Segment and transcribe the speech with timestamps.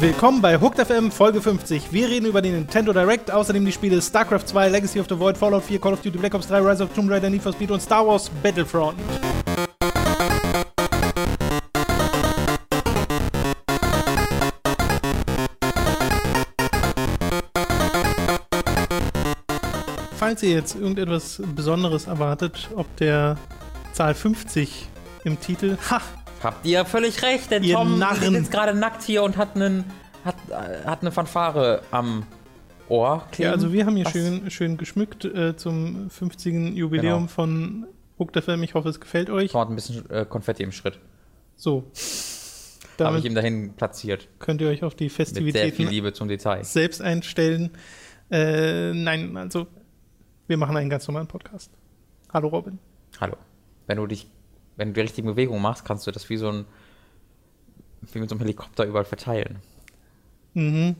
[0.00, 1.92] Willkommen bei Hooked FM Folge 50.
[1.92, 5.38] Wir reden über den Nintendo Direct, außerdem die Spiele StarCraft 2, Legacy of the Void,
[5.38, 7.70] Fallout 4, Call of Duty Black Ops 3, Rise of Tomb Raider, Need for Speed
[7.70, 8.98] und Star Wars Battlefront.
[20.18, 23.36] Falls ihr jetzt irgendetwas Besonderes erwartet, ob der
[23.92, 24.89] Zahl 50
[25.24, 26.00] im Titel, ha,
[26.42, 28.34] Habt ihr völlig recht, denn Ihr Tom Narren.
[28.34, 29.84] sitzt gerade nackt hier und hat, einen,
[30.24, 32.24] hat, äh, hat eine Fanfare am
[32.88, 33.48] Ohr kleben.
[33.48, 34.12] Ja, also wir haben hier Was?
[34.12, 36.74] schön, schön geschmückt äh, zum 50.
[36.76, 37.28] Jubiläum Genau.
[37.28, 37.86] von
[38.18, 38.62] Hooked FM.
[38.62, 39.52] Ich hoffe, es gefällt euch.
[39.52, 40.98] Tom hat ein bisschen äh, Konfetti im Schritt.
[41.56, 41.84] So.
[42.98, 44.28] Habe ich ihm dahin platziert.
[44.40, 46.64] könnt ihr euch auf die Mit sehr viel Festivitäten Liebe zum Detail.
[46.64, 47.70] selbst einstellen.
[48.30, 49.66] Äh, nein, also
[50.46, 51.70] wir machen einen ganz normalen Podcast.
[52.32, 52.78] Hallo Robin.
[53.20, 53.36] Hallo.
[53.86, 54.26] Wenn du dich,
[54.80, 56.64] wenn du die richtigen Bewegungen machst, kannst du das wie so ein
[58.12, 59.58] wie mit so einem Helikopter überall verteilen.
[60.54, 60.96] Mhm.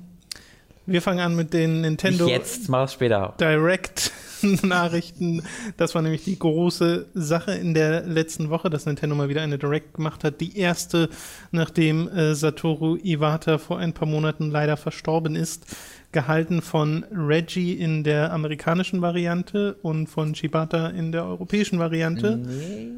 [0.85, 3.35] Wir fangen an mit den Nintendo Nicht jetzt, mach es später.
[3.41, 4.13] Direct
[4.63, 5.43] Nachrichten.
[5.79, 9.57] Das war nämlich die große Sache in der letzten Woche, dass Nintendo mal wieder eine
[9.57, 10.43] Direct gemacht hat.
[10.43, 11.09] Die erste,
[11.51, 15.65] nachdem äh, Satoru Iwata vor ein paar Monaten leider verstorben ist.
[16.13, 22.37] Gehalten von Reggie in der amerikanischen Variante und von Shibata in der europäischen Variante.
[22.37, 22.91] Nee.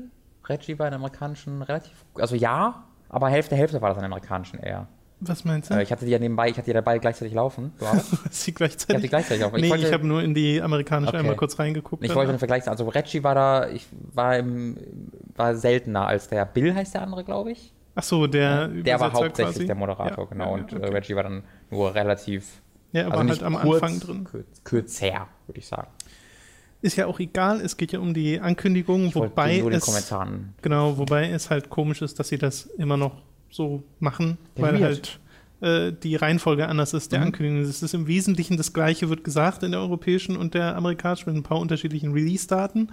[0.49, 1.93] Reggie war in der amerikanischen relativ.
[2.15, 4.87] Also ja, aber Hälfte, Hälfte war das in der amerikanischen eher.
[5.25, 5.75] Was meinst du?
[5.75, 7.73] Äh, ich hatte die ja nebenbei, ich hatte die dabei gleichzeitig laufen.
[7.79, 7.85] Du
[8.31, 9.03] sie Ich hatte gleichzeitig.
[9.03, 9.61] die gleichzeitig laufen.
[9.61, 11.19] nee, wollte- ich habe nur in die amerikanische Okay.
[11.19, 12.05] einmal kurz reingeguckt.
[12.05, 12.73] Ich wollte den Vergleich sagen.
[12.77, 14.77] Also Reggie war da, ich war im,
[15.37, 17.73] war seltener als der Bill heißt der andere, glaube ich.
[17.95, 19.67] Ach so, der Der war Übersetzer hauptsächlich quasi.
[19.67, 20.45] der Moderator, Ja, genau.
[20.57, 20.93] ja, und ja, äh, okay.
[20.95, 22.61] Reggie war dann nur relativ.
[22.91, 24.25] Ja, er also war halt am kurz, Anfang drin.
[24.25, 25.87] Kürz, kürzer, würde ich sagen.
[26.83, 30.53] Ist ja auch egal, es geht ja um die Ankündigung, Ich wobei nur es Kommentaren.
[30.63, 34.83] genau, wobei es halt komisch ist, dass sie das immer noch so machen, Ja, weil
[34.83, 35.21] halt
[35.61, 37.27] äh, die Reihenfolge anders ist der Mhm.
[37.27, 37.61] Ankündigung.
[37.63, 41.37] Es ist im Wesentlichen das gleiche, wird gesagt in der europäischen und der amerikanischen mit
[41.41, 42.89] ein paar unterschiedlichen Release-Daten,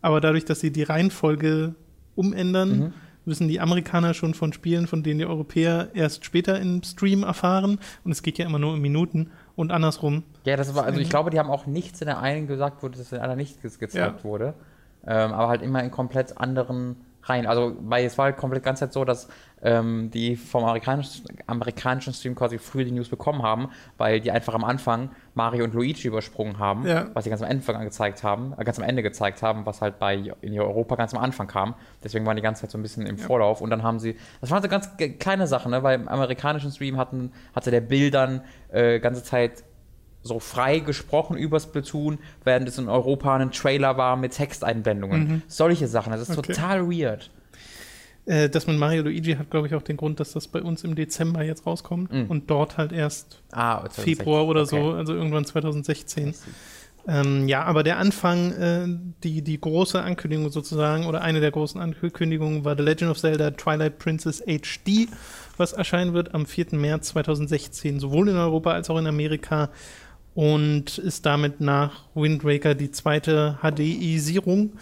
[0.00, 1.74] aber dadurch, dass sie die Reihenfolge
[2.14, 2.92] umändern, Mhm.
[3.24, 7.78] wissen die Amerikaner schon von Spielen, von denen die Europäer erst später im Stream erfahren
[8.04, 10.22] und es geht ja immer nur um Minuten und andersrum.
[10.44, 12.88] Ja, das war, also ich glaube, die haben auch nichts in der einen gesagt, wo
[12.88, 14.24] das in der anderen nicht ge gezeigt Ja.
[14.24, 14.54] wurde.
[15.06, 17.46] Ähm, aber halt immer in komplett anderen Reihen.
[17.46, 19.28] Also, weil es war halt komplett ganz Zeit so, dass
[19.62, 24.52] ähm, die vom amerikanischen, amerikanischen Stream quasi früher die News bekommen haben, weil die einfach
[24.54, 27.06] am Anfang Mario und Luigi übersprungen haben, Ja.
[27.14, 29.98] was sie ganz am Anfang gezeigt haben, äh, ganz am Ende gezeigt haben, was halt
[29.98, 31.74] bei in Europa ganz am Anfang kam.
[32.02, 34.50] Deswegen waren die ganze Zeit so ein bisschen im Vorlauf und dann haben sie, das
[34.50, 35.82] waren so ganz kleine Sachen, ne?
[35.82, 39.64] weil im amerikanischen Stream hatten, hatte der Bill dann äh, ganze Zeit
[40.24, 45.42] so frei gesprochen über Splatoon, während es in Europa ein Trailer war mit Texteinblendungen.
[45.46, 46.52] Solche Sachen, das ist Okay.
[46.54, 47.30] total weird.
[48.26, 50.82] Äh, das mit Mario Luigi hat, glaube ich, auch den Grund, dass das bei uns
[50.82, 52.26] im Dezember jetzt rauskommt Mhm.
[52.28, 54.16] und dort halt erst Ah, 2016.
[54.16, 54.80] Februar oder Okay.
[54.82, 56.34] so, also irgendwann 2016.
[57.06, 58.86] Ähm, ja, aber der Anfang, äh,
[59.22, 63.50] die, die große Ankündigung sozusagen, oder eine der großen Ankündigungen war The Legend of Zelda
[63.50, 65.08] Twilight Princess HD,
[65.58, 66.68] was erscheinen wird am 4.
[66.78, 69.68] März 2016, sowohl in Europa als auch in Amerika
[70.34, 74.72] und ist damit nach Wind Waker die zweite HDisierung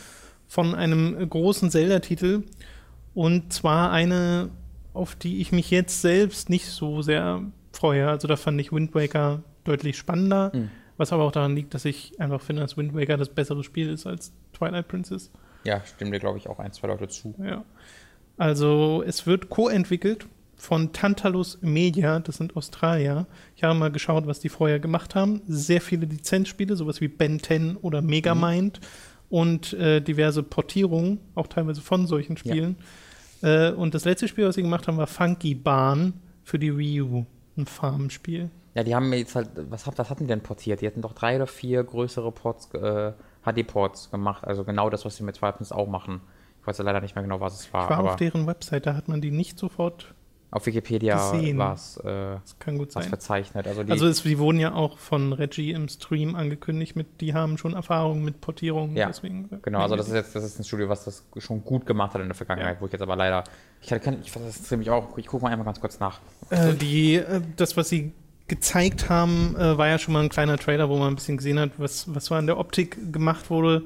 [0.49, 2.45] von einem großen Zelda-Titel
[3.15, 4.51] und zwar eine,
[4.95, 7.43] auf die ich mich jetzt selbst nicht so sehr
[7.73, 8.09] freue.
[8.09, 10.71] Also da fand ich Wind Waker deutlich spannender, Mhm.
[10.97, 13.89] was aber auch daran liegt, dass ich einfach finde, dass Wind Waker das bessere Spiel
[13.91, 15.31] ist als Twilight Princess.
[15.65, 17.35] Ja, stimmen dir, glaube ich, auch ein, zwei Leute zu.
[17.43, 17.65] Ja.
[18.39, 20.27] Also es wird co-entwickelt
[20.63, 23.27] von Tantalus Media, das sind Australier.
[23.57, 25.43] Ich habe mal geschaut, was die vorher gemacht haben.
[25.49, 28.79] Sehr viele Lizenzspiele, sowas wie Ben 10 oder Megamind
[29.29, 32.77] und äh, diverse Portierungen, auch teilweise von solchen Spielen.
[33.43, 36.13] Äh, und das letzte Spiel, was sie gemacht haben, war Funky Barn
[36.45, 38.49] für die Wii U, ein Farmspiel.
[38.75, 40.81] Ja, die haben mir jetzt halt, was, was hatten die denn portiert?
[40.81, 43.11] Die hatten doch drei oder vier größere Ports, äh,
[43.45, 44.45] HD-Ports gemacht.
[44.45, 46.21] Also genau das, was sie mit Princess auch machen.
[46.61, 47.91] Ich weiß ja leider nicht mehr genau, was es war.
[47.91, 50.15] Ich war auf deren Website, da hat man die nicht sofort,
[50.53, 51.17] auf Wikipedia
[51.57, 53.67] war es äh, kann verzeichnet.
[53.67, 57.33] Also die, Also es, die wurden ja auch von Reggie im Stream angekündigt, mit, die
[57.33, 58.95] haben schon Erfahrung mit Portierungen.
[58.95, 61.87] Ja, deswegen, Genau, also das ist jetzt das ist ein Studio, was das schon gut
[61.87, 63.45] gemacht hat in der Vergangenheit, wo ich jetzt aber leider.
[63.81, 65.17] Ich hatte kein, ich das ist ziemlich auch.
[65.17, 66.21] Ich gucke mal einmal ganz kurz nach.
[66.51, 68.13] Äh, die, äh, das, was sie
[68.47, 71.59] gezeigt haben, äh, war ja schon mal ein kleiner Trailer, wo man ein bisschen gesehen
[71.59, 73.85] hat, was, was so an der Optik gemacht wurde.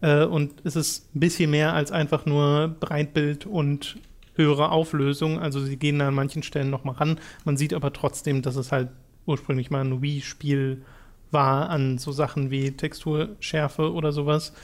[0.00, 3.98] Äh, und es ist ein bisschen mehr als einfach nur Breitbild und
[4.38, 5.38] höhere Auflösung.
[5.38, 7.20] Also sie gehen da an manchen Stellen noch mal ran.
[7.44, 8.88] Man sieht aber trotzdem, dass es halt
[9.26, 10.82] ursprünglich mal ein Wii-Spiel
[11.30, 14.54] war an so Sachen wie Texturschärfe oder sowas.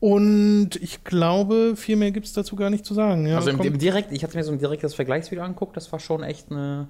[0.00, 3.26] Und ich glaube, viel mehr gibt es dazu gar nicht zu sagen.
[3.26, 6.00] Ja, also im, im direkt, ich hatte mir so ein direktes Vergleichsvideo angeguckt, das war
[6.00, 6.88] schon echt eine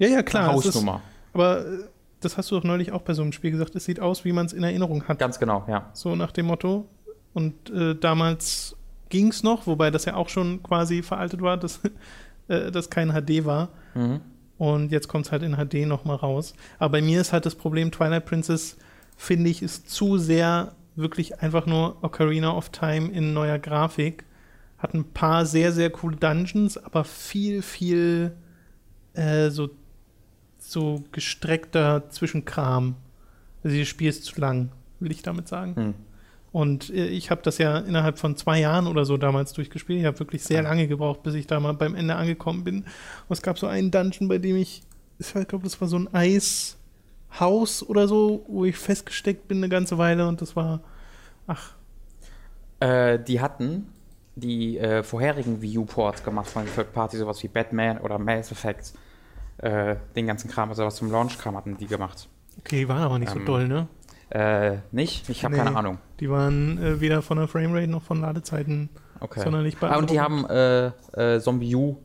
[0.00, 0.54] ja, ja, klar.
[0.54, 1.02] das Ist, Hausnummer.
[1.34, 1.78] aber äh,
[2.20, 3.76] das hast du doch neulich auch bei so einem Spiel gesagt.
[3.76, 5.18] Es sieht aus, wie man es in Erinnerung hat.
[5.18, 5.90] Ganz genau, ja.
[5.92, 6.86] So nach dem Motto.
[7.34, 8.76] Und äh, damals
[9.10, 11.80] ging es noch, wobei das ja auch schon quasi veraltet war, dass
[12.48, 13.68] äh, das kein HD war.
[13.94, 14.20] Mhm.
[14.56, 16.54] Und jetzt kommt es halt in HD nochmal raus.
[16.78, 18.76] Aber bei mir ist halt das Problem, Twilight Princess,
[19.16, 24.24] finde ich, ist zu sehr wirklich einfach nur Ocarina of Time in neuer Grafik.
[24.78, 28.32] Hat ein paar sehr, sehr coole Dungeons, aber viel, viel
[29.14, 29.70] äh, so,
[30.58, 32.96] so gestreckter Zwischenkram.
[33.62, 34.70] Also das Spiel ist zu lang,
[35.00, 35.76] will ich damit sagen.
[35.76, 35.94] Hm.
[36.52, 40.00] Und äh, ich habe das ja innerhalb von zwei Jahren oder so damals durchgespielt.
[40.00, 42.76] Ich habe wirklich sehr lange gebraucht, bis ich da mal beim Ende angekommen bin.
[42.82, 42.86] Und
[43.30, 44.82] es gab so einen Dungeon, bei dem ich,
[45.18, 49.98] ich glaube, das war so ein Eishaus oder so, wo ich festgesteckt bin eine ganze
[49.98, 50.80] Weile und das war,
[51.46, 51.74] ach,
[52.80, 53.86] Äh, die hatten
[54.36, 58.94] die äh, vorherigen Wii U-Ports gemacht von Third Party, sowas wie Batman oder Mass Effect.
[59.58, 62.28] Äh, den ganzen Kram, also was zum Launch kam, hatten die gemacht.
[62.58, 63.86] okay, die waren aber nicht so Ähm, doll, ne?
[64.30, 65.28] Äh, nicht?
[65.28, 65.62] Ich habe Nee.
[65.62, 65.98] keine Ahnung.
[66.20, 68.88] Die waren äh, weder von der Framerate noch von Ladezeiten
[69.20, 69.40] Okay.
[69.42, 71.96] sonderlich Ah, und die haben äh, äh, Zombie U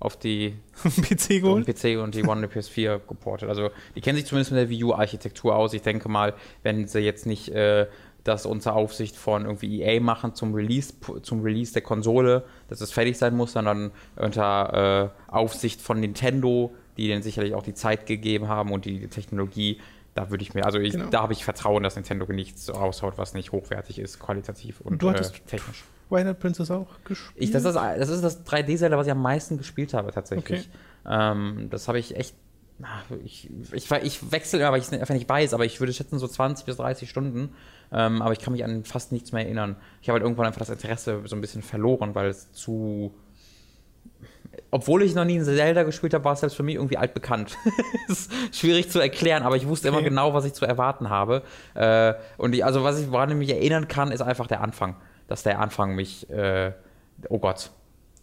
[0.00, 0.54] auf die
[0.84, 1.66] PC geholt.
[1.66, 3.48] PC und die One und die PS4 geportet.
[3.48, 5.72] Also die kennen sich zumindest mit der Wii U-Architektur aus.
[5.74, 7.86] Ich denke mal, wenn sie jetzt nicht äh,
[8.24, 12.90] das unter Aufsicht von irgendwie EA machen zum Release, zum Release der Konsole, dass es
[12.90, 18.06] fertig sein muss, sondern unter äh, Aufsicht von Nintendo, die denen sicherlich auch die Zeit
[18.06, 19.78] gegeben haben und die Technologie.
[20.18, 21.10] Da würde ich mir, also ich, Genau.
[21.10, 25.02] da habe ich Vertrauen, dass Nintendo nichts raushaut, was nicht hochwertig ist, qualitativ und, Und
[25.02, 25.84] du äh, hattest technisch.
[26.08, 27.36] Twilight Princess auch gespielt.
[27.36, 30.68] Ich, das, ist, das ist das 3D-Zelda, was ich am meisten gespielt habe, tatsächlich.
[31.04, 31.08] Okay.
[31.08, 32.34] Ähm, das habe ich echt.
[33.24, 36.18] Ich, ich, ich wechsle immer, weil ich es einfach nicht weiß, aber ich würde schätzen
[36.18, 37.50] so 20 bis 30 Stunden.
[37.92, 39.76] Ähm, aber ich kann mich an fast nichts mehr erinnern.
[40.00, 43.14] Ich habe halt irgendwann einfach das Interesse so ein bisschen verloren, weil es zu.
[44.70, 47.56] Obwohl ich noch nie ein Zelda gespielt habe, war es selbst für mich irgendwie altbekannt.
[48.08, 50.10] ist schwierig zu erklären, aber ich wusste immer Okay.
[50.10, 51.42] genau, was ich zu erwarten habe.
[51.74, 54.96] Äh, und ich, also was ich woran ich mich erinnern kann, ist einfach der Anfang.
[55.26, 56.28] Dass der Anfang mich.
[56.30, 56.72] Äh,
[57.30, 57.70] oh Gott,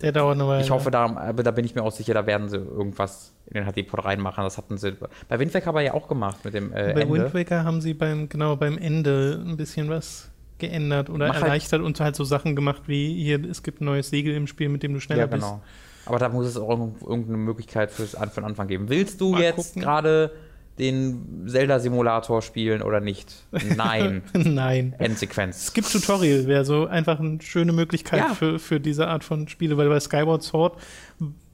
[0.02, 0.64] Der dauert eine Weile.
[0.64, 3.56] ich hoffe, da, aber da bin ich mir auch sicher, da werden sie irgendwas in
[3.56, 4.44] den HD-Port reinmachen.
[4.44, 4.96] Das hatten sie
[5.28, 7.10] bei Wind Waker aber ja auch gemacht mit dem äh, Bei Ende.
[7.14, 11.44] Wind Waker haben sie beim, genau beim Ende ein bisschen was geändert oder Mach halt-
[11.46, 14.70] erleichtert und halt so Sachen gemacht wie hier, es gibt ein neues Segel im Spiel,
[14.70, 15.62] mit dem du schneller ja, genau.
[16.06, 18.90] Aber da muss es auch irgend- irgendeine Möglichkeit fürs An- für den Anfang geben.
[18.90, 20.32] Willst du Mal jetzt gerade
[20.78, 23.34] den Zelda-Simulator spielen oder nicht?
[23.76, 24.24] Nein.
[24.34, 24.94] Nein.
[25.00, 25.58] Endsequenz.
[25.64, 28.34] Es gibt Tutorial, wäre so einfach eine schöne Möglichkeit Ja.
[28.34, 30.78] für, für diese Art von Spiele, weil bei Skyward Sword,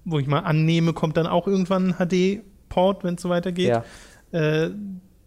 [0.06, 3.70] wo ich mal annehme, kommt dann auch irgendwann ein HD-Port, wenn es so weitergeht.
[3.70, 3.84] Ja.
[4.32, 4.72] Äh,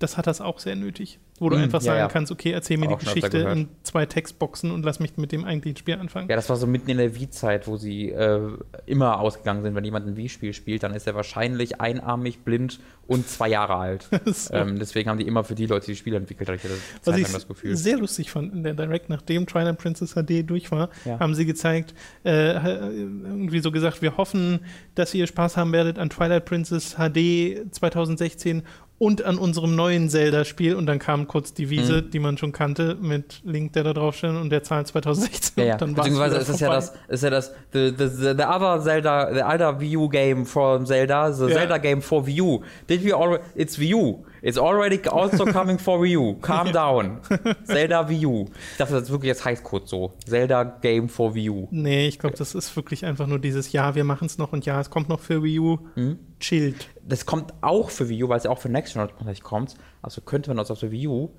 [0.00, 1.20] das hat das auch sehr nötig.
[1.44, 2.08] Wo du Mm, einfach ja, sagen ja.
[2.08, 5.44] kannst, okay, erzähl mir Auch die Geschichte in zwei Textboxen und lass mich mit dem
[5.44, 6.28] eigentlichen Spiel anfangen.
[6.30, 8.40] Ja, das war so mitten in der Wii-Zeit, wo sie äh,
[8.86, 13.28] immer ausgegangen sind, wenn jemand ein Wii-Spiel spielt, dann ist er wahrscheinlich einarmig, blind und
[13.28, 14.08] zwei Jahre alt.
[14.24, 14.54] So.
[14.54, 17.16] ähm, deswegen haben die immer für die Leute die Spiele entwickelt, hatte ich das, Was
[17.18, 17.76] ich das Gefühl.
[17.76, 21.20] sehr lustig fand in der Direct, nachdem Twilight Princess HD durch war, Ja.
[21.20, 21.92] haben sie gezeigt,
[22.24, 24.60] äh, irgendwie so gesagt, wir hoffen,
[24.94, 28.62] dass ihr Spaß haben werdet an Twilight Princess HD 2016
[28.98, 30.76] und an unserem neuen Zelda-Spiel.
[30.76, 32.10] Und dann kam kurz die Wiese, Mhm.
[32.10, 35.62] die man schon kannte, mit Link, der da drauf stand und der Zahl 2016.
[35.62, 35.72] Ja, ja.
[35.74, 38.44] Und dann war's Beziehungsweise ist es ja das, ist ja das, the, the, the, the
[38.44, 41.50] other Zelda, the other Wii U game from Zelda, the Ja.
[41.56, 42.60] Zelda game for Wii U.
[42.88, 44.24] Did we already, it's Wii U.
[44.44, 46.34] It's already also coming for Wii U.
[46.34, 47.20] Calm down.
[47.64, 48.44] Zelda Wii U.
[48.72, 50.12] Ich dachte, das ist wirklich jetzt Heißcode so.
[50.26, 51.68] Zelda game for Wii U.
[51.70, 54.66] Nee, ich glaube, das ist wirklich einfach nur dieses Ja, wir machen es noch und
[54.66, 55.78] ja, es kommt noch für Wii U.
[55.94, 56.18] Mhm.
[56.40, 56.90] Chillt.
[57.02, 59.08] Das kommt auch für Wii U, weil es ja auch für Next Gen
[59.42, 59.76] kommt.
[60.02, 61.30] Also könnte man das auf der Wii U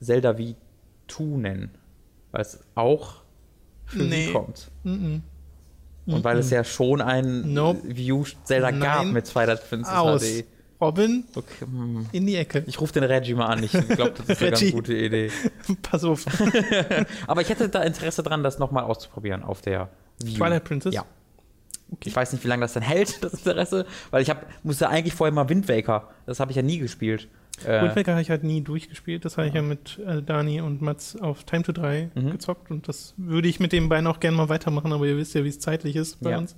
[0.00, 0.56] Zelda Wii
[1.06, 1.70] 2 nennen.
[2.32, 3.22] Weil es auch
[3.84, 4.26] für Nee.
[4.26, 4.70] Wii kommt.
[4.82, 5.22] Mhm.
[6.06, 7.82] Und weil es ja schon ein Nope.
[7.84, 9.12] Wii U Zelda gab Nein.
[9.12, 10.22] mit Twilight Princess Aus.
[10.24, 10.44] HD.
[10.82, 12.06] Robin, Okay, hm.
[12.12, 12.64] in die Ecke.
[12.66, 13.62] Ich rufe den Reggie mal an.
[13.62, 15.30] Ich glaube, das ist eine ganz gute Idee.
[15.82, 16.24] Pass auf.
[17.26, 19.88] Aber ich hätte da Interesse dran, das nochmal auszuprobieren auf der
[20.22, 20.26] U.
[20.26, 20.94] Twilight Princess?
[20.94, 21.04] Ja.
[22.04, 25.14] Ich weiß nicht, wie lange das dann hält, das Interesse, weil ich hab, musste eigentlich
[25.14, 26.08] vorher mal Wind Waker.
[26.26, 27.28] Das habe ich ja nie gespielt.
[27.66, 29.24] Äh, Wind Waker habe ich halt nie durchgespielt.
[29.26, 32.30] Das habe ich ja mit äh, Dani und Mats auf Time to 3 Mhm.
[32.32, 35.34] gezockt und das würde ich mit den beiden auch gerne mal weitermachen, aber ihr wisst
[35.34, 36.38] ja, wie es zeitlich ist bei Ja.
[36.38, 36.56] uns.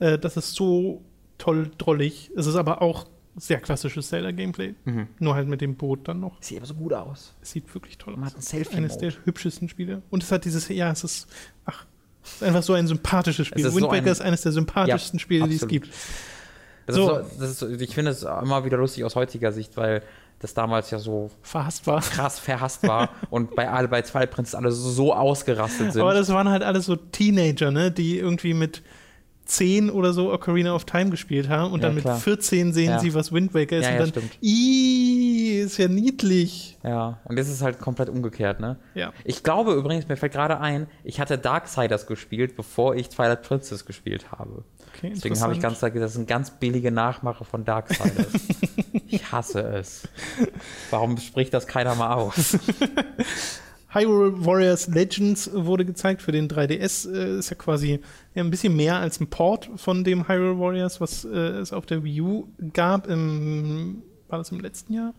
[0.00, 1.02] Äh, das ist so
[1.38, 2.30] toll drollig.
[2.36, 3.06] Es ist aber auch
[3.38, 4.74] sehr klassisches Zelda-Gameplay.
[4.84, 5.08] Mhm.
[5.18, 6.36] Nur halt mit dem Boot dann noch.
[6.42, 7.34] Sieht aber so gut aus.
[7.42, 8.30] Es sieht wirklich toll Man aus.
[8.32, 8.76] hat ein Selfie.
[8.76, 10.02] Eines der hübschesten Spiele.
[10.10, 11.26] Und es hat dieses, ja, es ist,
[11.64, 11.84] ach,
[12.24, 13.64] es ist einfach so ein sympathisches Spiel.
[13.64, 15.82] Wind so Waker ein- ist eines der sympathischsten Ja, Spiele, die es absolut.
[15.84, 15.94] gibt.
[16.86, 17.02] Das So.
[17.18, 20.02] ist so, das ist so, ich finde es immer wieder lustig aus heutiger Sicht, weil
[20.40, 22.00] das damals ja so verhasst war.
[22.00, 26.00] krass verhasst war und bei alle bei Twilight Princess alle so ausgerastet sind.
[26.00, 28.82] Aber das waren halt alles so Teenager, ne, die irgendwie mit
[29.48, 32.18] 10 oder so Ocarina of Time gespielt haben und Ja, dann mit klar.
[32.18, 32.98] 14 sehen Ja.
[32.98, 34.38] sie, was Wind Waker ist Ja, und dann, stimmt.
[34.42, 36.76] Ist ja niedlich.
[36.84, 38.76] Ja, und das ist halt komplett umgekehrt, ne?
[38.94, 39.12] Ja.
[39.24, 43.84] Ich glaube übrigens, mir fällt gerade ein, ich hatte Darksiders gespielt, bevor ich Twilight Princess
[43.86, 44.64] gespielt habe.
[44.94, 48.26] Okay, Deswegen habe ich ganz gesagt, das sind ganz billige Nachmache von Darksiders.
[49.08, 50.08] ich hasse es.
[50.90, 52.58] Warum spricht das keiner mal aus?
[53.90, 57.10] Hyrule Warriors Legends wurde gezeigt für den 3DS.
[57.10, 58.00] Äh, ist ja quasi
[58.34, 61.86] ja, ein bisschen mehr als ein Port von dem Hyrule Warriors, was äh, es auf
[61.86, 63.06] der Wii U gab.
[63.06, 65.14] Im, war das im letzten Jahr?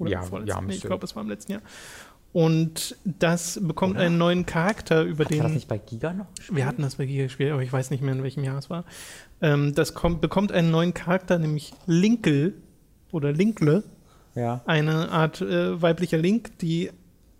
[0.00, 0.48] Ja, im vorletzten?
[0.48, 1.62] ja, nee, ich glaube, es war im letzten Jahr.
[2.32, 4.04] Und das bekommt Oder?
[4.04, 5.54] einen neuen Charakter, über Hat man das den.
[5.54, 6.56] nicht bei Giga noch gespielt?
[6.56, 8.70] Wir hatten das bei Giga gespielt, aber ich weiß nicht mehr, in welchem Jahr es
[8.70, 8.84] war.
[9.40, 12.54] Ähm, das kommt, bekommt einen neuen Charakter, nämlich Linkel
[13.12, 13.82] oder Linkle
[14.34, 14.62] Ja.
[14.66, 16.90] eine Art äh, weiblicher Link, die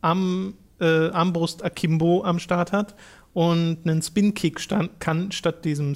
[0.01, 2.95] am äh, Armbrust Akimbo am Start hat
[3.35, 4.61] und einen Spin-Kick
[5.01, 5.95] kann statt diesem Mhm.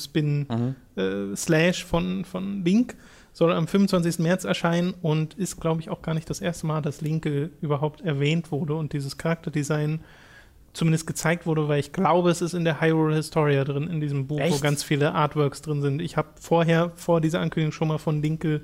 [0.97, 2.97] Spin-Slash von, von Link.
[3.33, 4.19] Soll am 25.
[4.19, 8.03] März erscheinen und ist, glaube ich, auch gar nicht das erste Mal, dass Linke überhaupt
[8.03, 10.01] erwähnt wurde und dieses Charakterdesign
[10.75, 14.27] zumindest gezeigt wurde, weil ich glaube, es ist in der Hyrule Historia drin, in diesem
[14.27, 14.63] Buch, wo Echt?
[14.63, 16.01] ganz viele Artworks drin sind.
[16.03, 18.63] Ich habe vorher, vor dieser Ankündigung, schon mal von Linke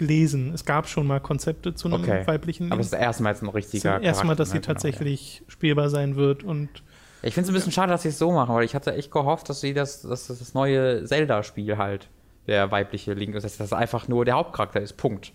[0.00, 0.52] gelesen.
[0.52, 2.26] Es gab schon mal Konzepte zu einem Okay.
[2.26, 2.80] weiblichen Aber Link.
[2.80, 4.60] es ist das erste Mal jetzt ein Das richtiger ist erstmal, dass sie ne?
[4.62, 6.80] Genau, tatsächlich spielbar sein wird und ja.
[7.22, 9.10] Ich finde es ein bisschen schade, dass sie es so machen, weil ich hatte echt
[9.10, 12.08] gehofft, dass sie das, dass das, das neue Zelda-Spiel halt
[12.46, 14.96] der weibliche Link ist, dass das einfach nur der Hauptcharakter ist.
[14.96, 15.32] Punkt.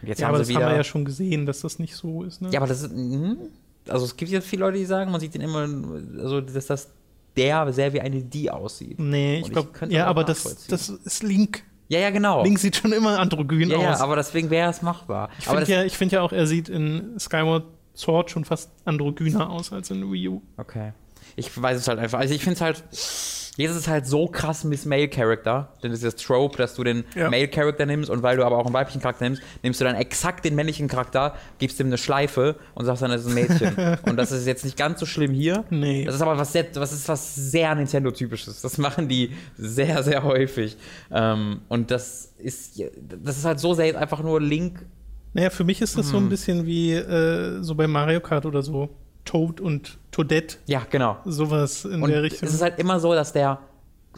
[0.00, 0.66] Und jetzt ja, haben aber sie das wieder.
[0.66, 2.42] haben wir ja schon gesehen, dass das nicht so ist.
[2.42, 2.50] Ne?
[2.52, 2.92] Ja, aber das ist.
[2.94, 3.38] mhm.
[3.88, 5.68] Also es gibt jetzt viele Leute, die sagen, man sieht den immer,
[6.18, 6.90] also dass das
[7.36, 8.98] der sehr wie eine die aussieht.
[8.98, 11.64] nee, ich glaube, ja, das aber das, das ist Link.
[11.88, 12.42] Ja, ja, genau.
[12.42, 14.00] Link sieht schon immer androgyn ja, ja, aus.
[14.00, 15.30] aber deswegen wäre es machbar.
[15.38, 17.64] ich finde ja, ich find ja auch, er sieht in Skyward
[17.96, 20.42] Sword schon fast androgyner aus als in Wii U.
[20.56, 20.92] Okay.
[21.34, 22.18] Ich weiß es halt einfach.
[22.18, 22.84] Also ich finde es halt.
[23.56, 26.74] Jetzt ist es halt so krass Miss Male Character, denn das ist das Trope, dass
[26.74, 27.30] du den Ja.
[27.30, 29.96] Male Character nimmst und weil du aber auch einen weiblichen Charakter nimmst, nimmst du dann
[29.96, 33.98] exakt den männlichen Charakter, gibst ihm eine Schleife und sagst dann, das ist ein Mädchen.
[34.06, 35.64] und das ist jetzt nicht ganz so schlimm hier.
[35.70, 36.04] Nee.
[36.04, 38.60] Das ist aber was sehr, was ist was sehr Nintendo-typisches.
[38.60, 40.76] Das machen die sehr, sehr häufig.
[41.10, 42.80] Ähm, und das ist,
[43.22, 44.84] das ist halt so sehr jetzt einfach nur Link.
[45.32, 46.12] Naja, für mich ist das Hm.
[46.12, 48.88] so ein bisschen wie äh, so bei Mario Kart oder so.
[49.26, 51.18] Toad und Toadette, Ja, genau.
[51.26, 52.48] sowas in Und der es Richtung.
[52.48, 53.58] ist halt immer so, dass der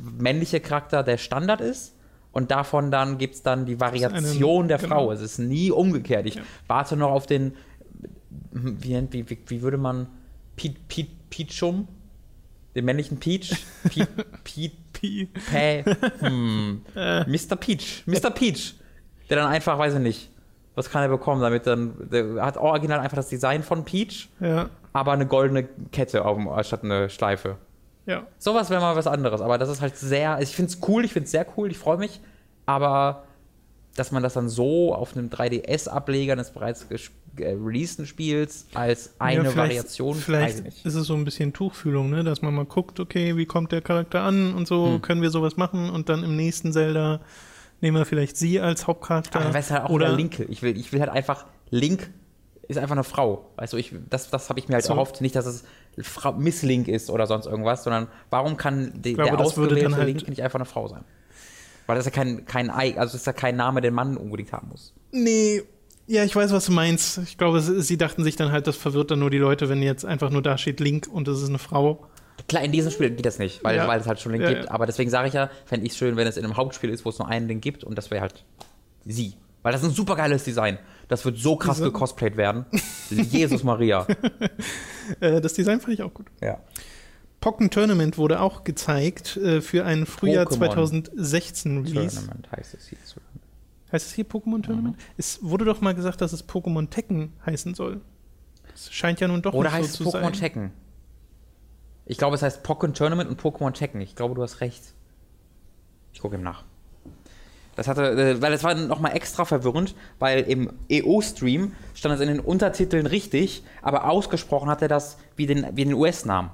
[0.00, 1.96] männliche Charakter der Standard ist.
[2.30, 4.88] Und davon dann gibt es dann die Variation einen- der genau.
[5.06, 5.12] Frau.
[5.12, 6.26] Es ist nie umgekehrt.
[6.26, 6.42] Ich Ja.
[6.68, 7.54] warte noch auf den.
[8.52, 10.06] Wie, nennt- wie, wie, wie würde man.
[10.56, 11.88] Pe- Pe- Peachum?
[12.76, 13.50] Den männlichen Peach?
[13.84, 14.06] Pe-
[14.44, 15.28] Pe- Pi.
[15.50, 16.82] Pä- hm.
[17.26, 17.56] Mr.
[17.56, 18.04] Peach.
[18.06, 18.30] Mr.
[18.30, 18.74] Peach.
[19.30, 20.30] Der dann einfach, weiß ich nicht.
[20.74, 21.94] Was kann er bekommen, damit dann.
[22.10, 26.84] Der hat original einfach das Design von Peach, Ja, aber eine goldene Kette auf statt
[26.84, 27.56] eine Schleife.
[28.06, 28.26] ja.
[28.38, 31.12] Sowas wäre mal was anderes, aber das ist halt sehr, ich finde es cool, ich
[31.12, 32.20] finde es sehr cool, ich freue mich,
[32.66, 33.24] aber
[33.96, 36.98] dass man das dann so auf einem 3DS-Ableger des bereits äh,
[37.52, 42.08] releaseden Spiels als eine ja, vielleicht- Variation, weiß Vielleicht ist es so ein bisschen Tuchfühlung,
[42.10, 42.22] ne?
[42.24, 45.02] dass man mal guckt, okay, wie kommt der Charakter an und so, Hm.
[45.02, 47.20] können wir sowas machen und dann im nächsten Zelda
[47.80, 49.40] nehmen wir vielleicht sie als Hauptcharakter.
[49.40, 50.44] Aber halt auch oder Linke.
[50.44, 52.10] Ich will, ich will halt einfach, Link
[52.68, 53.50] ist einfach eine Frau.
[53.56, 54.92] Weißt du, ich, das, das habe ich mir halt So.
[54.92, 55.20] erhofft.
[55.20, 55.64] Nicht, dass es
[56.02, 60.06] Frau, Miss Link ist oder sonst irgendwas, sondern warum kann die, glaube, der ausgewählte halt-
[60.06, 61.04] Link nicht einfach eine Frau sein?
[61.86, 64.16] Weil das ist ja kein, kein Ei, also das ist ja kein Name, den Mann
[64.18, 64.92] unbedingt haben muss.
[65.10, 65.62] Nee,
[66.06, 67.18] ja, ich weiß, was du meinst.
[67.18, 69.82] Ich glaube, sie, sie dachten sich dann halt, das verwirrt dann nur die Leute, wenn
[69.82, 72.06] jetzt einfach nur da steht Link und es ist eine Frau.
[72.48, 73.88] Klar, in diesem Spiel geht das nicht, weil, Ja.
[73.88, 74.64] weil es halt schon Link Ja, gibt.
[74.66, 74.70] ja.
[74.70, 77.04] Aber deswegen sage ich ja, fände ich es schön, wenn es in einem Hauptspiel ist,
[77.04, 78.44] wo es nur einen Link gibt und das wäre halt
[79.04, 79.34] sie.
[79.62, 80.78] Weil das ist ein super geiles Design.
[81.08, 82.66] Das wird so krass Diese- gecosplayt werden.
[83.10, 84.06] Jesus Maria.
[85.20, 86.26] Äh, das Design fand ich auch gut.
[86.42, 86.60] Ja.
[87.40, 92.16] Pokken Tournament wurde auch gezeigt äh, für einen Frühjahr Pokémon 2016 Release.
[92.16, 92.98] Tournament heißt es hier.
[93.90, 94.96] Heißt es hier Pokémon Tournament?
[95.16, 98.02] Es wurde doch mal gesagt, dass es Pokémon Tekken heißen soll.
[98.74, 100.32] Es scheint ja nun doch Oder nicht heißt so es zu Pokémon sein.
[100.34, 100.72] Tekken?
[102.04, 104.02] Ich glaube, es heißt Pokémon Tournament und Pokémon Tekken.
[104.02, 104.92] Ich glaube, du hast recht.
[106.12, 106.64] Ich gucke ihm nach.
[107.78, 112.26] Das hatte, äh, weil das war nochmal extra verwirrend, weil im EO-Stream stand es in
[112.26, 116.50] den Untertiteln richtig, aber ausgesprochen hat er das wie den, wie den US-Namen.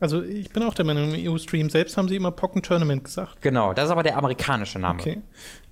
[0.00, 3.42] Also ich bin auch der Meinung, im EU-Stream selbst haben sie immer Pokken Tournament gesagt.
[3.42, 4.98] Genau, das ist aber der amerikanische Name.
[4.98, 5.20] Okay.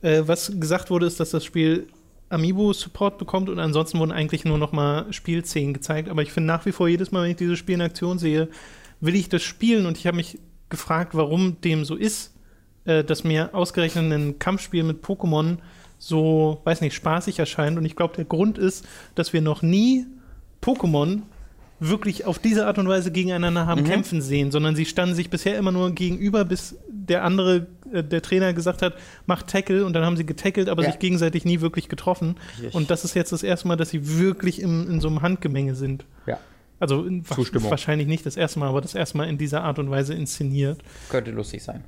[0.02, 1.88] Äh, was gesagt wurde, ist, dass das Spiel
[2.28, 6.10] Amiibo-Support bekommt und ansonsten wurden eigentlich nur noch mal Spielszenen gezeigt.
[6.10, 8.50] Aber ich finde nach wie vor, jedes Mal, wenn ich dieses Spiel in Aktion sehe,
[9.00, 10.38] will ich das spielen und ich habe mich
[10.68, 12.34] gefragt, warum dem so ist,
[12.84, 15.58] äh, dass mir ausgerechnet ein Kampfspiel mit Pokémon
[15.98, 17.76] so, weiß nicht, spaßig erscheint.
[17.76, 20.06] Und ich glaube, der Grund ist, dass wir noch nie
[20.62, 21.22] Pokémon
[21.82, 23.86] wirklich auf diese Art und Weise gegeneinander haben Mhm.
[23.86, 28.20] kämpfen sehen, sondern sie standen sich bisher immer nur gegenüber, bis der andere, äh, der
[28.20, 28.94] Trainer gesagt hat,
[29.26, 30.90] mach Tackle und dann haben sie getackelt, aber Ja.
[30.90, 32.36] sich gegenseitig nie wirklich getroffen.
[32.58, 32.74] Richtig.
[32.74, 35.74] Und das ist jetzt das erste Mal, dass sie wirklich im, in so einem Handgemenge
[35.74, 36.04] sind.
[36.26, 36.38] Ja.
[36.78, 39.90] Also in, wahrscheinlich nicht das erste Mal, aber das erste Mal in dieser Art und
[39.90, 40.80] Weise inszeniert.
[41.08, 41.84] Könnte lustig sein.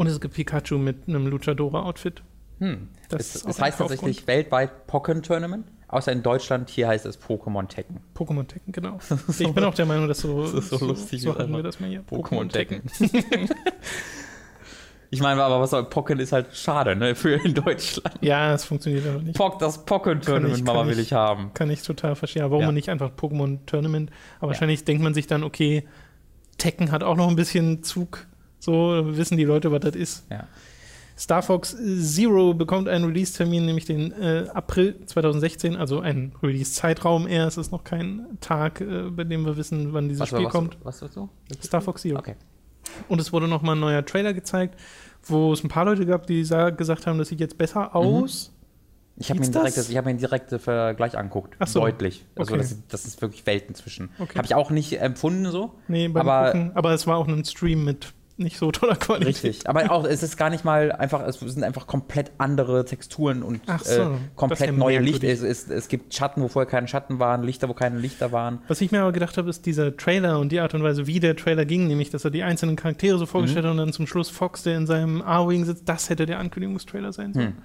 [0.00, 2.22] Und es gibt Pikachu mit einem Luchadora-Outfit.
[2.60, 2.88] Hm.
[3.10, 7.68] Das es es heißt tatsächlich weltweit Pokémon Tournament, außer in Deutschland, hier heißt es Pokémon
[7.68, 8.00] Tekken.
[8.16, 8.98] Pokémon Tekken, genau.
[9.38, 11.80] Ich bin auch der Meinung, dass so, Das ist so lustig, so hatten wir das
[11.80, 12.00] mal hier.
[12.02, 12.80] Pokémon Tekken.
[15.10, 18.16] ich meine, aber was soll Pokémon ist halt schade, ne, für in Deutschland.
[18.22, 19.36] Ja, es funktioniert aber nicht.
[19.36, 21.52] Pock, das Kann ich- Tournament, Mama will ich- ich haben.
[21.52, 22.40] Kann ich total verstehen.
[22.40, 22.66] Aber warum Ja.
[22.68, 24.10] man nicht einfach Pokémon Tournament?
[24.38, 25.84] Aber wahrscheinlich denkt man sich dann, okay,
[26.56, 28.26] Tekken hat auch noch ein bisschen Zug.
[28.60, 30.26] So wissen die Leute, was das ist.
[30.30, 30.46] Ja.
[31.18, 37.46] Star Fox Zero bekommt einen Release-Termin, nämlich den äh, April 2016, also ein Release-Zeitraum eher.
[37.46, 40.52] Es ist noch kein Tag, äh, bei dem wir wissen, wann dieses Was, Spiel was,
[40.52, 40.78] kommt.
[40.82, 41.28] was, was so?
[41.62, 42.18] Star Fox Zero.
[42.18, 42.36] Okay.
[43.08, 44.78] Und es wurde noch mal ein neuer Trailer gezeigt,
[45.24, 48.52] wo es ein paar Leute gab, die sa- gesagt haben, das sieht jetzt besser aus.
[49.16, 49.62] Ich habe mir, einen das?
[49.62, 51.54] direktes- ich hab mir einen direkten Vergleich angeguckt.
[51.58, 51.80] Ach so.
[51.80, 52.24] Deutlich.
[52.36, 52.62] Also Okay.
[52.62, 54.08] das, das ist wirklich Welten zwischen.
[54.18, 54.38] Okay.
[54.38, 55.74] Habe ich auch nicht empfunden so.
[55.88, 56.70] Nee, beim Aber- Gucken.
[56.74, 59.28] Aber es war auch ein Stream mit nicht so toller Qualität.
[59.44, 59.68] Richtig.
[59.68, 63.60] Aber auch, es ist gar nicht mal einfach, es sind einfach komplett andere Texturen und
[63.66, 64.06] Ach so, äh,
[64.36, 65.26] komplett neue Lichter.
[65.26, 65.50] merkwürdig.
[65.50, 68.58] Es, es, es gibt Schatten, wo vorher keine Schatten waren, Lichter, wo keine Lichter waren.
[68.68, 71.20] Was ich mir aber gedacht habe, ist dieser Trailer und die Art und Weise, wie
[71.20, 73.68] der Trailer ging, nämlich, dass er die einzelnen Charaktere so vorgestellt Mhm.
[73.68, 77.12] hat und dann zum Schluss Fox, der in seinem A-Wing sitzt, das hätte der Ankündigungstrailer
[77.12, 77.46] sein sollen.
[77.48, 77.62] Hm.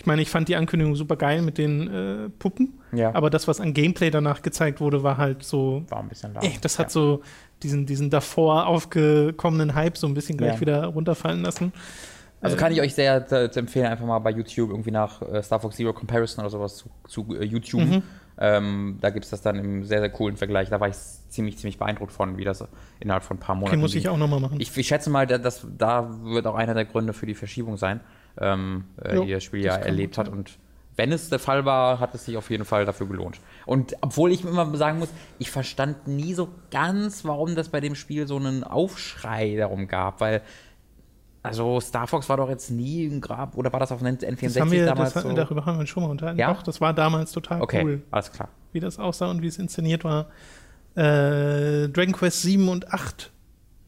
[0.00, 3.12] Ich meine, ich fand die Ankündigung super geil mit den äh, Puppen, Ja.
[3.16, 6.44] aber das, was an Gameplay danach gezeigt wurde, war halt so, war ein bisschen lahm.
[6.44, 6.90] ey, das hat ja.
[6.90, 7.22] so
[7.64, 10.60] diesen, diesen davor aufgekommenen Hype so ein bisschen gleich Ja.
[10.60, 11.72] wieder runterfallen lassen.
[12.40, 15.42] Also Äh, kann ich euch sehr zu empfehlen, einfach mal bei YouTube irgendwie nach äh,
[15.42, 17.80] Star Fox Zero Comparison oder sowas zu, zu äh, YouTube.
[17.84, 18.02] Mhm.
[18.40, 20.70] Ähm, da gibt es das dann im sehr, sehr coolen Vergleich.
[20.70, 20.94] Da war ich
[21.28, 22.64] ziemlich, ziemlich beeindruckt von, wie das
[23.00, 24.60] innerhalb von ein paar Monaten Okay, muss ich auch nochmal machen.
[24.60, 27.76] Ich, ich schätze mal, da- das, da wird auch einer der Gründe für die Verschiebung
[27.76, 27.98] sein,
[28.40, 30.28] ähm, äh, Jo, die das Spiel das ja kann erlebt hat.
[30.28, 30.58] Und
[30.96, 33.38] wenn es der Fall war, hat es sich auf jeden Fall dafür gelohnt.
[33.66, 37.94] Und obwohl ich immer sagen muss, ich verstand nie so ganz, warum das bei dem
[37.94, 40.42] Spiel so einen Aufschrei darum gab, weil
[41.42, 44.42] also Star Fox war doch jetzt nie im Grab, oder war das auf N- N64
[44.42, 45.32] das haben wir, damals das, so?
[45.32, 46.38] darüber haben wir schon mal unterhalten.
[46.38, 46.52] Ja?
[46.52, 48.02] Doch, das war damals total Okay, cool.
[48.10, 48.48] alles klar.
[48.72, 50.26] wie das aussah und wie es inszeniert war.
[50.96, 53.30] Äh, Dragon Quest 7 und 8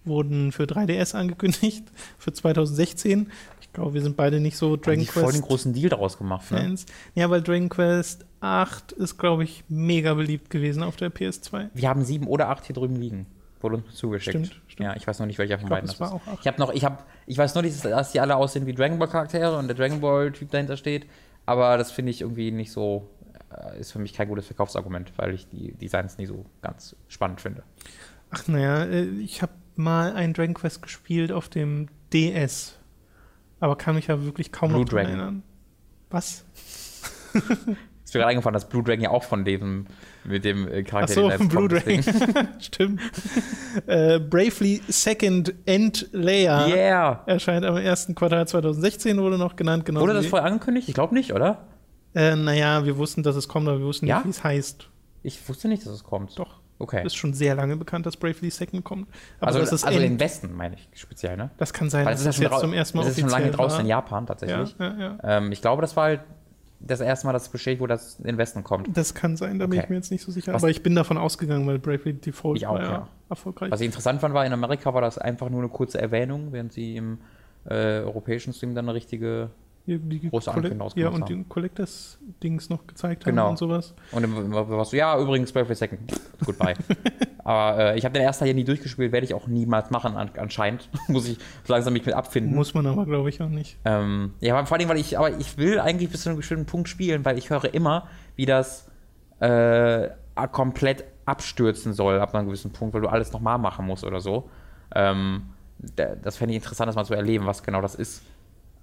[0.05, 1.85] wurden für 3DS angekündigt,
[2.19, 3.31] für 2016.
[3.71, 6.19] Ich glaube, wir sind beide nicht so Dragon die voll den Quest großen Deal daraus
[6.19, 6.59] gemacht, ne?
[6.59, 6.87] Fans.
[7.15, 11.69] Ja, weil Dragon Quest 8 ist, glaube ich, mega beliebt gewesen auf der PS2.
[11.73, 13.27] Wir haben sieben oder acht hier drüben liegen.
[13.61, 14.47] Wurde uns zugeschickt.
[14.47, 14.87] Stimmt, stimmt.
[14.89, 16.15] Ja, ich weiß noch nicht, welcher von Ich glaub, beiden das war ist.
[16.15, 16.39] auch acht.
[16.41, 18.99] Ich habe noch, ich habe, ich weiß nur, dass dass die alle aussehen wie Dragon
[18.99, 21.07] Ball Charaktere und der Dragon Ball Typ dahinter steht.
[21.47, 23.09] Aber das finde ich irgendwie nicht so,
[23.57, 27.41] äh, ist für mich kein gutes Verkaufsargument, weil ich die Designs nie so ganz spannend
[27.41, 27.63] finde.
[28.31, 32.79] Ach naja, äh, ich habe mal ein Dragon Quest gespielt auf dem DS.
[33.61, 35.09] Aber kann mich ja wirklich kaum Blue noch Dragon.
[35.11, 35.43] erinnern.
[36.11, 36.45] Was?
[38.05, 39.87] Ist mir gerade eingefallen, dass Blue Dragon ja auch von dem,
[40.25, 42.03] mit dem äh, Ach Charakter so, den Blue Dragon.
[42.59, 43.01] Stimmt.
[43.87, 47.23] äh, Bravely Second End Layer Yeah!
[47.27, 49.85] erscheint am ersten Quartal 2016, wurde noch genannt.
[49.85, 50.89] Genau Wurde das vorher angekündigt?
[50.89, 51.67] Ich glaube nicht, oder?
[52.15, 54.17] Äh, naja, wir wussten, dass es kommt, aber wir wussten Ja?
[54.17, 54.89] nicht, wie es heißt.
[55.23, 56.37] Ich wusste nicht, dass es kommt.
[56.39, 56.60] Doch.
[56.81, 57.05] Okay.
[57.07, 59.07] Ist schon sehr lange bekannt, dass Bravely Second kommt.
[59.39, 61.51] Aber Also, das ist also im Westen, meine ich speziell, ne?
[61.59, 63.21] das kann sein, Weil das ist ja das schon, jetzt zum ersten Mal das ist
[63.21, 63.81] schon lange offiziell draußen war.
[63.83, 64.77] in Japan Ja, tatsächlich.
[64.79, 65.19] ja, ja.
[65.23, 66.21] Ähm, ich glaube, das war halt
[66.81, 68.97] das erste Mal, dass es bestätigt wurde, dass es in den Westen kommt.
[68.97, 69.85] Das kann sein, da bin Okay.
[69.85, 70.55] ich mir jetzt nicht so sicher.
[70.55, 73.09] Was- aber ich bin davon ausgegangen, weil Bravely Default Ich auch, war ja, ja.
[73.29, 73.71] erfolgreich.
[73.71, 76.73] Was ich interessant fand, war in Amerika war das einfach nur eine kurze Erwähnung, während
[76.73, 77.19] sie im
[77.67, 79.51] äh, europäischen Stream dann eine richtige.
[79.87, 83.51] Die große Collect- Ankündigung Ja, und die Collectors-Dings noch gezeigt haben Genau.
[83.51, 83.95] und sowas.
[84.13, 86.13] Und dann war war so, ja, übrigens, Bravely Second.
[86.45, 86.75] Goodbye.
[87.45, 90.31] Aber äh, ich habe den ersten Teil nie durchgespielt, werde ich auch niemals machen, an,
[90.37, 90.89] anscheinend.
[91.09, 92.55] Muss ich so langsam mich mit abfinden.
[92.55, 93.79] Muss man aber, glaube ich, auch nicht.
[93.85, 96.67] Ähm, ja, aber vor allem, weil ich, aber ich will eigentlich bis zu einem bestimmten
[96.67, 98.89] Punkt spielen, weil ich höre immer, wie das
[99.41, 100.09] äh,
[100.53, 104.49] komplett abstürzen soll ab einem gewissen Punkt, weil du alles nochmal machen musst oder so.
[104.95, 105.43] Ähm,
[105.97, 108.23] da- das fände ich interessant, das mal zu erleben, was genau das ist.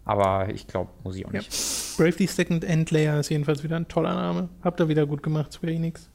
[0.07, 1.39] Aber ich glaube, muss ich auch Ja.
[1.39, 1.97] nicht.
[1.97, 4.47] Bravely Second End Layer ist jedenfalls wieder ein toller Name.
[4.63, 6.09] Habt ihr wieder gut gemacht, Square Enix.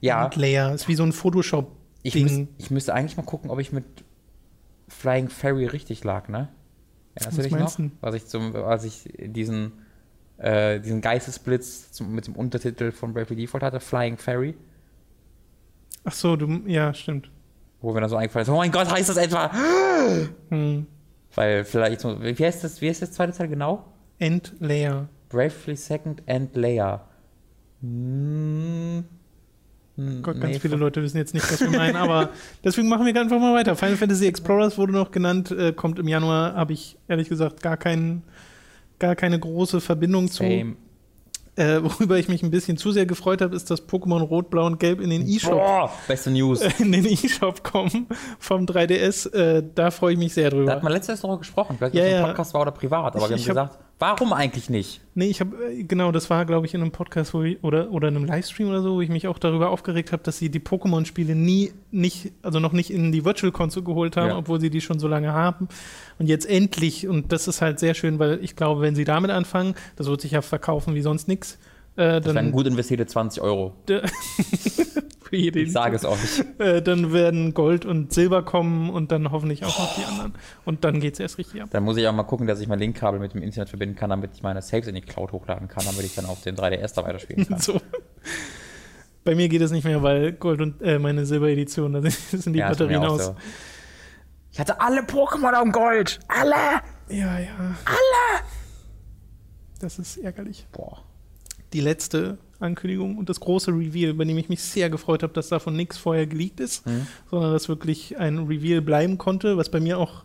[0.00, 1.70] Ja, End Layer ist wie so ein Photoshop-Ding.
[2.02, 3.84] ich, müß, ich müsste eigentlich mal gucken, ob ich mit
[4.88, 6.48] Flying Fairy richtig lag, ne?
[7.14, 7.86] Erinnerst du Was dich meinst noch?
[7.86, 7.92] du?
[8.00, 9.72] Was ich zum, als ich diesen,
[10.38, 14.54] äh, diesen Geistesblitz zum, mit dem Untertitel von Bravely Default hatte, Flying Fairy.
[16.04, 17.30] Ach so, du, ja, stimmt.
[17.80, 19.50] Wo mir dann so eingefallen ist, oh mein Gott, heißt das etwa?
[20.50, 20.86] Hm.
[21.34, 23.84] Weil vielleicht, wie heißt das, wie heißt das zweite Teil genau?
[24.18, 25.08] End Layer.
[25.28, 27.08] Bravely Second and Layer.
[27.80, 29.04] Hm,
[29.96, 32.30] hm, Gott, ganz nee, viele Leute wissen jetzt nicht, was wir meinen, aber
[32.64, 33.76] deswegen machen wir einfach mal weiter.
[33.76, 37.76] Final Fantasy Explorers wurde noch genannt, äh, kommt im Januar, habe ich ehrlich gesagt gar,
[37.76, 38.22] kein,
[38.98, 40.44] gar keine große Verbindung zu.
[41.56, 44.66] Äh, worüber ich mich ein bisschen zu sehr gefreut habe, ist, dass Pokémon Rot, Blau
[44.66, 46.60] und Gelb in den E-Shop beste News.
[46.80, 48.06] in den E-Shop kommen
[48.38, 49.32] vom 3DS.
[49.32, 50.72] Äh, da freue ich mich sehr Da drüber.
[50.72, 52.18] hat man letztes Jahr darüber gesprochen, vielleicht Ja, ja.
[52.18, 55.00] ein Podcast war oder privat, aber Ich- wir haben ich hab- gesagt, warum eigentlich nicht?
[55.14, 57.90] Nee, ich habe, äh, genau, das war, glaube ich, in einem Podcast wo ich, oder,
[57.90, 60.48] oder in einem Livestream oder so, wo ich mich auch darüber aufgeregt habe, dass sie
[60.50, 64.36] die Pokémon-Spiele nie, nicht, also noch nicht in die Virtual Console geholt haben, Ja.
[64.36, 65.68] obwohl sie die schon so lange haben.
[66.18, 69.30] Und jetzt endlich, und das ist halt sehr schön, weil ich glaube, wenn sie damit
[69.30, 71.58] anfangen, das wird sich ja verkaufen wie sonst nichts.
[71.96, 73.74] Äh, Das wären dann gut investierte 20 Euro.
[73.86, 76.44] für jede Ich sage es euch.
[76.58, 80.34] äh, dann werden Gold und Silber kommen und dann hoffentlich auch noch die anderen.
[80.64, 81.68] Und dann geht es erst richtig ab.
[81.72, 84.10] Dann muss ich auch mal gucken, dass ich mein Linkkabel mit dem Internet verbinden kann,
[84.10, 86.94] damit ich meine Saves in die Cloud hochladen kann, damit ich dann auf den 3DS
[86.94, 87.58] da weiterspielen kann.
[87.60, 87.80] So.
[89.24, 92.58] Bei mir geht es nicht mehr, weil Gold und äh, meine Silberedition, da sind die
[92.58, 93.24] Ja, Batterien aus.
[93.26, 93.36] so.
[94.52, 96.20] Ich hatte alle Pokémon am Gold.
[96.28, 96.82] Alle!
[97.08, 97.56] Ja, ja.
[97.86, 98.44] Alle!
[99.80, 100.66] Das ist ärgerlich.
[100.72, 101.02] Boah.
[101.74, 105.48] Die letzte Ankündigung und das große Reveal, bei dem ich mich sehr gefreut habe, dass
[105.48, 107.06] davon nichts vorher geleakt ist, Mhm.
[107.30, 110.24] sondern dass wirklich ein Reveal bleiben konnte, was bei mir auch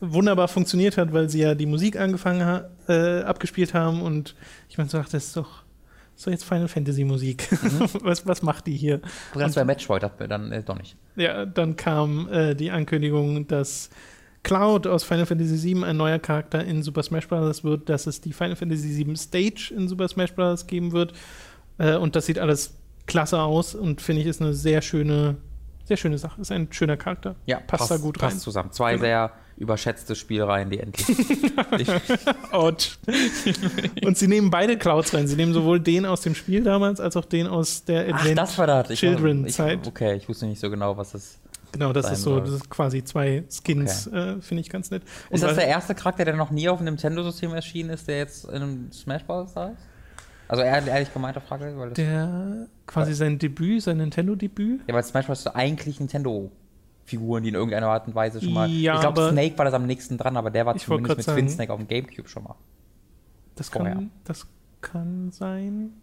[0.00, 4.34] wunderbar funktioniert hat, weil sie ja die Musik angefangen ha äh, abgespielt haben und
[4.68, 5.62] ich meine, so, ach, das ist doch,
[6.24, 7.46] doch jetzt Final Fantasy Musik.
[7.62, 7.88] Mhm.
[8.02, 8.98] was, was macht die hier?
[9.32, 10.96] Du kannst bei Matchpoint, dann äh, doch nicht.
[11.14, 13.90] Ja, dann kam äh, die Ankündigung, dass
[14.42, 17.62] Cloud aus Final Fantasy VII ein neuer Charakter in Super Smash Bros.
[17.64, 20.66] wird, dass es die Final Fantasy VII Stage in Super Smash Bros.
[20.66, 21.12] geben wird.
[21.78, 22.74] Äh, und das sieht alles
[23.06, 25.36] klasse aus und finde ich ist eine sehr schöne,
[25.84, 26.40] sehr schöne Sache.
[26.40, 27.36] Ist ein schöner Charakter.
[27.46, 28.40] Ja, passt, da gut passt rein.
[28.40, 28.72] zusammen.
[28.72, 29.02] Zwei Genau.
[29.04, 31.08] sehr überschätzte Spielreihen, die endlich.
[31.78, 31.88] ich,
[32.52, 32.98] Out.
[34.04, 35.28] und sie nehmen beide Clouds rein.
[35.28, 38.38] Sie nehmen sowohl den aus dem Spiel damals als auch den aus der ach, Advent
[38.38, 38.88] das war das.
[38.88, 39.86] Children Zeit.
[39.86, 41.38] Okay, ich wusste nicht so genau, was das
[41.72, 45.02] Genau, das ist so, das ist quasi zwei Skins, äh, finde ich ganz nett.
[45.30, 48.18] Und Ist das der erste Charakter, der noch nie auf dem Nintendo-System erschienen ist, der
[48.18, 49.54] jetzt in einem Smash Bros.
[49.54, 49.78] da ist?
[50.48, 54.82] Also ehrlich, gemeinte Frage, weil das, Der quasi sein Debüt, sein Nintendo-Debüt.
[54.86, 55.40] ja, weil Smash Bros.
[55.40, 58.68] ist eigentlich Nintendo-Figuren, die in irgendeiner Art und Weise schon mal.
[58.68, 61.38] Ja, ich glaube, Snake war das am nächsten dran, aber der war zumindest mit sagen-
[61.38, 62.56] Twin Snake auf dem Gamecube schon mal.
[63.56, 63.94] Das Vorher.
[63.94, 64.46] kann, das
[64.82, 65.94] kann sein.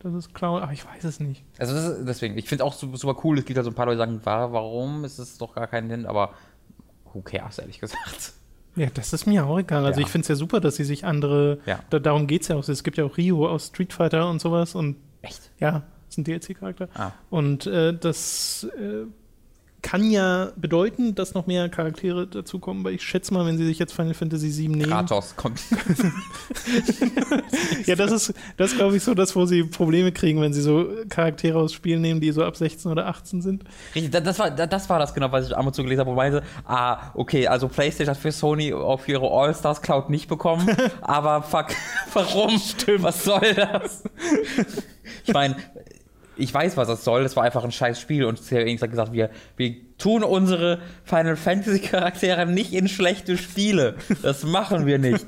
[0.00, 1.42] Das ist Cloud, aber ich weiß es nicht.
[1.58, 3.38] Also das ist, deswegen, ich finde es auch super, cool.
[3.38, 5.66] Es gibt halt so ein paar Leute, die sagen, wa- warum ist es doch gar
[5.66, 6.34] kein Nintendo, aber
[7.12, 8.32] who cares, ehrlich gesagt.
[8.76, 9.86] Ja, das ist mir auch egal.
[9.86, 10.06] Also Ja.
[10.06, 11.80] ich finde es ja super, dass sie sich andere, Ja.
[11.88, 12.68] da, darum geht es ja auch.
[12.68, 15.50] Es gibt ja auch Ryu aus Street Fighter und sowas und Echt?
[15.58, 16.88] ja, ist ein DLC-Charakter.
[16.94, 17.12] Ah.
[17.30, 19.06] Und äh, das äh,
[19.82, 23.78] kann ja bedeuten, dass noch mehr Charaktere dazukommen, weil ich schätze mal, wenn sie sich
[23.78, 24.90] jetzt Final Fantasy VII nehmen.
[24.90, 25.60] Kratos kommt.
[27.86, 30.88] Ja, das ist, das glaube ich, so das, wo sie Probleme kriegen, wenn sie so
[31.08, 33.64] Charaktere aus Spielen nehmen, die so ab 16 oder 18 sind.
[33.94, 36.00] Richtig, da- das war, da- das war das genau, was ich ab und zu gelesen
[36.00, 40.28] habe, wo meinte, ah, okay, also PlayStation hat für Sony auf ihre All-Stars Cloud nicht
[40.28, 40.68] bekommen,
[41.00, 41.66] aber fuck,
[42.12, 42.60] warum?
[42.98, 44.02] Was soll das?
[45.24, 45.56] ich meine,
[46.38, 49.12] ich weiß, was das soll, das war einfach ein scheiß Spiel und Square hat gesagt,
[49.12, 53.96] wir, wir tun unsere Final Fantasy Charaktere nicht in schlechte Spiele.
[54.22, 55.24] Das machen wir nicht.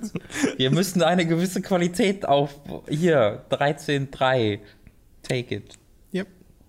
[0.57, 4.59] Wir müssen eine gewisse Qualität auf, hier, 13.3,
[5.23, 5.75] take it.
[6.13, 6.25] Ja,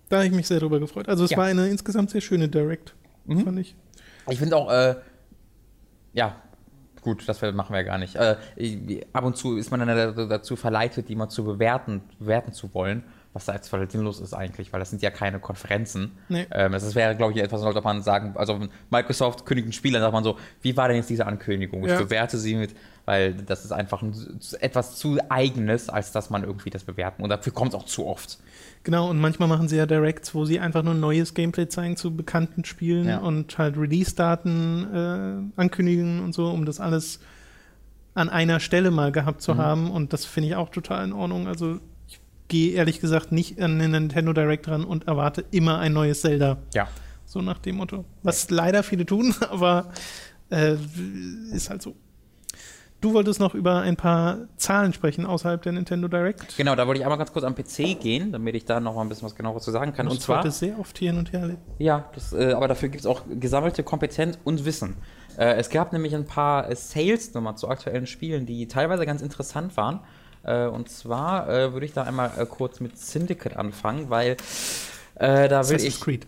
[0.08, 1.08] da habe ich mich sehr drüber gefreut.
[1.08, 1.36] Also es Ja.
[1.36, 2.94] war eine insgesamt sehr schöne Direct,
[3.26, 3.44] Mhm.
[3.44, 3.74] fand ich.
[4.28, 4.94] Ich finde auch, äh,
[6.12, 6.36] ja,
[7.02, 8.16] gut, das machen wir gar nicht.
[8.16, 8.36] Äh,
[9.12, 12.72] ab und zu ist man dann da- dazu verleitet, die mal zu bewerten, bewerten zu
[12.74, 16.12] wollen, was da jetzt voll sinnlos ist eigentlich, weil das sind ja keine Konferenzen.
[16.28, 16.46] Nee.
[16.50, 18.58] Ähm, das wäre, glaube ich, etwas, als man sagen, also
[18.90, 21.84] Microsoft kündigt ein Spiel, dann sagt man so, wie war denn jetzt diese Ankündigung?
[21.84, 21.98] Ich Ja.
[21.98, 24.12] bewerte sie mit, weil das ist einfach ein,
[24.60, 27.22] etwas zu eigenes, als dass man irgendwie das bewerten.
[27.22, 28.38] Und dafür kommt es auch zu oft.
[28.82, 32.16] Genau, und manchmal machen sie ja Directs, wo sie einfach nur neues Gameplay zeigen zu
[32.16, 33.18] bekannten Spielen Ja.
[33.18, 37.20] und halt Release-Daten äh, ankündigen und so, um das alles
[38.14, 39.58] an einer Stelle mal gehabt zu Mhm.
[39.58, 39.90] haben.
[39.90, 41.46] Und das finde ich auch total in Ordnung.
[41.46, 41.78] Also
[42.50, 46.58] gehe ehrlich gesagt nicht an den Nintendo Direct ran und erwarte immer ein neues Zelda.
[46.74, 46.88] Ja.
[47.24, 48.04] So nach dem Motto.
[48.22, 49.90] Was leider viele tun, aber
[50.50, 50.74] äh,
[51.52, 51.96] ist halt so.
[53.00, 56.54] Du wolltest noch über ein paar Zahlen sprechen außerhalb der Nintendo Direct.
[56.58, 59.00] Genau, da wollte ich einmal ganz kurz am PC gehen, damit ich da noch mal
[59.00, 60.04] ein bisschen was genaueres zu sagen kann.
[60.04, 60.40] Du Und zwar.
[60.40, 61.56] heute sehr oft hier hin und her.
[61.78, 64.96] Ja, das, äh, aber dafür gibt es auch gesammelte Kompetenz und Wissen.
[65.38, 69.78] Äh, es gab nämlich ein paar äh, Sales-Nummern zu aktuellen Spielen, die teilweise ganz interessant
[69.78, 70.00] waren.
[70.42, 74.36] Äh, und zwar äh, würde ich da einmal äh, kurz mit Syndicate anfangen, weil
[75.16, 76.00] da will Assassin's ich.
[76.00, 76.26] Creed.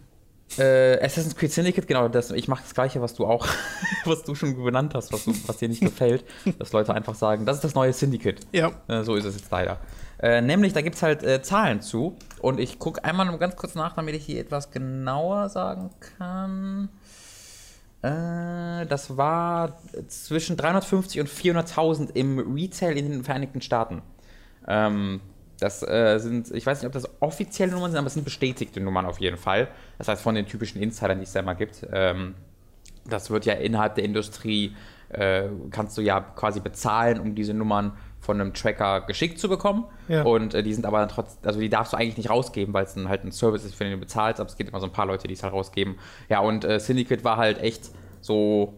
[0.59, 3.47] Äh, Assassin's Creed Syndicate, genau, das, ich mache das gleiche, was du auch,
[4.05, 6.25] was du schon benannt hast, was, du, was dir nicht gefällt,
[6.59, 8.41] dass Leute einfach sagen, das ist das neue Syndicate.
[8.53, 8.73] Ja.
[8.89, 9.79] Äh, so ist es jetzt leider.
[10.19, 13.75] Äh, nämlich, da gibt es halt Zahlen zu und ich gucke einmal noch ganz kurz
[13.75, 16.91] nach, damit ich hier etwas genauer sagen kann.
[18.03, 24.03] Äh, das war zwischen 350 und 400.000 im Retail in den Vereinigten Staaten.
[24.67, 25.21] Ähm,
[25.61, 28.81] das äh, sind, ich weiß nicht, ob das offizielle Nummern sind, aber es sind bestätigte
[28.81, 29.69] Nummern auf jeden Fall.
[29.99, 31.87] Das heißt, von den typischen Insidern, die es da immer gibt.
[31.93, 32.35] Ähm,
[33.09, 34.75] das wird ja innerhalb der Industrie,
[35.11, 39.85] äh, kannst du ja quasi bezahlen, um diese Nummern von einem Tracker geschickt zu bekommen.
[40.09, 40.23] Ja.
[40.23, 42.85] Und äh, die sind aber dann trotzdem, also die darfst du eigentlich nicht rausgeben, weil
[42.85, 44.87] es dann halt ein Service ist, für den du bezahlst, aber es gibt immer so
[44.87, 45.97] ein paar Leute, die es halt rausgeben.
[46.29, 48.75] Ja, und äh, Syndicate war halt echt so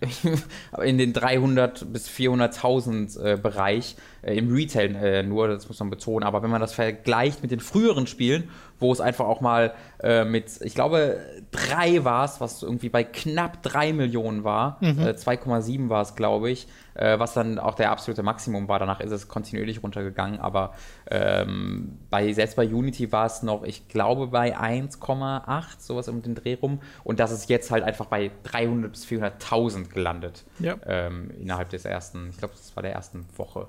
[0.82, 6.24] in den 300 bis 400.000 äh, Bereich im Retail äh, nur, das muss man betonen.
[6.26, 8.48] Aber wenn man das vergleicht mit den früheren Spielen,
[8.78, 11.18] wo es einfach auch mal äh, mit, ich glaube,
[11.50, 15.00] drei war es, was irgendwie bei knapp 3 Millionen war, Mhm.
[15.00, 18.78] äh, 2,7 war es, glaube ich, äh, was dann auch der absolute Maximum war.
[18.78, 20.72] Danach ist es kontinuierlich runtergegangen, aber
[21.10, 26.34] ähm, bei, selbst bei Unity war es noch, ich glaube, bei 1,8, sowas um den
[26.34, 26.80] Dreh rum.
[27.04, 30.74] Und das ist jetzt halt einfach bei 300 bis 400.000 gelandet Ja.
[30.86, 33.68] ähm, innerhalb des ersten, ich glaube, das war der ersten Woche.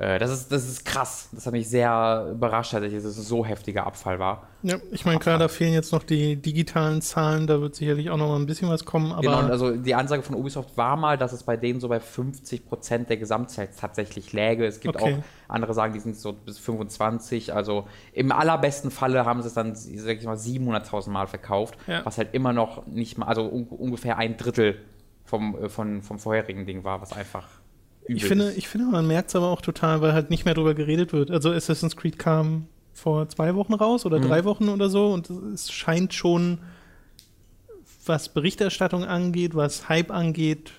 [0.00, 1.28] Äh, das, ist, das ist krass.
[1.32, 4.46] Das hat mich sehr überrascht, dass es so heftiger Abfall war.
[4.62, 8.16] Ja, ich meine, klar, da fehlen jetzt noch die digitalen Zahlen, da wird sicherlich auch
[8.16, 11.16] noch mal ein bisschen was kommen, aber genau, also die Ansage von Ubisoft war mal,
[11.18, 14.66] dass es bei denen so bei 50% der Gesamtzeit tatsächlich läge.
[14.66, 15.16] Es gibt Okay.
[15.16, 17.52] auch andere sagen, die sind so bis 25.
[17.54, 22.04] Also im allerbesten Falle haben sie es dann, sag ich mal, 700.000 Mal verkauft, Ja.
[22.04, 24.76] was halt immer noch nicht mal, also un ungefähr ein Drittel
[25.24, 27.46] vom, äh, von, vom vorherigen Ding war, was einfach
[28.08, 28.58] übel ich finde, ist.
[28.58, 31.30] ich finde, man merkt es aber auch total, weil halt nicht mehr drüber geredet wird.
[31.30, 34.28] Also Assassin's Creed kam vor zwei Wochen raus oder Mhm.
[34.28, 36.58] drei Wochen oder so und es scheint schon,
[38.06, 40.72] was Berichterstattung angeht, was Hype angeht,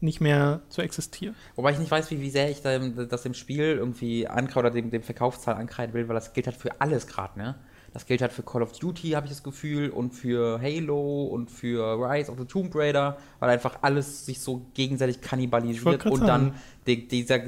[0.00, 1.34] nicht mehr zu existieren.
[1.56, 4.70] Wobei ich nicht weiß, wie, wie sehr ich da, das dem Spiel irgendwie ankreide oder
[4.70, 7.54] dem, dem Verkaufszahl ankreiden will, weil das gilt halt für alles gerade, ne?
[7.92, 11.50] Das gilt halt für Call of Duty, habe ich das Gefühl, und für Halo und
[11.50, 16.54] für Rise of the Tomb Raider, weil einfach alles sich so gegenseitig kannibalisiert und dann
[16.86, 17.40] die, dieser,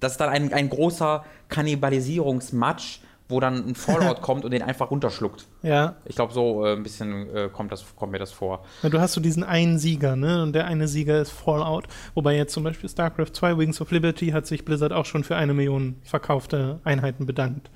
[0.00, 4.90] das ist dann ein, ein großer Kannibalisierungsmatch, wo dann ein Fallout kommt und den einfach
[4.90, 5.46] runterschluckt.
[5.62, 8.64] Ja, Ich glaube, so äh, ein bisschen äh, kommt, das, kommt mir das vor.
[8.82, 10.42] Na, du hast so diesen einen Sieger, ne?
[10.42, 11.86] Und der eine Sieger ist Fallout.
[12.14, 15.36] Wobei jetzt zum Beispiel StarCraft 2 Wings of Liberty hat sich Blizzard auch schon für
[15.36, 17.70] eine Million verkaufte Einheiten bedankt.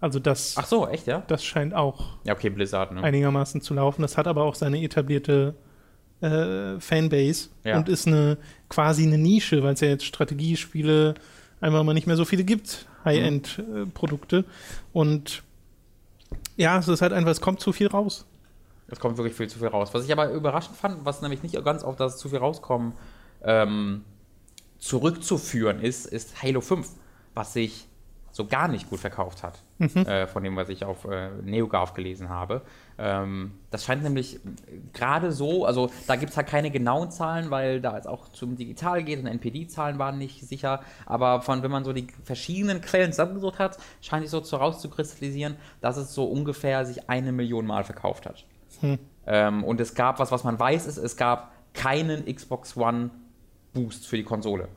[0.00, 1.22] Also das, Ach so, echt, ja?
[1.26, 3.02] das scheint auch Ja, okay, Blizzard, ne?
[3.02, 4.02] einigermaßen zu laufen.
[4.02, 5.54] Das hat aber auch seine etablierte
[6.20, 7.76] äh, Fanbase Ja.
[7.78, 11.14] und ist eine quasi eine Nische, weil es ja jetzt Strategiespiele
[11.60, 14.44] einfach mal nicht mehr so viele gibt, High-End-Produkte.
[14.92, 15.42] Und
[16.56, 18.24] ja, es ist halt einfach, es kommt zu viel raus.
[18.86, 19.90] Es kommt wirklich viel zu viel raus.
[19.92, 22.92] Was ich aber überraschend fand, was nämlich nicht ganz auf das zu viel rauskommen
[23.42, 24.04] ähm,
[24.78, 26.88] zurückzuführen ist, ist Halo 5,
[27.34, 27.87] was sich
[28.38, 32.28] so gar nicht gut verkauft hat, äh, von dem, was ich auf äh, NeoGAF gelesen
[32.28, 32.62] habe.
[32.96, 34.38] Ähm, das scheint nämlich
[34.92, 38.56] gerade so, also da gibt es halt keine genauen Zahlen, weil da es auch zum
[38.56, 43.10] Digital geht und NPD-Zahlen waren nicht sicher, aber von wenn man so die verschiedenen Quellen
[43.10, 47.82] zusammengesucht hat, scheint sich so zu rauszukristallisieren, dass es so ungefähr sich eine Million Mal
[47.82, 48.44] verkauft hat.
[48.80, 49.00] Hm.
[49.26, 53.10] Ähm, und es gab, was, was man weiß, ist, es gab keinen Xbox One
[53.72, 54.68] Boost für die Konsole.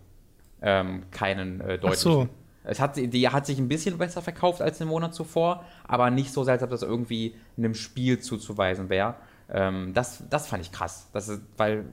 [0.63, 1.95] Ähm, keinen äh, deutlichen.
[1.95, 2.27] so.
[2.63, 6.31] Es hat, die hat sich ein bisschen besser verkauft als den Monat zuvor, aber nicht
[6.31, 9.15] so, als ob das irgendwie einem Spiel zuzuweisen wäre.
[9.49, 11.09] Ähm, das, das fand ich krass.
[11.11, 11.85] Das ist, weil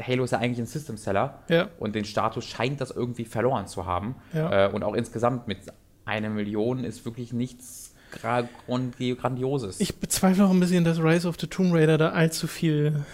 [0.00, 1.68] Halo ist ja eigentlich ein System-Seller Ja.
[1.78, 4.14] und den Status scheint das irgendwie verloren zu haben.
[4.32, 4.66] Ja.
[4.68, 5.58] Äh, und auch insgesamt mit
[6.04, 9.80] einer Million ist wirklich nichts gra grandi- Grandioses.
[9.80, 13.04] Ich bezweifle auch ein bisschen, dass Rise of the Tomb Raider da allzu viel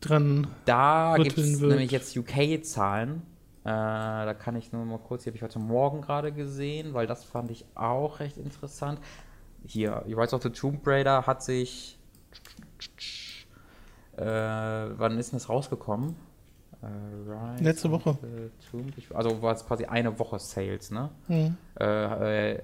[0.00, 0.46] dran.
[0.64, 3.22] Da gibt es nämlich jetzt UK-Zahlen.
[3.68, 7.06] Äh, da kann ich nur mal kurz, die habe ich heute Morgen gerade gesehen, weil
[7.06, 8.98] das fand ich auch recht interessant.
[9.66, 11.98] Hier, Rise of the Tomb Raider hat sich.
[14.16, 16.16] Äh, wann ist denn das rausgekommen?
[16.82, 18.16] Äh, Letzte Woche.
[18.70, 21.10] Tomb, ich, also war es quasi eine Woche Sales, ne?
[21.26, 21.56] Hm.
[21.78, 22.62] Äh, äh,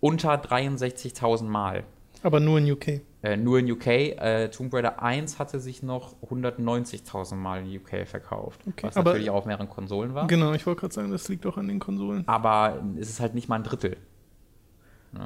[0.00, 1.84] unter 63.000 Mal.
[2.22, 3.02] Aber nur in UK.
[3.22, 3.86] Äh, nur in UK.
[3.86, 8.60] Äh, Tomb Raider 1 hatte sich noch 190.000 Mal in UK verkauft.
[8.66, 10.26] Okay, was natürlich auch auf mehreren Konsolen war.
[10.26, 12.26] Genau, ich wollte gerade sagen, das liegt auch an den Konsolen.
[12.26, 13.96] aber es ist halt nicht mal ein Drittel.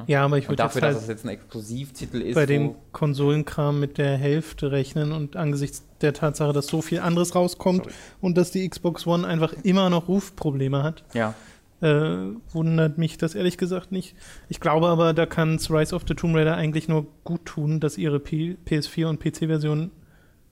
[0.08, 2.44] Ja, aber ich Und würde dafür, jetzt dass halt es jetzt ein Exklusivtitel ist, bei
[2.44, 7.84] dem Konsolenkram mit der Hälfte rechnen und angesichts der Tatsache, dass so viel anderes rauskommt
[7.84, 7.94] Sorry.
[8.20, 11.34] und dass die Xbox One einfach immer noch Rufprobleme hat, ja,
[11.82, 14.16] Äh, wundert mich das ehrlich gesagt nicht.
[14.48, 17.98] Ich glaube aber, da kann Rise of the Tomb Raider eigentlich nur gut tun, dass
[17.98, 19.90] ihre P PS4 und PC-Version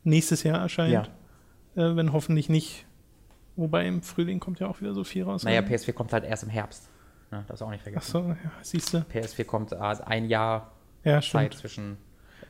[0.02, 1.10] nächstes Jahr erscheint.
[1.76, 1.82] Ja.
[1.82, 2.86] Äh, wenn hoffentlich nicht.
[3.56, 5.44] Wobei im Frühling kommt ja auch wieder so viel raus.
[5.44, 6.90] Naja, PS4 kommt halt erst im Herbst.
[7.30, 7.44] Ne?
[7.46, 8.16] Das auch nicht vergessen.
[8.16, 8.98] Achso, ja, siehst du.
[8.98, 10.72] PS4 kommt äh, ein Jahr
[11.04, 11.96] ja, Zeit zwischen.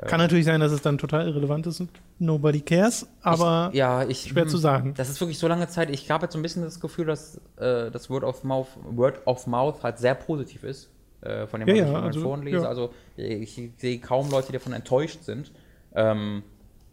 [0.02, 4.04] Kann natürlich sein, dass es dann total irrelevant ist und nobody cares, aber ich, ja,
[4.04, 4.94] ich, schwer zu sagen.
[4.96, 5.90] Das ist wirklich so lange Zeit.
[5.90, 9.20] Ich habe jetzt so ein bisschen das Gefühl, dass äh, das Word of Mouth, Word
[9.26, 10.90] of Mouth halt sehr positiv ist.
[11.24, 12.62] Äh, von dem, was ja, ich ja, also, Foren lese.
[12.62, 12.68] Ja.
[12.68, 15.52] Also ich, ich sehe kaum Leute, die davon enttäuscht sind.
[15.94, 16.42] Ähm,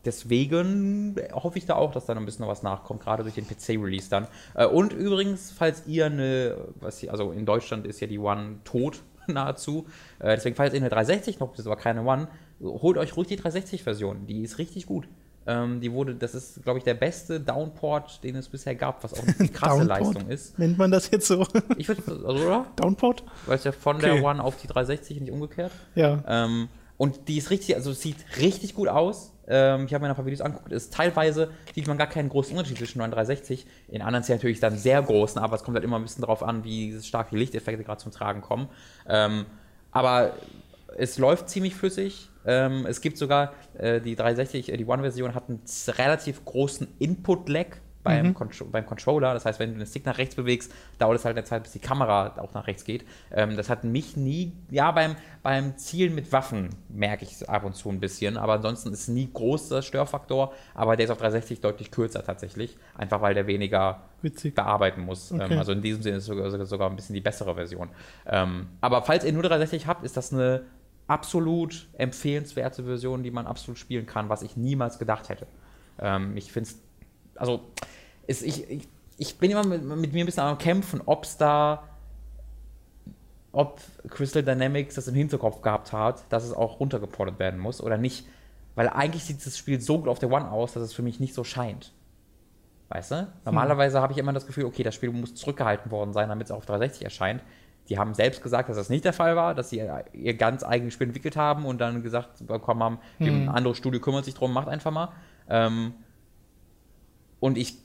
[0.05, 3.45] deswegen hoffe ich da auch, dass da noch ein bisschen was nachkommt, gerade durch den
[3.45, 4.27] PC-Release dann.
[4.53, 9.01] Äh, und übrigens, falls ihr eine, was also in Deutschland ist ja die One tot
[9.33, 9.85] nahezu,
[10.19, 12.27] äh, deswegen falls ihr eine 360 noch, das ist aber keine One,
[12.61, 15.07] holt euch ruhig die 360-Version, die ist richtig gut.
[15.47, 19.15] Ähm, die wurde, das ist, glaube ich, der beste Downport, den es bisher gab, was
[19.15, 20.59] auch eine krasse Leistung ist.
[20.59, 21.47] Nennt man das jetzt so?
[21.77, 22.67] Ich würde, also, oder?
[22.75, 23.23] Downport?
[23.47, 24.13] Weil es ja von Okay.
[24.13, 25.71] der One auf die 360 nicht umgekehrt.
[25.95, 26.23] Ja.
[26.27, 26.67] Ähm,
[26.97, 29.33] und die ist richtig, also sieht richtig gut aus.
[29.51, 30.71] Ähm, ich habe mir ein paar Videos angeguckt.
[30.71, 33.67] Ist teilweise sieht man gar keinen großen Unterschied zwischen 9 und 360.
[33.89, 36.41] In anderen sieht natürlich dann sehr großen, aber es kommt halt immer ein bisschen darauf
[36.41, 38.69] an, wie stark die Lichteffekte gerade zum Tragen kommen.
[39.07, 39.45] Ähm,
[39.91, 40.33] aber
[40.97, 42.29] es läuft ziemlich flüssig.
[42.45, 47.77] Ähm, es gibt sogar äh, die 360, äh, die One-Version hat einen relativ großen Input-Lag
[48.03, 48.33] beim, Mhm.
[48.33, 49.33] Contro beim Controller.
[49.33, 51.71] Das heißt, wenn du den Stick nach rechts bewegst, dauert es halt eine Zeit, bis
[51.73, 53.05] die Kamera auch nach rechts geht.
[53.31, 57.63] Ähm, das hat mich nie, ja, beim, beim Zielen mit Waffen merke ich es ab
[57.63, 61.61] und zu ein bisschen, aber ansonsten ist nie großer Störfaktor, aber der ist auf 360
[61.61, 64.55] deutlich kürzer tatsächlich, einfach weil der weniger Witzig.
[64.55, 65.31] bearbeiten muss.
[65.31, 65.47] Okay.
[65.51, 67.89] Ähm, also in diesem Sinne ist es sogar, sogar, sogar ein bisschen die bessere Version.
[68.27, 70.63] Ähm, aber falls ihr nur 360 habt, ist das eine
[71.07, 75.45] absolut empfehlenswerte Version, die man absolut spielen kann, was ich niemals gedacht hätte.
[75.99, 76.79] Ähm, ich finde es,
[77.41, 77.61] also
[78.27, 81.37] ist, ich, ich, ich bin immer mit, mit mir ein bisschen am Kämpfen, ob es
[81.37, 81.83] da,
[83.51, 87.97] ob Crystal Dynamics das im Hinterkopf gehabt hat, dass es auch runtergeportet werden muss oder
[87.97, 88.27] nicht.
[88.75, 91.19] Weil eigentlich sieht das Spiel so gut auf der One aus, dass es für mich
[91.19, 91.91] nicht so scheint.
[92.89, 93.27] Weißt du?
[93.43, 96.51] Normalerweise habe ich immer das Gefühl, okay, das Spiel muss zurückgehalten worden sein, damit es
[96.51, 97.43] auf 360 erscheint.
[97.89, 99.81] Die haben selbst gesagt, dass das nicht der Fall war, dass sie
[100.13, 104.25] ihr, ganz eigenes Spiel entwickelt haben und dann gesagt bekommen haben, ein anderes Studio kümmert
[104.25, 105.09] sich drum, macht einfach mal.
[105.49, 105.95] Ähm,
[107.41, 107.75] und ich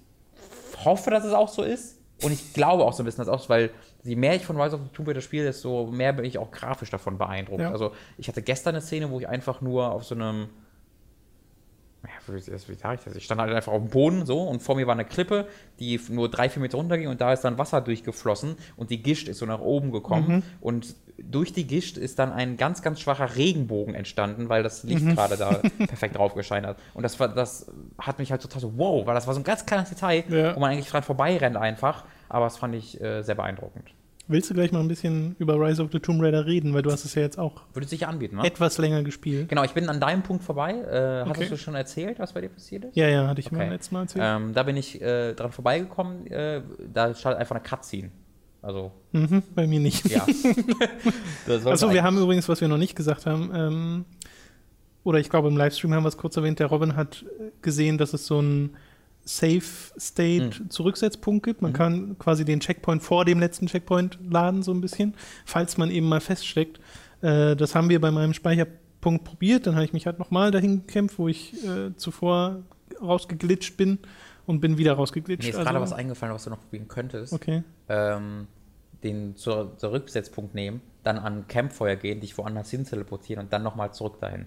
[0.84, 1.96] hoffe, dass es auch so ist.
[2.22, 3.70] Und ich glaube auch so ein bisschen, dass es auch weil
[4.04, 6.50] je mehr ich von Rise of the Tomb Raider spiele, desto mehr bin ich auch
[6.50, 7.60] grafisch davon beeindruckt.
[7.60, 7.72] Ja.
[7.72, 10.48] Also ich hatte gestern eine Szene, wo ich einfach nur auf so einem
[12.06, 13.16] ja, wie, wie sage ich das?
[13.16, 15.46] Ich stand halt einfach auf dem Boden so und vor mir war eine Klippe,
[15.80, 19.28] die nur drei, vier Meter runterging und da ist dann Wasser durchgeflossen und die Gischt
[19.28, 23.36] ist so nach oben gekommen und durch die Gischt ist dann ein ganz, ganz schwacher
[23.36, 25.50] Regenbogen entstanden, weil das Licht gerade da
[25.86, 26.76] perfekt drauf gescheint hat.
[26.92, 29.44] Und das war, das hat mich halt total so, wow, weil das war so ein
[29.44, 30.54] ganz kleines Detail, Ja.
[30.54, 33.92] wo man eigentlich dran vorbeirennt einfach, aber das fand ich äh, sehr beeindruckend.
[34.28, 36.90] Willst du gleich mal ein bisschen über Rise of the Tomb Raider reden, weil du
[36.90, 38.44] hast es ja jetzt auch Würde sich anbieten, ne?
[38.44, 39.48] etwas länger gespielt.
[39.48, 40.72] Genau, ich bin an deinem Punkt vorbei.
[40.72, 41.30] Äh, Okay.
[41.30, 42.96] Hattest du schon erzählt, was bei dir passiert ist?
[42.96, 43.56] Ja, ja, hatte ich Okay.
[43.56, 44.24] beim letzten Mal erzählt.
[44.26, 46.26] Ähm, da bin ich äh, dran vorbeigekommen.
[46.26, 46.62] Äh,
[46.92, 48.10] da startet einfach eine Cutscene.
[48.62, 50.08] Also, Mhm, bei mir nicht.
[50.10, 50.26] ja.
[51.66, 54.04] Achso, wir haben übrigens, was wir noch nicht gesagt haben, ähm,
[55.04, 57.96] oder ich glaube im Livestream haben wir es kurz erwähnt, der Robin hat äh, gesehen,
[57.96, 58.42] dass es so
[59.26, 61.62] einen Safe-State-Zurücksetzpunkt gibt.
[61.62, 61.76] Man Mhm.
[61.76, 66.08] kann quasi den Checkpoint vor dem letzten Checkpoint laden, so ein bisschen, falls man eben
[66.08, 66.80] mal feststeckt.
[67.22, 69.66] Äh, das haben wir bei meinem Speicherpunkt probiert.
[69.66, 72.62] Dann habe ich mich halt nochmal dahin gekämpft, wo ich äh, zuvor
[73.00, 73.98] rausgeglitscht bin
[74.46, 75.44] und bin wieder rausgeglitscht.
[75.44, 77.32] Mir ist Also- gerade was eingefallen, was du noch probieren könntest.
[77.32, 77.62] Okay.
[77.88, 78.46] Ähm,
[79.02, 83.92] den Zur Zurücksetzpunkt nehmen, dann an Campfeuer gehen, dich woanders hin teleportieren und dann nochmal
[83.92, 84.46] zurück dahin.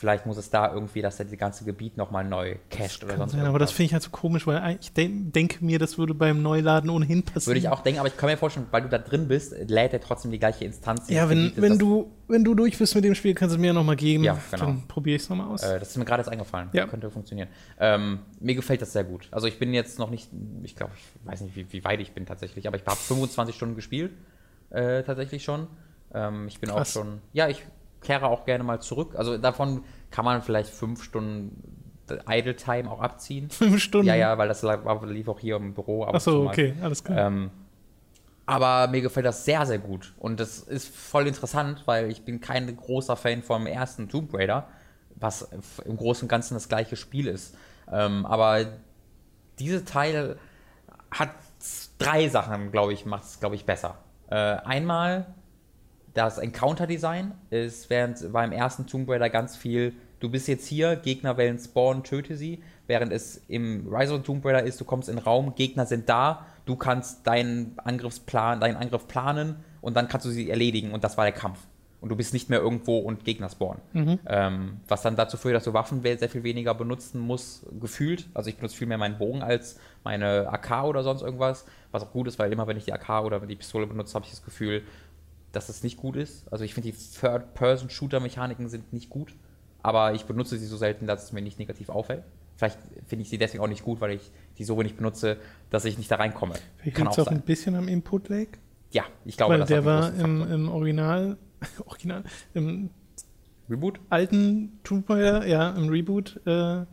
[0.00, 3.32] Vielleicht muss es da irgendwie, dass er das ganze Gebiet nochmal neu cached oder sonst
[3.32, 6.14] sein, aber das finde ich halt so komisch, weil ich de denke mir, das würde
[6.14, 7.48] beim Neuladen ohnehin passieren.
[7.48, 9.92] Würde ich auch denken, aber ich kann mir vorstellen, weil du da drin bist, lädt
[9.92, 11.10] er trotzdem die gleiche Instanz.
[11.10, 13.74] Ja, wenn, wenn, du, wenn du durch bist mit dem Spiel, kannst du es mir
[13.74, 14.24] nochmal geben.
[14.24, 14.64] Ja, genau.
[14.64, 15.62] Dann probiere ich es nochmal aus.
[15.62, 16.70] Äh, das ist mir gerade jetzt eingefallen.
[16.72, 16.86] Ja.
[16.86, 17.48] Könnte funktionieren.
[17.78, 19.28] Ähm, mir gefällt das sehr gut.
[19.30, 20.30] Also ich bin jetzt noch nicht,
[20.62, 23.54] ich glaube, ich weiß nicht, wie, wie weit ich bin tatsächlich, aber ich habe 25
[23.54, 24.12] Stunden gespielt,
[24.70, 25.66] äh, tatsächlich schon.
[26.14, 26.96] Ähm, ich bin Krass.
[26.96, 27.66] auch schon, ja, ich
[28.00, 29.14] kehre auch gerne mal zurück.
[29.16, 31.80] Also davon kann man vielleicht fünf Stunden
[32.28, 33.50] Idle Time auch abziehen.
[33.50, 34.08] Fünf Stunden.
[34.08, 34.64] Ja, ja, weil das
[35.04, 36.04] lief auch hier im Büro.
[36.04, 37.26] ab Achso, okay, alles klar.
[37.26, 37.50] Ähm,
[38.46, 40.12] aber mir gefällt das sehr, sehr gut.
[40.18, 44.66] Und das ist voll interessant, weil ich bin kein großer Fan vom ersten Tomb Raider,
[45.14, 45.48] was
[45.84, 47.56] im Großen und Ganzen das gleiche Spiel ist.
[47.90, 48.66] Ähm, aber
[49.60, 50.36] dieser Teil
[51.12, 51.30] hat
[51.98, 53.98] drei Sachen, glaube ich, macht es, glaube ich, besser.
[54.28, 55.26] Äh, einmal
[56.14, 61.36] das Encounter-Design ist während beim ersten Tomb Raider ganz viel, du bist jetzt hier, Gegner
[61.36, 62.62] wählen Spawn, töte sie.
[62.86, 66.08] während es im Rise of Tomb Raider ist, du kommst in den Raum, Gegner sind
[66.08, 71.04] da, du kannst deinen Angriffsplan, deinen Angriff planen und dann kannst du sie erledigen und
[71.04, 71.60] das war der Kampf.
[72.00, 73.82] Und du bist nicht mehr irgendwo und Gegner spawnen.
[74.26, 78.26] Ähm, was dann dazu führt, dass du Waffen sehr viel weniger benutzen musst, gefühlt.
[78.32, 81.66] Also ich benutze viel mehr meinen Bogen als meine AK oder sonst irgendwas.
[81.90, 84.24] Was auch gut ist, weil immer wenn ich die AK oder die Pistole benutze, habe
[84.24, 84.82] ich das Gefühl,
[85.52, 86.50] dass es nicht gut ist.
[86.52, 89.34] Also ich finde, die Third-Person-Shooter-Mechaniken sind nicht gut.
[89.82, 92.22] Aber ich benutze sie so selten, dass es mir nicht negativ auffällt.
[92.56, 95.38] Vielleicht finde ich sie deswegen auch nicht gut, weil ich die so wenig benutze,
[95.70, 96.54] dass ich nicht da reinkomme.
[96.78, 97.36] Vielleicht liegt auch es auch sein.
[97.36, 98.46] ein bisschen am Input-Lag.
[98.90, 101.38] Ja, ich glaube, Weil das der war im, im Original,
[101.86, 102.90] Original, im
[103.70, 104.00] Reboot?
[104.10, 106.84] alten Tomb Raider, ja, im Reboot, äh,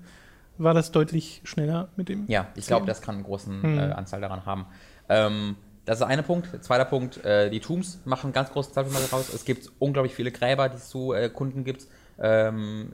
[0.59, 2.25] war das deutlich schneller mit dem.
[2.27, 3.77] Ja, ich glaube, das kann einen großen Hm.
[3.77, 4.65] äh, Anzahl daran haben.
[5.09, 5.55] Ähm,
[5.87, 6.63] das ist einer Punkt.
[6.63, 9.31] Zweiter Punkt, äh, die Tombs machen ganz von mir raus.
[9.33, 11.87] Es gibt unglaublich viele Gräber, die es zu äh, erkunden gibt.
[12.19, 12.93] Ähm,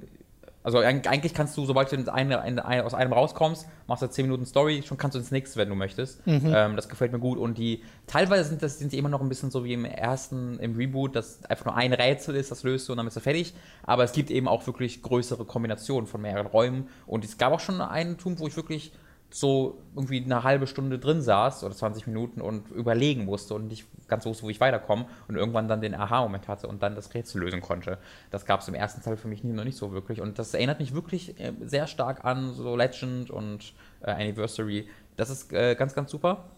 [0.66, 4.02] also eig- eigentlich kannst du, sobald du in eine, in eine, aus einem rauskommst, machst
[4.02, 6.26] du 10 Minuten Story, schon kannst du ins nächste, wenn du möchtest.
[6.56, 7.38] Ähm, das gefällt mir gut.
[7.38, 10.60] Und die, teilweise sind das sind die immer noch ein bisschen so wie im ersten,
[10.60, 13.22] im Reboot, dass einfach nur ein Rätsel ist, das löst du und dann bist du
[13.22, 13.54] fertig.
[13.84, 16.88] Aber es gibt eben auch wirklich größere Kombinationen von mehreren Räumen.
[17.08, 18.94] Und es gab auch schon einen Tomb, wo ich wirklich
[19.34, 23.88] so irgendwie eine halbe Stunde drin saß oder 20 Minuten und überlegen musste und nicht
[24.08, 27.42] ganz wusste, wo ich weiterkomme und irgendwann dann den Aha-Moment hatte und dann das Rätsel
[27.42, 27.98] lösen konnte.
[28.30, 30.54] Das gab es im ersten Teil für mich nie, noch nicht so wirklich und das
[30.54, 34.88] erinnert mich wirklich äh, sehr stark an so Legend und äh, Anniversary.
[35.16, 36.52] Das ist äh, ganz, ganz super.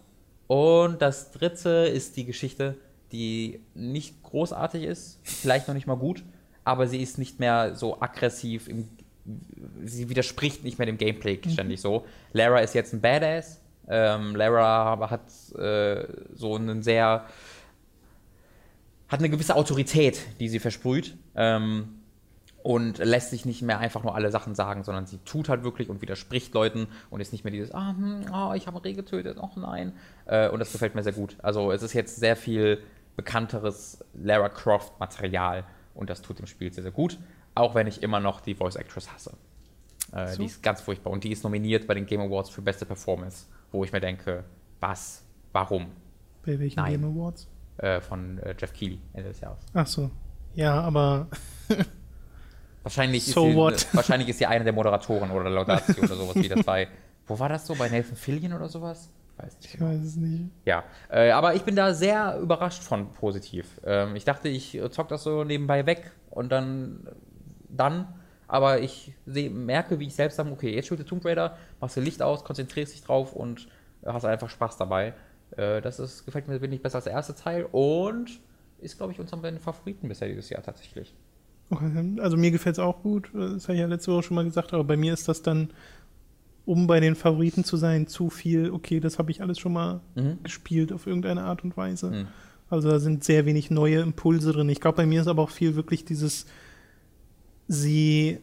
[0.46, 2.76] Und das dritte ist die Geschichte,
[3.10, 6.24] die nicht großartig ist, vielleicht noch nicht mal gut,
[6.64, 8.88] aber sie ist nicht mehr so aggressiv im
[9.84, 12.06] sie widerspricht nicht mehr dem Gameplay ständig so.
[12.32, 13.60] Lara ist jetzt ein Badass.
[13.88, 15.22] Ähm, Lara hat
[15.58, 17.26] äh, so einen sehr
[19.08, 21.16] hat eine gewisse Autorität, die sie versprüht.
[21.36, 22.00] Ähm,
[22.66, 25.88] und lässt sich nicht mehr einfach nur alle Sachen sagen, sondern sie tut halt wirklich
[25.88, 28.92] und widerspricht Leuten und ist nicht mehr dieses, ah, hm, oh, ich habe einen Reh
[28.92, 29.92] getötet, oh nein.
[30.24, 31.36] Äh, und das gefällt mir sehr gut.
[31.40, 32.82] Also es ist jetzt sehr viel
[33.14, 35.62] bekannteres Lara Croft Material
[35.94, 37.18] und das tut dem Spiel sehr, sehr gut.
[37.56, 39.32] Auch wenn ich immer noch die Voice Actress hasse.
[40.12, 40.38] Äh, So.
[40.38, 43.46] Die ist ganz furchtbar und die ist nominiert bei den Game Awards für beste Performance,
[43.72, 44.44] wo ich mir denke,
[44.78, 45.86] was, warum?
[46.44, 46.92] Bei welchen Nein.
[47.00, 47.48] Game Awards?
[47.78, 49.58] Äh, von äh, Jeff Keighley Ende des Jahres.
[49.74, 50.10] Ach so.
[50.54, 51.26] Ja, aber
[52.82, 56.48] Wahrscheinlich, So ist sie, wahrscheinlich ist sie eine der Moderatoren oder Laudatio oder sowas wie
[56.48, 56.86] das bei.
[57.26, 57.74] Wo war das so?
[57.74, 59.10] Bei Nathan Fillion oder sowas?
[59.38, 59.74] Ich weiß nicht.
[59.74, 60.50] ich weiß es nicht.
[60.64, 63.80] Ja, äh, aber ich bin da sehr überrascht von positiv.
[63.84, 67.08] Ähm, ich dachte, ich zock das so nebenbei weg und dann,
[67.68, 68.06] dann
[68.48, 71.96] aber ich seh, merke, wie ich selbst sage, okay, jetzt spielst du Tomb Raider, machst
[71.96, 73.66] du Licht aus, konzentrierst dich drauf und
[74.04, 75.14] hast einfach Spaß dabei.
[75.56, 78.38] Äh, das ist, gefällt mir wenig besser als der erste Teil und
[78.80, 81.14] ist, glaube ich, unser Favoriten bisher dieses Jahr tatsächlich.
[81.70, 84.44] Okay, Also mir gefällt es auch gut, das habe ich ja letzte Woche schon mal
[84.44, 85.70] gesagt, aber bei mir ist das dann,
[86.64, 90.00] um bei den Favoriten zu sein, zu viel, okay, das habe ich alles schon mal
[90.14, 90.38] Mhm.
[90.44, 92.10] gespielt auf irgendeine Art und Weise.
[92.10, 92.28] Mhm.
[92.70, 94.68] Also da sind sehr wenig neue Impulse drin.
[94.68, 96.46] Ich glaube, bei mir ist aber auch viel wirklich dieses,
[97.68, 98.38] sie,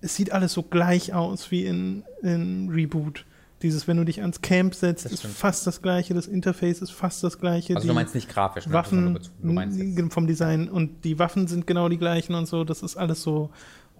[0.00, 3.24] es sieht alles so gleich aus wie in, in Reboot.
[3.62, 7.22] Dieses, wenn du dich ans Camp setzt, ist fast das gleiche, das Interface ist fast
[7.22, 7.76] das gleiche.
[7.76, 8.72] Also du meinst nicht grafisch, ne?
[8.72, 9.18] Waffen.
[9.40, 12.64] Du vom Design und die Waffen sind genau die gleichen und so.
[12.64, 13.50] Das ist alles so,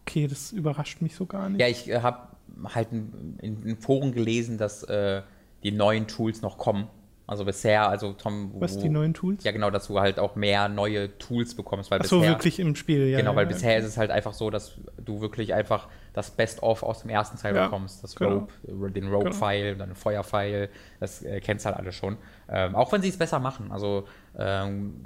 [0.00, 1.60] okay, das überrascht mich so gar nicht.
[1.60, 2.26] Ja, ich äh, habe
[2.64, 5.22] halt in, in, in Foren gelesen, dass äh,
[5.62, 6.88] die neuen Tools noch kommen.
[7.26, 9.44] Also bisher, also Tom, Was wo- die neuen Tools?
[9.44, 12.58] Ja, genau, dass du halt auch mehr neue Tools bekommst, weil Ach so, bisher wirklich
[12.58, 13.18] im Spiel, ja.
[13.18, 16.82] genau, weil ja, bisher ist es halt einfach so, dass du wirklich einfach das Best-of
[16.82, 18.02] aus dem ersten Teil Ja, bekommst.
[18.02, 18.48] Das genau.
[18.66, 20.68] Rope, den Rope-File, dann den Feuer-File,
[20.98, 22.18] das äh, kennst halt alle schon.
[22.50, 23.70] Ähm, auch wenn sie es besser machen.
[23.70, 24.06] Also
[24.36, 25.02] ähm,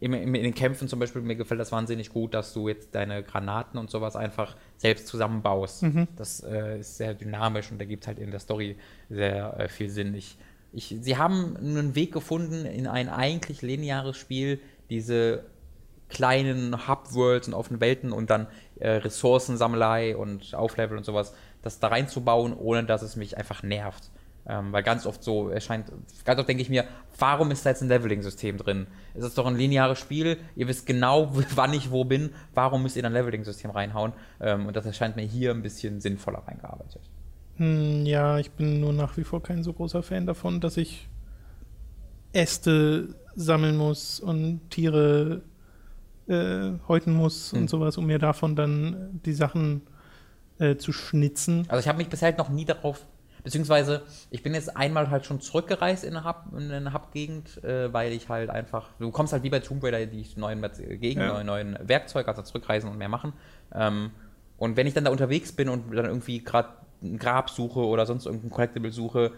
[0.00, 3.22] im, in den Kämpfen zum Beispiel, mir gefällt das wahnsinnig gut, dass du jetzt deine
[3.22, 5.82] Granaten und sowas einfach selbst zusammenbaust.
[5.82, 6.08] Mhm.
[6.16, 8.76] Das äh, ist sehr dynamisch und da gibt halt in der Story
[9.10, 10.14] sehr äh, viel Sinn.
[10.14, 10.38] Ich,
[10.72, 15.44] ich, sie haben einen Weg gefunden, in ein eigentlich lineares Spiel diese
[16.08, 18.48] kleinen Hub-Worlds und offenen Welten und dann
[18.78, 24.10] äh, Ressourcensammlei und Auflevel und sowas, das da reinzubauen, ohne dass es mich einfach nervt.
[24.46, 25.92] Ähm, weil ganz oft so erscheint,
[26.24, 26.84] ganz oft denke ich mir,
[27.18, 28.86] warum ist da jetzt ein Leveling-System drin?
[29.14, 32.96] Es ist doch ein lineares Spiel, ihr wisst genau, wann ich wo bin, warum müsst
[32.96, 34.12] ihr dann ein Leveling-System reinhauen?
[34.40, 37.02] Ähm, und das erscheint mir hier ein bisschen sinnvoller reingearbeitet.
[37.60, 41.08] Hm, ja, ich bin nur nach wie vor kein so großer Fan davon, dass ich
[42.32, 45.42] Äste sammeln muss und Tiere
[46.26, 47.60] äh, häuten muss Hm.
[47.62, 49.82] und sowas, um mir davon dann die Sachen
[50.58, 51.66] äh, zu schnitzen.
[51.68, 53.04] Also ich habe mich bisher noch nie darauf,
[53.44, 57.92] beziehungsweise ich bin jetzt einmal halt schon zurückgereist in eine Hub- in eine Hub-Gegend, äh,
[57.92, 61.24] weil ich halt einfach, du kommst halt wie bei Tomb Raider die neuen Met- Gegend,
[61.24, 61.34] Ja.
[61.34, 63.34] neuen, neuen Werkzeuge, also zurückreisen und mehr machen.
[63.74, 64.12] Ähm,
[64.56, 66.68] und wenn ich dann da unterwegs bin und dann irgendwie gerade
[67.02, 69.32] ein Grab suche oder sonst irgendein Collectible suche,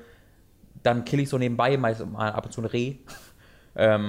[0.82, 2.94] dann kill ich so nebenbei meist mal ab und zu ein Reh.
[3.76, 4.06] ähm,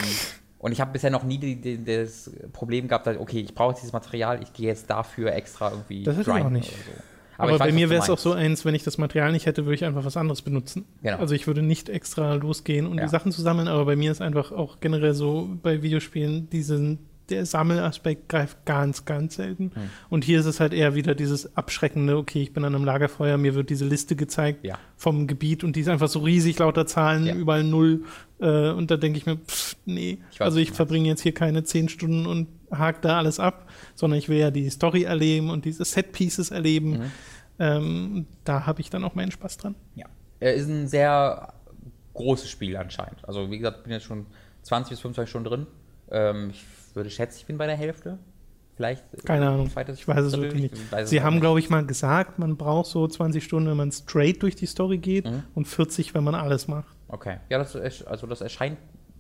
[0.59, 3.75] und ich habe bisher noch nie die, die, das Problem gehabt, dass, okay, ich brauche
[3.75, 6.71] dieses Material, ich gehe jetzt dafür extra irgendwie Das ich auch nicht.
[6.71, 6.91] so.
[7.37, 9.65] Aber, weiß, bei mir wäre es auch so eins, wenn ich das Material nicht hätte,
[9.65, 10.85] würde ich einfach was anderes benutzen.
[11.01, 11.17] Genau.
[11.17, 13.03] Also ich würde nicht extra losgehen, um Ja.
[13.03, 16.99] die Sachen zu sammeln, aber bei mir ist einfach auch generell so bei Videospielen, diesen,
[17.29, 19.71] der Sammelaspekt greift ganz, ganz selten.
[19.73, 19.89] Hm.
[20.09, 23.37] Und hier ist es halt eher wieder dieses abschreckende, okay, ich bin an einem Lagerfeuer,
[23.37, 24.77] mir wird diese Liste gezeigt Ja.
[24.97, 27.33] vom Gebiet und die ist einfach so riesig, lauter Zahlen, Ja.
[27.35, 28.03] überall null.
[28.39, 30.19] Äh, und da denke ich mir, pff, nee.
[30.31, 34.19] Ich also ich verbringe jetzt hier keine zehn Stunden und hake da alles ab, sondern
[34.19, 36.91] ich will ja die Story erleben und diese Set-Pieces erleben.
[36.91, 37.11] Mhm.
[37.59, 39.75] Ähm, da habe ich dann auch meinen Spaß dran.
[39.95, 40.07] Ja.
[40.39, 41.53] Er ist ein sehr
[42.15, 43.23] großes Spiel anscheinend.
[43.27, 44.25] Also, wie gesagt, ich bin jetzt schon
[44.63, 45.67] 20 bis 25 Stunden drin.
[46.11, 46.63] Ähm, ich
[46.95, 48.17] würde schätzen, ich bin bei der Hälfte.
[48.75, 49.03] Vielleicht.
[49.13, 49.69] äh, Keine Ahnung.
[49.69, 50.93] zweites Ich weiß es wirklich ich nicht.
[50.93, 54.41] es Sie haben, glaube ich, mal gesagt, man braucht so 20 Stunden, wenn man straight
[54.41, 55.43] durch die Story geht Mhm.
[55.53, 56.95] und 40, wenn man alles macht.
[57.07, 57.37] Okay.
[57.49, 57.75] Ja, das,
[58.05, 58.79] also das erscheint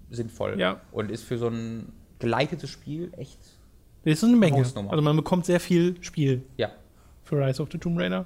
[0.09, 0.59] sinnvoll.
[0.59, 0.81] Ja.
[0.91, 3.39] Und ist für so ein geleitetes Spiel echt.
[4.05, 4.57] Das ist eine Menge.
[4.57, 6.69] Also man bekommt sehr viel Spiel Ja.
[7.23, 8.25] für Rise of the Tomb Raider.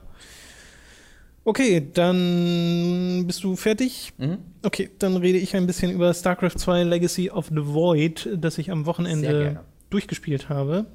[1.48, 4.12] Okay, dann bist du fertig.
[4.18, 4.40] Mhm.
[4.66, 8.70] Okay, dann rede ich ein bisschen über StarCraft 2 Legacy of the Void, das ich
[8.70, 10.88] am Wochenende durchgespielt habe.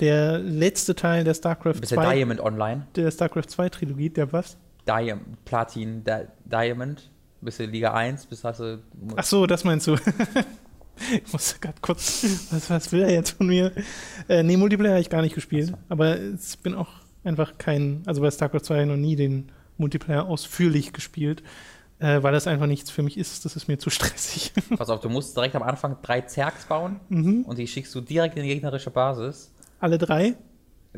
[0.00, 2.86] Der letzte Teil der StarCraft bist ja 2 Diamond Online.
[2.94, 4.58] der StarCraft 2 Trilogie, der was?
[4.86, 7.10] Diam Platin, Di Diamond.
[7.40, 8.82] Bist du Liga 1, bis hast du.
[9.16, 9.94] Ach so, das meinst du.
[11.24, 13.72] ich musste gerade kurz, was, was will er jetzt von mir?
[14.28, 15.74] Äh, nee, Multiplayer habe ich gar nicht gespielt, so.
[15.88, 16.90] aber ich bin auch
[17.24, 21.42] einfach kein, also bei StarCraft 2 habe ich noch nie den Multiplayer ausführlich gespielt,
[21.98, 23.44] äh, weil das einfach nichts für mich ist.
[23.44, 24.52] Das ist mir zu stressig.
[24.76, 27.42] Pass auf, du musst direkt am Anfang drei Zergs bauen mhm.
[27.42, 29.52] und die schickst du direkt in die gegnerische Basis.
[29.80, 30.36] Alle drei.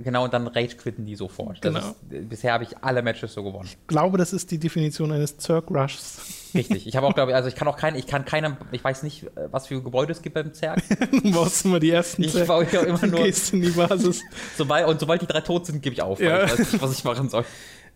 [0.02, 1.60] Genau, und dann rage quitten die sofort.
[1.60, 1.80] Genau.
[1.80, 3.68] Ist, bisher habe ich alle Matches so gewonnen.
[3.68, 6.20] Ich glaube, das ist die Definition eines Zerg Rushs.
[6.54, 6.86] Richtig.
[6.86, 9.02] Ich habe auch, glaube ich, also ich kann auch kein, ich kann keinem, ich weiß
[9.02, 10.82] nicht, äh, was für Gebäude es gibt beim Zerg.
[11.10, 14.22] du baust immer die ersten Ich Zerg, baue ja immer nur, gehst in die Basis.
[14.56, 16.20] sobald, und sobald die drei tot sind, gebe ich auf.
[16.20, 16.44] Ja.
[16.44, 17.44] Ich weiß nicht, was ich machen soll.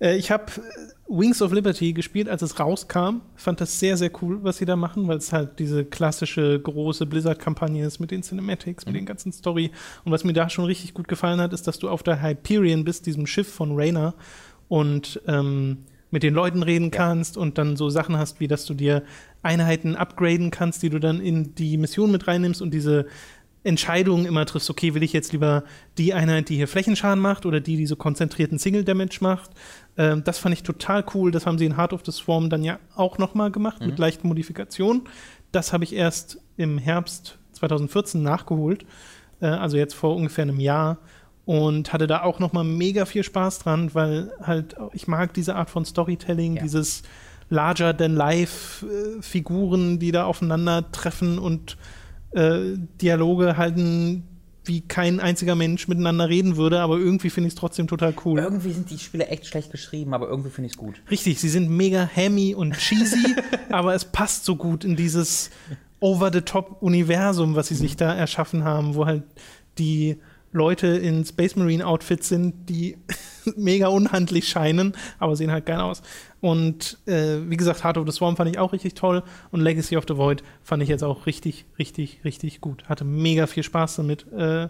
[0.02, 0.46] Äh, ich habe
[1.08, 3.20] Wings of Liberty gespielt, als es rauskam.
[3.36, 7.06] Fand das sehr, sehr cool, was sie da machen, weil es halt diese klassische große
[7.06, 9.70] Blizzard-Kampagne ist mit den Cinematics, mit den ganzen Story.
[10.04, 12.84] Und was mir da schon richtig gut gefallen hat, ist, dass du auf der Hyperion
[12.84, 14.14] bist, diesem Schiff von Rayna,
[14.68, 16.90] und ähm, mit den Leuten reden Ja.
[16.90, 19.02] kannst und dann so Sachen hast, wie dass du dir
[19.42, 23.06] Einheiten upgraden kannst, die du dann in die Mission mit reinnimmst und diese
[23.64, 25.64] Entscheidungen immer triffst, okay, will ich jetzt lieber
[25.98, 29.50] die Einheit, die hier Flächenschaden macht oder die, die so konzentrierten Single-Damage macht.
[29.96, 31.30] Ähm, das fand ich total cool.
[31.30, 34.28] Das haben sie in Heart of the Swarm dann ja auch nochmal gemacht mit leichten
[34.28, 35.02] Modifikationen.
[35.52, 38.86] Das habe ich erst im Herbst 2014 nachgeholt,
[39.40, 40.98] äh, also jetzt vor ungefähr einem Jahr
[41.44, 45.70] und hatte da auch nochmal mega viel Spaß dran, weil halt ich mag diese Art
[45.70, 46.62] von Storytelling, Ja.
[46.62, 47.02] dieses
[47.50, 51.76] larger than life äh, Figuren, die da aufeinandertreffen und
[52.30, 54.26] äh, Dialoge halten,
[54.64, 58.38] wie kein einziger Mensch miteinander reden würde, aber irgendwie finde ich es trotzdem total cool.
[58.38, 61.02] Irgendwie sind die Spiele echt schlecht geschrieben, aber irgendwie finde ich es gut.
[61.10, 63.34] Richtig, sie sind mega hammy und cheesy,
[63.70, 65.50] aber es passt so gut in dieses
[66.00, 69.24] Over-the-Top-Universum, was sie sich da erschaffen haben, wo halt
[69.78, 70.18] die
[70.52, 72.98] Leute in Space Marine Outfits sind, die
[73.56, 76.02] mega unhandlich scheinen, aber sehen halt geil aus.
[76.42, 79.22] Und äh, wie gesagt, Heart of the Swarm fand ich auch richtig toll
[79.52, 82.88] und Legacy of the Void fand ich jetzt auch richtig, richtig, richtig gut.
[82.88, 84.26] Hatte mega viel Spaß damit.
[84.32, 84.68] Äh,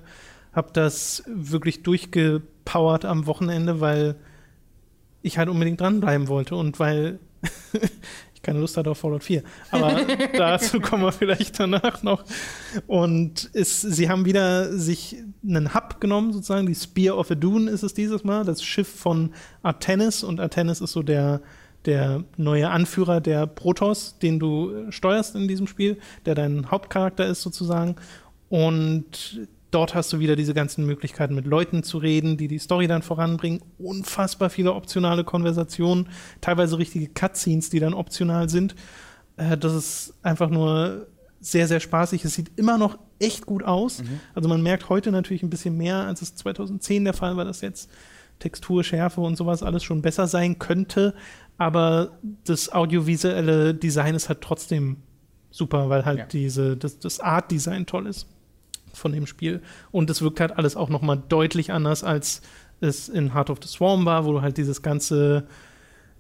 [0.53, 4.17] hab das wirklich durchgepowert am Wochenende, weil
[5.23, 7.19] ich halt unbedingt dranbleiben wollte und weil
[8.35, 9.43] ich keine Lust hatte auf Fallout 4.
[9.71, 9.99] Aber
[10.37, 12.23] dazu kommen wir vielleicht danach noch.
[12.87, 16.67] Und es, sie haben wieder sich einen Hub genommen, sozusagen.
[16.67, 20.23] Die Spear of Adun ist es dieses Mal, das Schiff von Artenis.
[20.23, 21.41] Und Artenis ist so der,
[21.85, 27.27] der neue Anführer der Protoss, den du äh, steuerst in diesem Spiel, der dein Hauptcharakter
[27.27, 27.97] ist sozusagen.
[28.49, 32.87] Und dort hast du wieder diese ganzen Möglichkeiten, mit Leuten zu reden, die die Story
[32.87, 33.63] dann voranbringen.
[33.79, 36.09] Unfassbar viele optionale Konversationen,
[36.41, 38.75] teilweise richtige Cutscenes, die dann optional sind.
[39.37, 41.07] Äh, das ist einfach nur
[41.41, 42.25] sehr, sehr spaßig.
[42.25, 44.03] Es sieht immer noch echt gut aus.
[44.35, 47.61] Also man merkt heute natürlich ein bisschen mehr, als es 2010 der Fall war, dass
[47.63, 47.91] jetzt
[48.39, 51.15] Textur, Schärfe und sowas alles schon besser sein könnte.
[51.63, 54.97] Aber das audiovisuelle Design ist halt trotzdem
[55.51, 56.27] super, weil halt Ja.
[56.27, 58.27] diese, das, das Art-Design toll ist
[58.93, 59.63] von dem Spiel.
[59.91, 62.43] Und es wirkt halt alles auch noch mal deutlich anders, als
[62.81, 65.45] es in Heart of the Swarm war, wo du halt dieses ganze,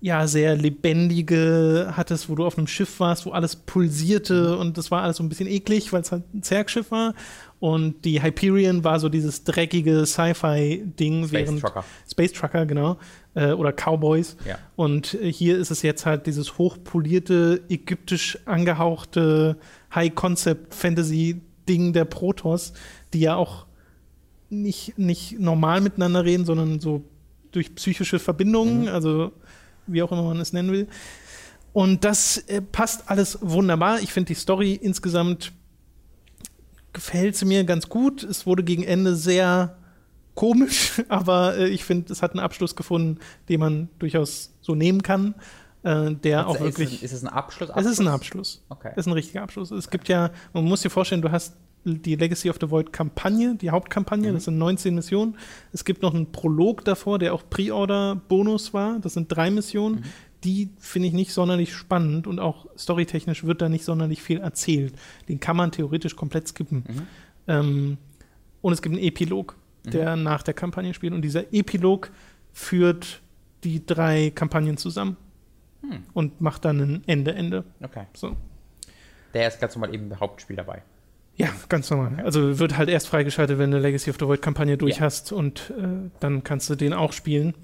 [0.00, 4.90] ja, sehr lebendige hattest, wo du auf einem Schiff warst, wo alles pulsierte und das
[4.90, 7.14] war alles so ein bisschen eklig, weil es halt ein Zergschiff war.
[7.60, 11.84] Und die Hyperion war so dieses dreckige Sci-Fi-Ding, Space während Trucker.
[12.10, 12.98] Space Trucker, genau.
[13.34, 14.36] Äh, oder Cowboys.
[14.46, 14.58] Ja.
[14.76, 19.56] Und äh, hier ist es jetzt halt dieses hochpolierte, ägyptisch angehauchte
[19.94, 22.72] High-Concept-Fantasy-Ding der Protoss,
[23.12, 23.66] die ja auch
[24.50, 27.04] nicht, nicht normal miteinander reden, sondern so
[27.52, 29.32] durch psychische Verbindungen, also
[29.86, 30.88] wie auch immer man es nennen will.
[31.72, 34.00] Und das äh, passt alles wunderbar.
[34.00, 35.52] Ich finde die Story insgesamt
[36.92, 38.22] gefällt sie mir ganz gut.
[38.22, 39.78] Es wurde gegen Ende sehr
[40.34, 43.18] komisch, aber äh, ich finde, es hat einen Abschluss gefunden,
[43.48, 45.34] den man durchaus so nehmen kann.
[45.82, 46.94] Äh, der auch ist, wirklich.
[46.94, 47.70] Es, ist es ein Abschluss?
[47.74, 48.64] Es ist ein Abschluss.
[48.68, 48.90] Okay.
[48.92, 49.70] Es ist ein richtiger Abschluss.
[49.72, 53.56] Es gibt ja, man muss dir vorstellen, du hast die Legacy of the Void Kampagne,
[53.56, 54.34] die Hauptkampagne, Mhm.
[54.34, 55.36] das sind 19 Missionen.
[55.72, 58.98] Es gibt noch einen Prolog davor, der auch Pre-Order-Bonus war.
[59.00, 59.96] Das sind drei Missionen.
[59.96, 60.04] Mhm.
[60.44, 64.94] Die finde ich nicht sonderlich spannend und auch storytechnisch wird da nicht sonderlich viel erzählt.
[65.28, 66.84] Den kann man theoretisch komplett skippen.
[66.88, 67.02] Mhm.
[67.48, 67.98] Ähm,
[68.60, 71.12] und es gibt einen Epilog, der nach der Kampagne spielt.
[71.12, 72.10] Und dieser Epilog
[72.52, 73.20] führt
[73.64, 75.16] die drei Kampagnen zusammen
[75.82, 76.04] Hm.
[76.12, 77.64] und macht dann ein Ende-Ende.
[77.82, 78.04] Okay.
[78.14, 78.36] So.
[79.34, 80.82] Der ist ganz normal eben im Hauptspiel dabei.
[81.36, 82.22] Ja, ganz normal.
[82.24, 85.02] Also wird halt erst freigeschaltet, wenn du Legacy of the Void-Kampagne durch Ja.
[85.02, 87.54] hast und äh, dann kannst du den auch spielen.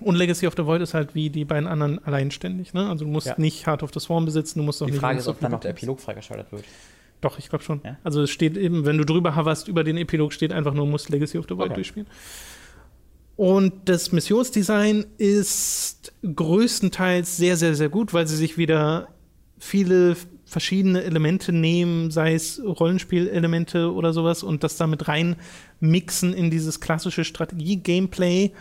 [0.00, 2.74] Und Legacy of the Void ist halt wie die beiden anderen alleinständig.
[2.74, 2.86] Ne?
[2.90, 3.34] Also du musst Ja.
[3.38, 5.40] nicht Heart of the Swarm besitzen, du musst auch Die nicht Frage Wings ist, ob
[5.40, 6.64] dann noch der Epilog freigeschaltet wird.
[7.20, 7.80] Doch, ich glaube schon.
[7.84, 7.98] Ja?
[8.04, 11.08] Also es steht eben, wenn du drüber hoverst über den Epilog, steht einfach nur, musst
[11.08, 11.74] Legacy of the Void Okay.
[11.74, 12.08] durchspielen.
[13.36, 19.08] Und das Missionsdesign ist größtenteils sehr, sehr, sehr gut, weil sie sich wieder
[19.58, 25.36] viele verschiedene Elemente nehmen, sei es Rollenspielelemente oder sowas, und das damit rein
[25.80, 28.52] mixen in dieses klassische Strategie-Gameplay.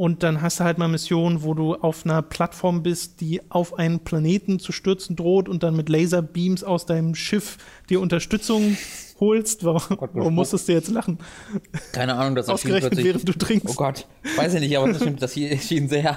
[0.00, 3.78] Und dann hast du halt mal Missionen, wo du auf einer Plattform bist, die auf
[3.78, 7.58] einen Planeten zu stürzen droht und dann mit Laserbeams aus deinem Schiff
[7.90, 8.78] dir Unterstützung
[9.20, 9.62] holst.
[9.62, 11.18] Warum, Gott, warum musstest du jetzt lachen?
[11.92, 13.68] Keine Ahnung, das Ausgerechnet, während du trinkst.
[13.68, 16.16] Oh Gott, weiß ich nicht, aber das stimmt, das hier erschien sehr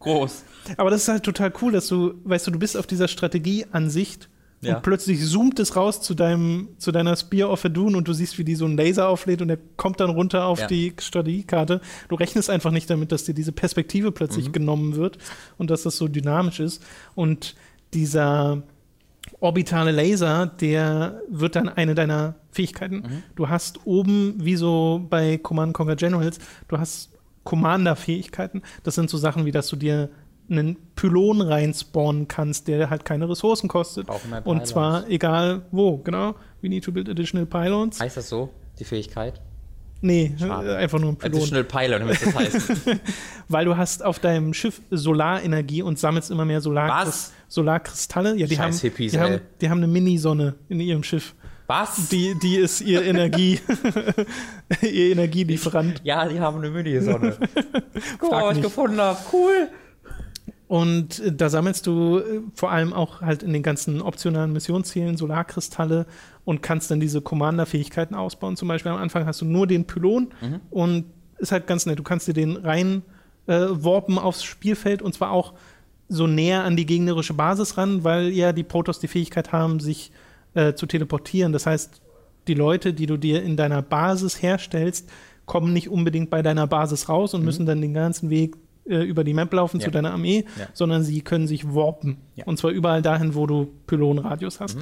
[0.00, 0.42] groß.
[0.76, 4.28] Aber das ist halt total cool, dass du, weißt du, du bist auf dieser Strategieansicht
[4.62, 4.76] Ja.
[4.76, 8.12] und plötzlich zoomt es raus zu deinem, zu deiner Spear of a Dune und du
[8.12, 10.66] siehst, wie die so einen Laser auflädt und der kommt dann runter auf Ja.
[10.68, 11.80] die Strategiekarte.
[12.08, 14.52] Du rechnest einfach nicht damit, dass dir diese Perspektive plötzlich Mhm.
[14.52, 15.18] genommen wird
[15.58, 16.82] und dass das so dynamisch ist.
[17.14, 17.54] Und
[17.92, 18.62] dieser
[19.40, 22.96] orbitale Laser, der wird dann eine deiner Fähigkeiten.
[22.96, 23.22] Mhm.
[23.34, 26.38] Du hast oben, wie so bei Command Conquer Generals,
[26.68, 27.10] du hast
[27.44, 28.62] Commander-Fähigkeiten.
[28.84, 30.10] Das sind so Sachen wie, dass du dir
[30.52, 34.06] einen Pylon reinspawnen kannst, der halt keine Ressourcen kostet.
[34.44, 36.34] Und zwar egal wo, genau.
[36.60, 38.00] We need to build additional pylons.
[38.00, 39.40] Heißt das so, die Fähigkeit?
[40.04, 40.72] Nee, Schade.
[40.72, 41.36] äh, einfach nur ein Pylon.
[41.36, 43.00] Additional Pylon, müsste das heißen.
[43.48, 47.32] Weil du hast auf deinem Schiff Solarenergie und sammelst immer mehr Solar Was?
[47.48, 48.36] Solarkristalle.
[48.36, 51.34] Ja, die, haben, Scheiß Hippies, die, haben, die haben eine Minisonne in ihrem Schiff.
[51.68, 52.08] Was?
[52.08, 53.60] Die, die ist ihr Energie,
[54.82, 56.00] ihr Energielieferant.
[56.02, 57.36] ja, die haben eine Mini-Sonne.
[58.18, 59.18] Guck mal, was ich gefunden habe.
[59.32, 59.68] Cool.
[60.72, 65.18] Und äh, da sammelst du äh, vor allem auch halt in den ganzen optionalen Missionszielen
[65.18, 66.06] Solarkristalle
[66.46, 68.56] und kannst dann diese Commander-Fähigkeiten ausbauen.
[68.56, 70.28] Zum Beispiel am Anfang hast du nur den Pylon
[70.70, 71.04] und
[71.36, 71.98] ist halt ganz nett.
[71.98, 73.02] Du kannst dir den rein
[73.48, 75.52] äh, warpen aufs Spielfeld und zwar auch
[76.08, 80.10] so näher an die gegnerische Basis ran, weil ja die Protoss die Fähigkeit haben, sich
[80.54, 81.52] äh, zu teleportieren.
[81.52, 82.00] Das heißt,
[82.48, 85.10] die Leute, die du dir in deiner Basis herstellst,
[85.44, 88.56] kommen nicht unbedingt bei deiner Basis raus und müssen dann den ganzen Weg
[88.88, 89.84] äh, über die Map laufen Ja.
[89.86, 90.66] zu deiner Armee, Ja.
[90.72, 92.18] sondern sie können sich warpen.
[92.34, 92.44] Ja.
[92.46, 94.76] Und zwar überall dahin, wo du Pylonradius hast.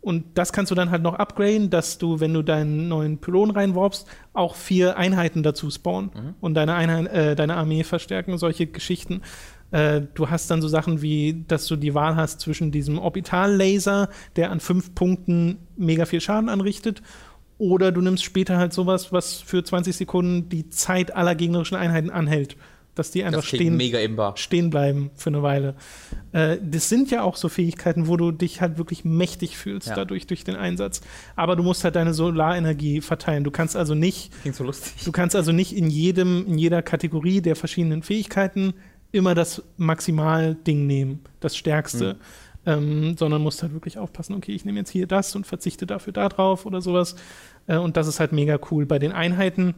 [0.00, 3.50] Und das kannst du dann halt noch upgraden, dass du, wenn du deinen neuen Pylon
[3.50, 9.22] reinwarpst, auch vier Einheiten dazu spawnen und deine, Einheit, äh, deine Armee verstärken, solche Geschichten.
[9.72, 14.08] Äh, du hast dann so Sachen wie, dass du die Wahl hast zwischen diesem Orbitallaser,
[14.36, 17.02] der an fünf Punkten mega viel Schaden anrichtet,
[17.58, 22.08] oder du nimmst später halt sowas, was für 20 Sekunden die Zeit aller gegnerischen Einheiten
[22.08, 22.56] anhält.
[22.98, 23.80] Dass die einfach Das stehen,
[24.34, 25.76] stehen bleiben für eine Weile.
[26.32, 29.94] Äh, das sind ja auch so Fähigkeiten, wo du dich halt wirklich mächtig fühlst Ja.
[29.94, 31.00] dadurch durch den Einsatz.
[31.36, 33.44] Aber du musst halt deine Solarenergie verteilen.
[33.44, 34.64] Du kannst also nicht, so
[35.04, 38.74] du kannst also nicht in jedem, in jeder Kategorie der verschiedenen Fähigkeiten
[39.12, 42.16] immer das Maximalding nehmen, das Stärkste.
[42.66, 46.12] Ähm, sondern musst halt wirklich aufpassen, okay, ich nehme jetzt hier das und verzichte dafür
[46.12, 47.14] da drauf oder sowas.
[47.68, 48.84] Äh, und das ist halt mega cool.
[48.86, 49.74] Bei den Einheiten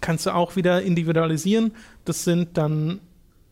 [0.00, 1.72] kannst du auch wieder individualisieren.
[2.04, 3.00] Das sind dann,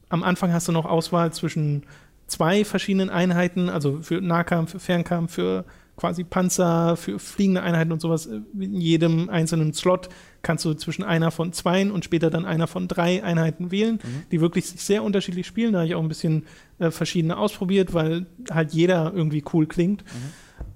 [0.08, 1.84] am Anfang hast du noch Auswahl zwischen
[2.26, 5.64] zwei verschiedenen Einheiten, also für Nahkampf, für Fernkampf, für
[5.96, 8.26] quasi Panzer, für fliegende Einheiten und sowas.
[8.26, 10.08] In jedem einzelnen Slot
[10.42, 14.00] kannst du zwischen einer von zwei und später dann einer von drei Einheiten wählen,
[14.32, 15.72] die wirklich sich sehr unterschiedlich spielen.
[15.72, 16.46] Da habe ich auch ein bisschen
[16.80, 20.04] äh, verschiedene ausprobiert, weil halt jeder irgendwie cool klingt.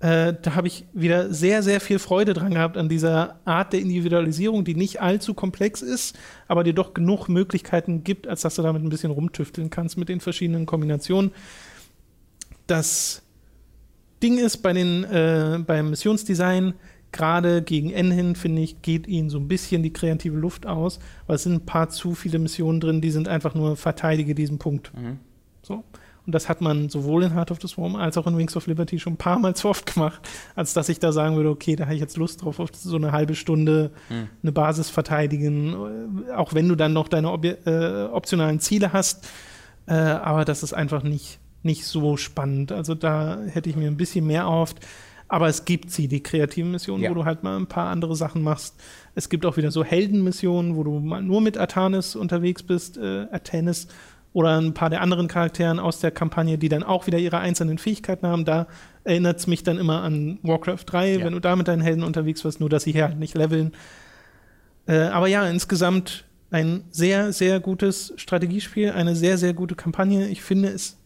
[0.01, 3.81] Äh, da habe ich wieder sehr, sehr viel Freude dran gehabt an dieser Art der
[3.81, 8.63] Individualisierung, die nicht allzu komplex ist, aber dir doch genug Möglichkeiten gibt, als dass du
[8.63, 11.33] damit ein bisschen rumtüfteln kannst mit den verschiedenen Kombinationen.
[12.69, 13.23] Das
[14.23, 16.75] Ding ist bei den, äh, beim Missionsdesign,
[17.11, 21.01] gerade gegen Ende hin, finde ich, geht ihnen so ein bisschen die kreative Luft aus,
[21.27, 24.59] weil es sind ein paar zu viele Missionen drin, die sind einfach nur verteidige diesen
[24.59, 24.93] Punkt.
[24.95, 25.19] Mhm.
[25.63, 25.83] So.
[26.29, 28.67] Und das hat man sowohl in Heart of the Swarm als auch in Wings of
[28.67, 30.21] Liberty schon ein paar Mal zu oft gemacht,
[30.55, 32.97] als dass ich da sagen würde, okay, da habe ich jetzt Lust drauf, auf so
[32.97, 34.29] eine halbe Stunde Hm.
[34.43, 39.27] eine Basis verteidigen, äh, auch wenn du dann noch deine Obje äh, optionalen Ziele hast.
[39.87, 42.73] Äh, aber das ist einfach nicht, nicht so spannend.
[42.73, 44.87] Also da hätte ich mir ein bisschen mehr erhofft.
[45.29, 47.11] Aber es gibt sie, die kreativen Missionen, Ja.
[47.11, 48.77] wo du halt mal ein paar andere Sachen machst.
[49.15, 53.27] Es gibt auch wieder so Heldenmissionen, wo du mal nur mit Artanis unterwegs bist, äh,
[53.33, 53.89] Artanis
[54.39, 57.77] oder ein paar der anderen Charakteren aus der Kampagne, die dann auch wieder ihre einzelnen
[57.77, 58.45] Fähigkeiten haben.
[58.45, 58.69] Da
[59.03, 61.25] erinnert es mich dann immer an Warcraft 3, Ja.
[61.25, 63.73] wenn du da mit deinen Helden unterwegs warst, nur dass sie hier halt nicht leveln.
[64.87, 70.29] Äh, aber ja, insgesamt ein sehr, sehr gutes Strategiespiel, eine sehr, sehr gute Kampagne.
[70.29, 70.99] Ich finde, es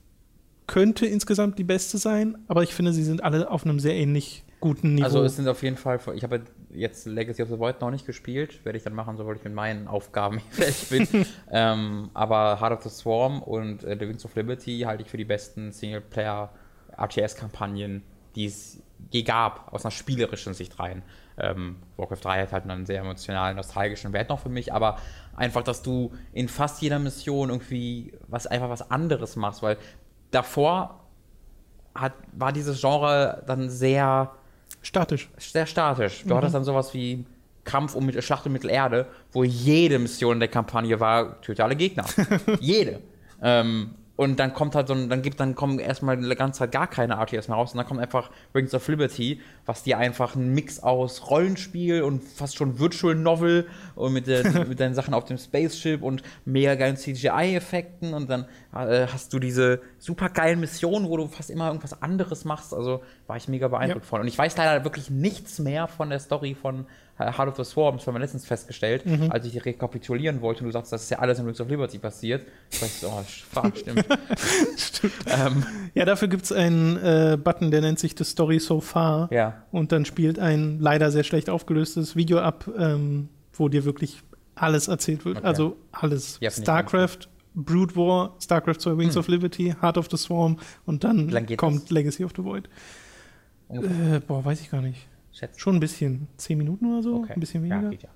[0.66, 4.44] könnte insgesamt die beste sein, aber ich finde, sie sind alle auf einem sehr ähnlich
[4.60, 5.04] guten Niveau.
[5.06, 8.06] Also es sind auf jeden Fall, ich habe jetzt Legacy of the Void noch nicht
[8.06, 11.26] gespielt, werde ich dann machen, sobald ich mit meinen Aufgaben fertig bin.
[11.50, 15.16] ähm, aber Heart of the Swarm und äh, The Wings of Liberty halte ich für
[15.16, 18.02] die besten Singleplayer-RTS-Kampagnen,
[18.34, 21.02] die es je gab, aus einer spielerischen Sicht rein.
[21.38, 24.98] Ähm, Warcraft 3 hat halt einen sehr emotionalen, nostalgischen Wert noch für mich, aber
[25.34, 29.78] einfach, dass du in fast jeder Mission irgendwie was einfach was anderes machst, weil
[30.30, 31.00] davor
[31.94, 34.32] hat, war dieses Genre dann sehr
[34.82, 35.30] statisch.
[35.38, 36.24] sehr statisch.
[36.26, 37.24] Du hattest dann sowas wie
[37.64, 42.04] Kampf um Schlacht um Mittelerde, wo jede Mission der Kampagne war, töte alle Gegner.
[42.60, 43.00] jede.
[43.40, 46.72] Ähm, und dann kommt halt so ein, dann gibt, dann kommen erstmal eine ganze Zeit
[46.72, 50.34] gar keine RTS mehr raus und dann kommt einfach Rings of Liberty, was dir einfach
[50.34, 55.14] ein Mix aus Rollenspiel und fast schon Virtual Novel und mit, der, mit deinen Sachen
[55.14, 60.60] auf dem Spaceship und mega geilen CGI-Effekten und dann äh, hast du diese super geilen
[60.60, 62.72] Missionen, wo du fast immer irgendwas anderes machst.
[62.74, 64.08] Also war ich mega beeindruckt Ja.
[64.08, 64.20] von.
[64.20, 66.86] Und ich weiß leider wirklich nichts mehr von der Story von
[67.30, 67.96] Heart of the Swarm.
[67.98, 71.18] Das haben wir letztens festgestellt, als ich rekapitulieren wollte und du sagst, das ist ja
[71.18, 72.46] alles in Rings of Liberty passiert.
[72.70, 74.04] Ich weiß, oh, fuck, stimmt.
[75.26, 75.64] ähm,
[75.94, 79.28] Ja, dafür gibt es einen äh, Button, der nennt sich The Story So Far.
[79.32, 79.62] ja.
[79.70, 84.22] Und dann spielt ein leider sehr schlecht aufgelöstes Video ab, ähm, wo dir wirklich
[84.54, 85.38] alles erzählt wird.
[85.38, 85.46] Okay.
[85.46, 86.38] Also alles.
[86.40, 89.20] Ja, StarCraft, Brood War, StarCraft 2 Wings Hm.
[89.20, 91.90] of Liberty, Heart of the Swarm und dann kommt das?
[91.90, 92.68] Legacy of the Void.
[93.70, 95.06] Äh, boah, weiß ich gar nicht.
[95.32, 95.58] Schätze.
[95.58, 96.28] Schon ein bisschen.
[96.36, 97.16] Zehn Minuten oder so?
[97.16, 97.32] Okay.
[97.34, 97.90] Ein bisschen Ja, weniger.
[97.90, 98.08] geht ja.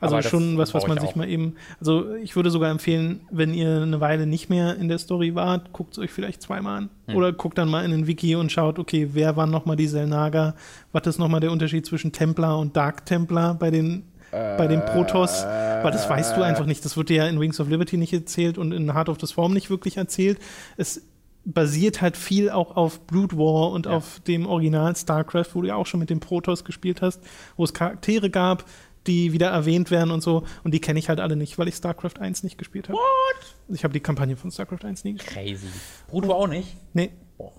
[0.00, 1.16] Also Aber schon was, was man ich sich auch.
[1.16, 1.54] mal eben.
[1.78, 5.72] Also ich würde sogar empfehlen, wenn ihr eine Weile nicht mehr in der Story wart,
[5.72, 6.90] guckt es euch vielleicht zweimal an.
[7.06, 7.16] Hm.
[7.16, 10.56] Oder guckt dann mal in den Wiki und schaut, okay, wer waren nochmal die Selnaga?
[10.92, 15.44] Was ist nochmal der Unterschied zwischen Templar und Dark Templar bei den, bei den Protoss?
[15.44, 16.84] Weil das weißt du einfach nicht.
[16.84, 19.26] Das wird dir ja in Wings of Liberty nicht erzählt und in Heart of the
[19.26, 20.38] Swarm nicht wirklich erzählt.
[20.76, 21.02] Es
[21.44, 23.92] basiert halt viel auch auf Brood War und Ja.
[23.92, 27.20] auf dem Original StarCraft, wo du ja auch schon mit den Protoss gespielt hast,
[27.56, 28.64] wo es Charaktere gab,
[29.06, 30.44] die wieder erwähnt werden und so.
[30.62, 32.96] Und die kenne ich halt alle nicht, weil ich StarCraft 1 nicht gespielt habe.
[32.96, 33.54] What?
[33.76, 35.34] Ich habe die Kampagne von StarCraft 1 nie gespielt.
[35.36, 35.66] Crazy.
[36.08, 36.68] Brut war auch nicht.
[36.94, 37.10] Nee.
[37.36, 37.52] Boah.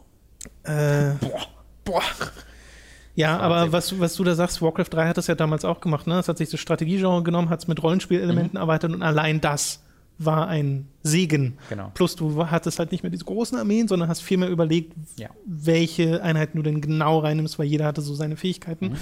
[0.64, 1.42] Äh, Boah.
[1.84, 2.02] Boah.
[3.14, 6.08] ja, aber was, was du da sagst, Warcraft 3 hat das ja damals auch gemacht.
[6.08, 6.18] Ne?
[6.18, 9.84] Es hat sich das Strategiegenre genommen, hat es mit Rollenspielelementen erweitert und allein das
[10.18, 11.58] war ein Segen.
[11.70, 11.92] Genau.
[11.94, 15.30] Plus du hattest halt nicht mehr diese großen Armeen, sondern hast viel mehr überlegt, Ja.
[15.46, 18.90] welche Einheiten du denn genau reinnimmst, weil jeder hatte so seine Fähigkeiten.
[18.90, 18.96] Mhm.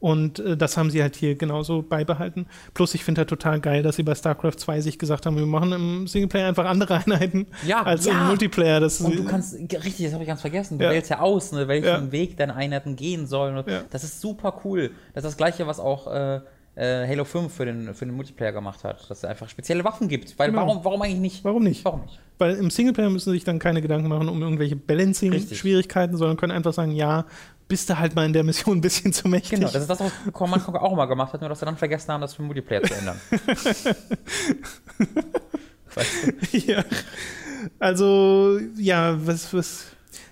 [0.00, 2.46] Und äh, das haben sie halt hier genauso beibehalten.
[2.72, 5.44] Plus, ich finde halt total geil, dass sie bei StarCraft 2 sich gesagt haben, wir
[5.44, 8.12] machen im Singleplayer einfach andere Einheiten Ja, als ja.
[8.18, 8.80] im Multiplayer.
[8.80, 10.90] Das Und du kannst, richtig, das habe ich ganz vergessen, du Ja.
[10.92, 12.12] wählst ja aus, ne, welchen.
[12.12, 13.62] Weg deine Einheiten gehen sollen.
[13.90, 14.90] Das ist super cool.
[15.12, 16.40] Das ist das gleiche, was auch äh,
[16.76, 19.08] äh, Halo 5 für den, für den Multiplayer gemacht hat.
[19.10, 20.38] Dass es einfach spezielle Waffen gibt.
[20.38, 20.66] Weil Genau.
[20.66, 21.44] warum, warum eigentlich nicht?
[21.44, 21.84] Warum nicht?
[21.84, 22.18] Warum nicht?
[22.38, 26.52] Weil im Singleplayer müssen sie sich dann keine Gedanken machen um irgendwelche Balancing-Schwierigkeiten, sondern können
[26.52, 27.26] einfach sagen, ja,
[27.68, 29.58] bist du halt mal in der Mission ein bisschen zu mächtig.
[29.60, 31.76] Genau, das ist das, was Command Conquer auch immer gemacht hat, nur dass sie dann
[31.76, 33.20] vergessen haben, das für den Multiplayer zu ändern.
[35.94, 36.14] weißt
[36.52, 36.58] du?
[36.58, 36.84] ja.
[37.78, 39.86] Also, ja, was, was.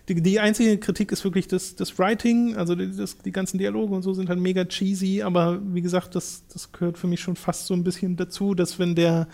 [0.08, 3.94] Die, die einzige Kritik ist wirklich das, das Writing, also die, das, die ganzen Dialoge
[3.94, 7.36] und so sind halt mega cheesy, aber wie gesagt, das, das gehört für mich schon
[7.36, 9.28] fast so ein bisschen dazu, dass wenn der,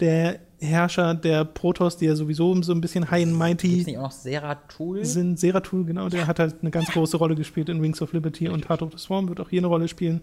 [0.00, 3.98] der Herrscher der Protoss, die ja sowieso so ein bisschen high and mighty es nicht
[3.98, 5.04] auch noch Seratul?
[5.04, 8.48] sind, Seratul, genau, der hat halt eine ganz große Rolle gespielt in Wings of Liberty
[8.48, 10.22] und Heart of the Swarm wird auch hier eine Rolle spielen,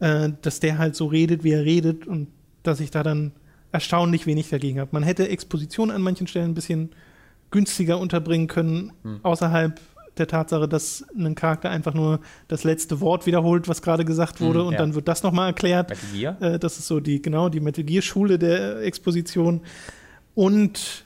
[0.00, 2.28] äh, dass der halt so redet, wie er redet und
[2.62, 3.32] dass ich da dann
[3.72, 4.90] erstaunlich wenig dagegen habe.
[4.92, 6.90] Man hätte Exposition an manchen Stellen ein bisschen
[7.54, 9.20] günstiger unterbringen können, Hm.
[9.22, 9.80] außerhalb
[10.18, 14.60] der Tatsache, dass ein Charakter einfach nur das letzte Wort wiederholt, was gerade gesagt wurde,
[14.60, 14.78] Mhm, und ja.
[14.80, 15.90] dann wird das nochmal erklärt.
[15.90, 16.42] Metal Gear?
[16.42, 19.60] Äh, das ist so die, genau, die Metal Gear Schule der Exposition.
[20.34, 21.04] Und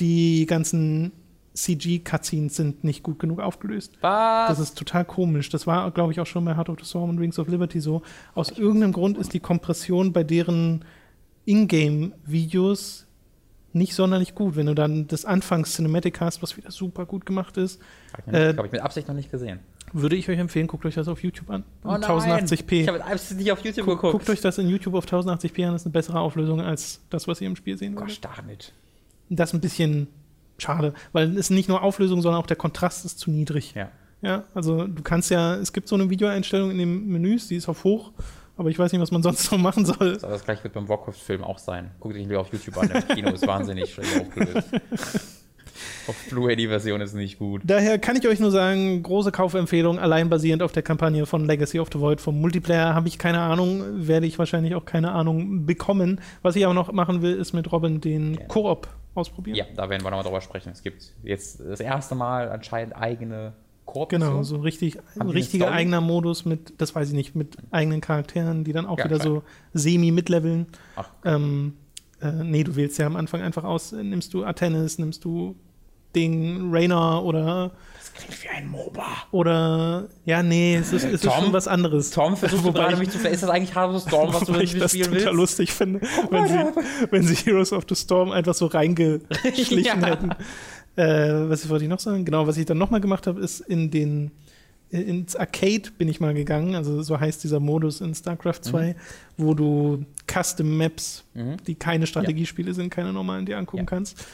[0.00, 1.12] die ganzen
[1.54, 3.92] CG-Cutscenes sind nicht gut genug aufgelöst.
[4.02, 4.48] Was?
[4.50, 5.48] Das ist total komisch.
[5.48, 7.80] Das war, glaube ich, auch schon bei Heart of the Storm und Rings of Liberty
[7.80, 8.02] so.
[8.34, 10.84] Aus irgendeinem Grund ist die Kompression bei deren
[11.46, 13.05] Ingame-Videos
[13.76, 14.56] nicht sonderlich gut.
[14.56, 17.80] Wenn du dann das Anfangs-Cinematic hast, was wieder super gut gemacht ist,
[18.12, 19.60] Hab ich, äh, glaub ich mit Absicht noch nicht gesehen.
[19.92, 21.64] würde ich euch empfehlen, guckt euch das auf YouTube an.
[21.84, 22.02] Oh nein.
[22.02, 22.72] 1080p.
[22.82, 24.12] Ich habe Absicht nicht auf YouTube Guckt, geguckt.
[24.24, 27.28] guckt euch das in YouTube auf 1080p an, das ist eine bessere Auflösung als das,
[27.28, 28.08] was ihr im Spiel sehen würdet.
[28.08, 28.72] Gosh, damit.
[29.28, 30.08] Das ist ein bisschen
[30.58, 33.74] schade, weil es nicht nur Auflösung, sondern auch der Kontrast ist zu niedrig.
[33.74, 33.90] Ja.
[34.22, 37.68] Ja, also du kannst ja, es gibt so eine Videoeinstellung in den Menüs, die ist
[37.68, 38.12] auf hoch,
[38.56, 40.18] aber ich weiß nicht, was man sonst noch machen soll.
[40.22, 41.90] Aber das gleiche wird beim Warcraft-Film auch sein.
[42.00, 42.90] Guckt euch lieber auf YouTube an.
[42.90, 44.68] Im Kino ist wahnsinnig schlecht aufgelöst.
[46.08, 47.62] auf Blu-ray die Version ist nicht gut.
[47.64, 51.80] Daher kann ich euch nur sagen, große Kaufempfehlung, allein basierend auf der Kampagne von Legacy
[51.80, 52.20] of the Void.
[52.20, 56.20] Vom Multiplayer habe ich keine Ahnung, werde ich wahrscheinlich auch keine Ahnung bekommen.
[56.42, 58.38] Was ich aber noch machen will, ist mit Robin den.
[58.48, 59.56] Koop ausprobieren.
[59.56, 60.70] Ja, da werden wir nochmal drüber sprechen.
[60.72, 63.54] Es gibt jetzt das erste Mal anscheinend eigene
[64.00, 67.34] koop Genau, so richtig, Haben die eine richtiger eigener Modus mit, das weiß ich nicht,
[67.34, 69.28] mit eigenen Charakteren, die dann auch Ja, wieder klar.
[69.28, 69.42] so
[69.74, 70.66] semi-mitleveln.
[70.96, 71.74] Ach, Ähm,
[72.20, 75.54] äh, nee, du wählst ja am Anfang einfach aus, nimmst du Atenis, nimmst du
[76.14, 79.04] den Rainer oder, das klingt wie ein MOBA.
[79.32, 81.44] oder, ja, nee, es ist, es ist Tom?
[81.44, 82.08] schon was anderes.
[82.10, 83.18] Tom, versuchst du Wobei gerade ich- mich zu.
[83.28, 85.34] Ist das eigentlich Heart of the Storm, was du ich das Spiel total willst?
[85.34, 86.54] lustig finde, wenn sie,
[87.10, 90.06] wenn sie Heroes of the Storm einfach so reingeschlichen Ja.
[90.06, 90.30] hätten.
[90.96, 92.24] Äh, was wollte ich noch sagen?
[92.24, 94.30] Genau, was ich dann nochmal gemacht habe, ist in den
[94.88, 98.94] ins Arcade bin ich mal gegangen, also so heißt dieser Modus in StarCraft 2,
[99.36, 101.56] wo du Custom Maps, Mhm.
[101.66, 103.84] die keine Strategiespiele sind, keine normalen, die angucken Ja.
[103.90, 104.24] kannst.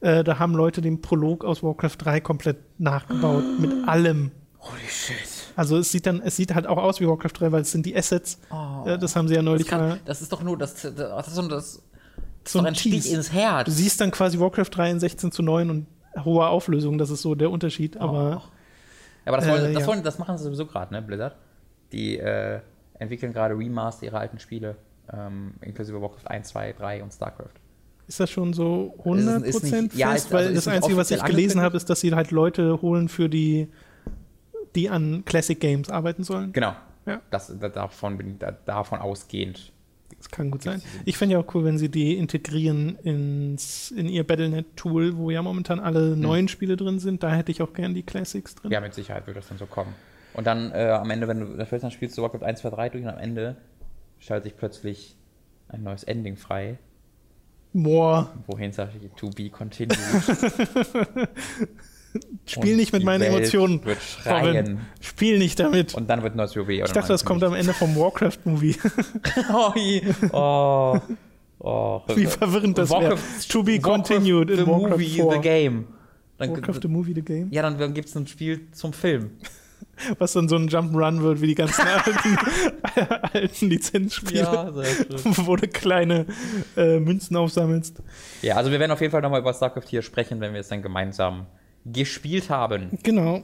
[0.00, 4.30] Äh, da haben Leute den Prolog aus Warcraft 3 komplett nachgebaut, mit allem.
[4.60, 5.16] Holy shit.
[5.56, 7.84] Also es sieht dann, es sieht halt auch aus wie Warcraft 3, weil es sind
[7.84, 8.38] die Assets.
[8.52, 8.86] Oh.
[8.88, 10.00] Äh, das haben sie ja Das, neulich kann, mal.
[10.04, 11.82] das ist doch nur das, das, das, das, das
[12.46, 13.64] So doch ein Stich ins Herz.
[13.64, 15.86] Du siehst dann quasi Warcraft 3 in 16 zu 9 und
[16.24, 17.96] hoher Auflösung, das ist so der Unterschied.
[17.98, 18.42] Aber
[19.24, 19.88] Aber das, wollen, Äh, das, ja.
[19.88, 21.36] wollen, das machen sie sowieso gerade, ne, Blizzard?
[21.92, 22.60] Die äh,
[22.98, 24.76] entwickeln gerade Remaster ihrer alten Spiele,
[25.12, 27.50] ähm, inklusive Warcraft 1, 2, 3 und StarCraft.
[28.08, 30.26] ist das schon so Es 100% ist- ist nicht- ja, fest?
[30.26, 33.08] ist- Weil also das Einzige, was ich gelesen habe, ist, dass sie halt Leute holen
[33.08, 33.68] für die,
[34.76, 36.52] die an Classic Games arbeiten sollen.
[36.52, 36.74] Genau.
[37.06, 37.20] Ja.
[37.30, 39.72] Das, da, davon, bin davon ausgehend.
[40.18, 40.82] Das kann gut sein.
[41.04, 45.42] Ich fände ja auch cool, wenn sie die integrieren ins, in ihr Battlenet-Tool, wo ja
[45.42, 46.20] momentan alle Hm.
[46.20, 47.22] neuen Spiele drin sind.
[47.22, 48.70] Da hätte ich auch gern die Classics drin.
[48.72, 49.94] Ja, mit Sicherheit wird das dann so kommen.
[50.34, 52.88] Und dann äh, am Ende, wenn du dafür dann spielst du Warcraft 1, 2, 3
[52.90, 53.56] durch und am Ende
[54.18, 55.16] schaltet sich plötzlich
[55.68, 56.78] ein neues Ending frei,
[57.72, 59.98] Boah, wohin sage ich to be continued.
[62.46, 63.84] spiel Und nicht mit meinen Welt Emotionen.
[63.84, 64.80] Wird schreien.
[65.00, 65.94] Spiel nicht damit.
[65.94, 66.68] Und dann wird ein neues WoW.
[66.68, 68.76] ich dachte, das kommt am Ende vom Warcraft-Movie.
[69.52, 69.72] oh,
[70.32, 70.98] oh,
[71.58, 72.02] oh.
[72.14, 73.02] Wie verwirrend das wäre.
[73.12, 75.30] Warcraft- To be continued the in Warcraft movie, 4.
[75.32, 75.84] the game.
[76.38, 77.48] Dann, Warcraft the Movie, the Game.
[77.50, 79.30] ja, dann, dann gibt es ein Spiel zum Film.
[80.18, 82.36] Was dann so ein Jump'n'Run wird, wie die ganzen alten,
[83.32, 84.72] alten Lizenzspiele,
[85.22, 85.46] schön.
[85.46, 86.26] wo du kleine
[86.76, 88.02] äh, Münzen aufsammelst.
[88.42, 90.68] Ja, also wir werden auf jeden Fall nochmal über StarCraft hier sprechen, wenn wir es
[90.68, 91.46] dann gemeinsam
[91.92, 92.98] gespielt haben.
[93.02, 93.42] Genau.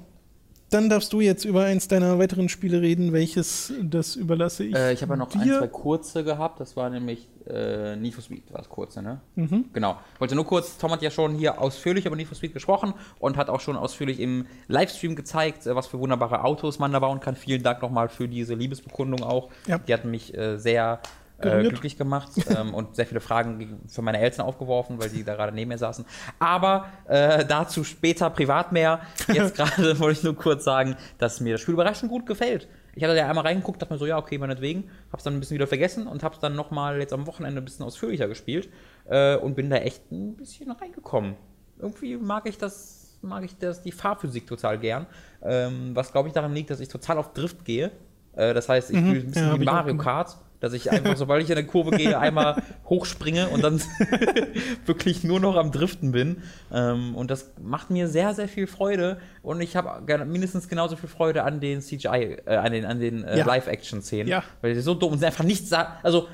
[0.71, 3.13] Dann darfst du jetzt über eins deiner weiteren Spiele reden.
[3.13, 4.75] Welches, das überlasse ich.
[4.75, 5.59] Äh, ich habe ja noch ein, dir.
[5.59, 6.61] zwei kurze gehabt.
[6.61, 9.21] Das war nämlich äh, Need for Speed, war das kurze, ne?
[9.35, 9.67] Mhm.
[9.75, 9.99] Genau.
[10.19, 13.37] Wollte nur kurz, Tom hat ja schon hier ausführlich über Need for Speed gesprochen und
[13.37, 17.21] hat auch schon ausführlich im Livestream gezeigt, äh, was für wunderbare Autos man da bauen
[17.21, 17.37] kann.
[17.37, 19.51] Vielen Dank nochmal für diese Liebesbekundung auch.
[19.67, 19.77] Ja.
[19.77, 21.01] Die hat mich äh, sehr
[21.43, 25.35] äh, glücklich gemacht ähm, und sehr viele Fragen für meine Eltern aufgeworfen, weil die da
[25.35, 26.05] gerade neben mir saßen.
[26.39, 29.01] Aber äh, dazu später privat mehr.
[29.33, 32.69] Jetzt gerade wollte ich nur kurz sagen, dass mir das Spiel überraschend gut gefällt.
[32.95, 34.91] Ich hatte ja einmal reingeguckt, dachte mir so, ja, okay, meinetwegen.
[35.13, 37.87] Hab's dann ein bisschen wieder vergessen und hab's dann nochmal jetzt am Wochenende ein bisschen
[37.87, 38.69] ausführlicher gespielt
[39.09, 41.35] äh, und bin da echt ein bisschen reingekommen.
[41.79, 45.07] Irgendwie mag ich das, mag ich das, die Fahrphysik total gern.
[45.43, 47.91] Ähm, was glaube ich daran liegt, dass ich total auf Drift gehe.
[48.37, 49.07] Äh, das heißt, ich Mhm.
[49.07, 49.97] spiele ein bisschen Ja, wie Mario.
[49.97, 53.81] Kart, dass ich einfach, sobald ich in eine Kurve gehe, einmal hochspringe und dann
[54.87, 56.39] wirklich nur noch am Driften bin.
[56.73, 59.19] Ähm, und das macht mir sehr, sehr viel Freude.
[59.43, 63.25] Und ich habe mindestens genauso viel Freude an den CGI, äh, an den, an den
[63.25, 63.47] äh, Ja.
[63.47, 64.29] Live-Action-Szenen.
[64.29, 64.45] Ja.
[64.61, 65.93] Weil sie so dumm und sie einfach nichts sagen.
[66.03, 66.29] Also,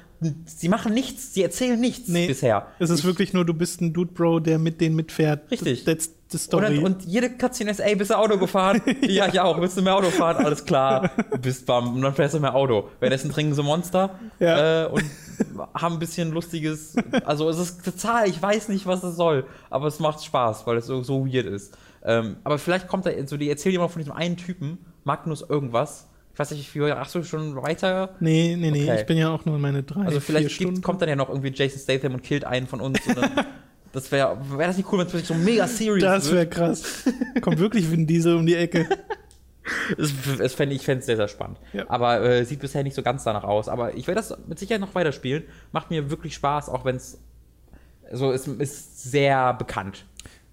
[0.46, 2.26] sie machen nichts, sie erzählen nichts Nee.
[2.26, 2.66] bisher.
[2.78, 5.50] Es ist Ich- wirklich nur, du bist ein Dude Bro, der mit denen mitfährt.
[5.50, 5.84] Richtig.
[5.84, 6.74] That's Und, story.
[6.76, 8.82] dann, und jede Cutscene ist, ey, bist du Auto gefahren?
[9.02, 9.60] ja, ich auch.
[9.60, 10.44] Willst du mehr Auto fahren?
[10.44, 11.10] Alles klar.
[11.40, 11.94] Bist bam.
[11.94, 12.88] Und dann fährst du mehr Auto.
[13.00, 14.84] Währenddessen trinken sie Monster Ja.
[14.84, 15.04] äh, und
[15.74, 16.94] haben ein bisschen lustiges.
[17.24, 19.46] Also, es ist total, ich weiß nicht, was es soll.
[19.70, 21.76] Aber es macht Spaß, weil es so, so weird ist.
[22.04, 26.08] Ähm, aber vielleicht kommt da so, die erzählen immer von diesem einen Typen, Magnus irgendwas.
[26.34, 28.10] Ich weiß nicht, wie ach du schon weiter?
[28.20, 29.00] Nee, nee, nee, Okay.
[29.00, 31.28] ich bin ja auch nur in meine drei, Also vielleicht gibt, kommt dann ja noch
[31.30, 33.00] irgendwie Jason Statham und killt einen von uns.
[33.08, 33.30] Und dann,
[33.92, 37.04] das wäre wär das nicht cool, wenn es plötzlich so mega serious das wäre krass.
[37.40, 38.88] Kommt wirklich Vin Diesel um die Ecke.
[39.98, 41.58] Das, das fänd, ich fände es sehr, sehr spannend.
[41.74, 41.84] Ja.
[41.88, 43.68] Aber äh, sieht bisher nicht so ganz danach aus.
[43.68, 45.44] Aber ich werde das mit Sicherheit noch weiterspielen.
[45.72, 47.18] Macht mir wirklich Spaß, auch wenn es
[48.12, 50.06] so es ist sehr bekannt.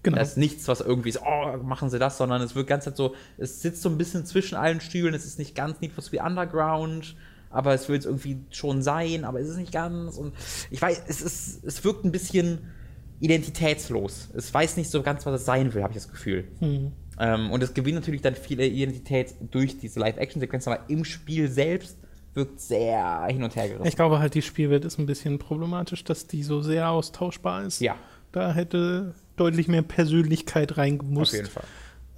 [0.04, 0.18] Genau.
[0.18, 2.96] Das ist nichts, was irgendwie ist, oh, machen sie das, sondern es wird ganz halt
[2.96, 5.16] so, es sitzt so ein bisschen zwischen allen Stühlen.
[5.16, 7.16] Es ist nicht ganz Need for Speed Underground,
[7.50, 10.18] aber es will es irgendwie schon sein, aber es ist nicht ganz.
[10.18, 10.36] Und
[10.70, 12.72] ich weiß, es, ist, es wirkt ein bisschen
[13.20, 14.30] identitätslos.
[14.36, 16.46] Es weiß nicht so ganz, was es sein will, habe ich das Gefühl.
[16.60, 16.92] Hm.
[17.20, 21.98] Ähm, und es gewinnt natürlich dann viel Identität durch diese Live-Action-Sequenzen, aber im Spiel selbst
[22.34, 23.88] wirkt sehr hin und her gerissen.
[23.88, 27.80] Ich glaube halt, die Spielwelt ist ein bisschen problematisch, dass die so sehr austauschbar ist.
[27.80, 27.96] Ja,
[28.34, 31.32] Da hätte deutlich mehr Persönlichkeit reingemusst.
[31.34, 31.64] auf jeden Fall.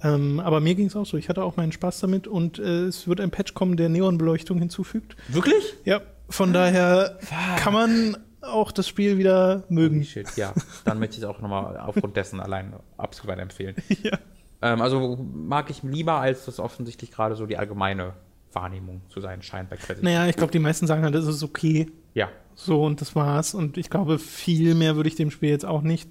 [0.02, 1.16] Ähm, aber mir ging es auch so.
[1.16, 4.58] Ich hatte auch meinen Spaß damit und äh, es wird ein Patch kommen, der Neonbeleuchtung
[4.58, 5.16] hinzufügt.
[5.28, 5.74] Wirklich?
[5.84, 7.18] Ja, von daher
[7.58, 8.16] kann man
[8.48, 10.04] auch das Spiel wieder mögen.
[10.04, 10.52] Shit, ja.
[10.84, 13.76] Dann möchte ich es auch nochmal aufgrund dessen allein absolut weiterempfehlen.
[14.02, 14.18] ja.
[14.60, 18.14] Ähm, also mag ich lieber, als das offensichtlich gerade so die allgemeine
[18.52, 20.02] Wahrnehmung zu sein scheint bei Credit.
[20.02, 21.90] Naja, ich glaube, die meisten sagen halt, das ist okay.
[22.14, 23.54] Ja, So, und das war's.
[23.54, 26.08] Und ich glaube, viel mehr würde ich dem Spiel jetzt auch nicht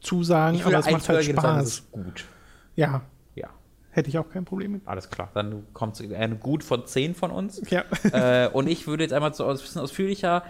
[0.00, 1.86] zusagen, aber es macht halt einstweilig sagen, es Spaß.
[1.86, 2.24] ist gut.
[2.76, 3.02] Ja,
[3.34, 3.48] Ja,
[3.90, 4.86] hätte ich auch kein Problem mit.
[4.86, 5.30] alles klar.
[5.34, 7.62] Dann kommt eine gut von 10 von uns.
[7.70, 7.82] Ja.
[8.12, 10.44] äh, und ich würde jetzt einmal so ein bisschen ausführlicher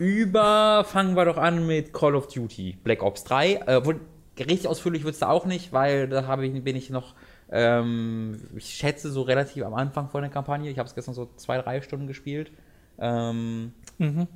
[0.00, 3.52] über, fangen wir doch an mit Call of Duty, Black Ops 3.
[3.66, 4.00] Äh, wohl,
[4.38, 7.14] richtig ausführlich wird es da auch nicht, weil da habe ich, bin ich noch,
[7.50, 10.70] ähm, ich schätze so relativ am Anfang von der Kampagne.
[10.70, 12.50] Ich habe es gestern so zwei, drei Stunden gespielt.
[12.98, 14.26] Ähm, Mhm.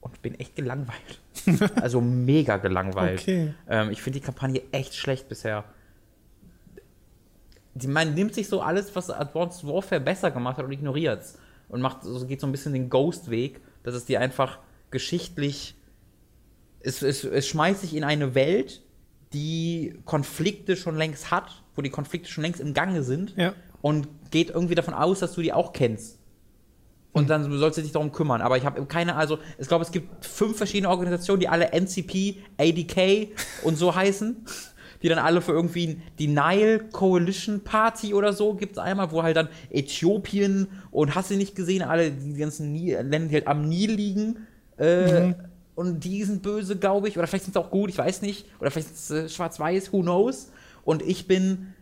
[0.00, 1.20] und bin echt gelangweilt.
[1.82, 3.20] also mega gelangweilt.
[3.22, 3.54] Okay.
[3.68, 5.64] Ähm, ich finde die Kampagne echt schlecht bisher.
[7.74, 11.38] Die, man nimmt sich so alles, was Advanced Warfare besser gemacht hat und ignoriert es.
[11.68, 14.58] Und macht, so geht so ein bisschen den Ghost-Weg, dass es dir einfach
[14.92, 15.74] geschichtlich.
[16.80, 18.82] Es, es, es schmeißt sich in eine Welt,
[19.32, 23.54] die Konflikte schon längst hat, wo die Konflikte schon längst im Gange sind Ja.
[23.80, 26.18] und geht irgendwie davon aus, dass du die auch kennst.
[27.12, 28.40] Und dann sollst du dich darum kümmern.
[28.40, 32.38] Aber ich habe keine, also ich glaube, es gibt fünf verschiedene Organisationen, die alle NCP,
[32.58, 33.28] ADK
[33.64, 34.36] und so heißen.
[35.02, 39.22] Die dann alle für irgendwie die Nile Coalition Party oder so gibt es einmal, wo
[39.24, 43.68] halt dann Äthiopien und hast du nicht gesehen, alle die ganzen Länder, die halt am
[43.68, 44.46] Nil liegen.
[44.76, 45.34] Äh,
[45.74, 47.16] Und die sind böse, glaube ich.
[47.16, 48.46] Oder vielleicht sind sie auch gut, ich weiß nicht.
[48.60, 50.50] Oder vielleicht ist es äh, schwarz-weiß, who knows.
[50.84, 51.74] Und ich bin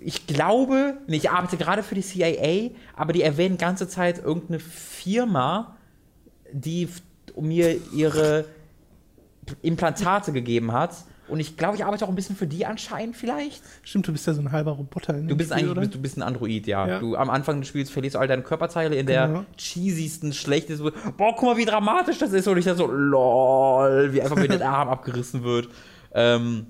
[0.00, 5.76] ich glaube, ich arbeite gerade für die CIA, aber die erwähnen ganze Zeit irgendeine Firma,
[6.52, 6.88] die
[7.38, 8.46] mir ihre
[9.62, 10.94] Implantate gegeben hat.
[11.28, 13.62] Und ich glaube, ich arbeite auch ein bisschen für die anscheinend vielleicht.
[13.82, 15.16] Stimmt, du bist ja so ein halber Roboter.
[15.16, 16.86] in Du bist Spiel, eigentlich du bist ein Android, ja.
[16.86, 16.98] Ja.
[17.00, 19.26] Du am Anfang des Spiels verlierst du all deine Körperteile in Genau.
[19.26, 20.90] der cheesiesten, schlechtesten.
[21.16, 22.46] Boah, guck mal, wie dramatisch das ist.
[22.46, 25.68] Und ich dann so, lol, wie einfach mir der Arm abgerissen wird.
[26.14, 26.66] Ähm,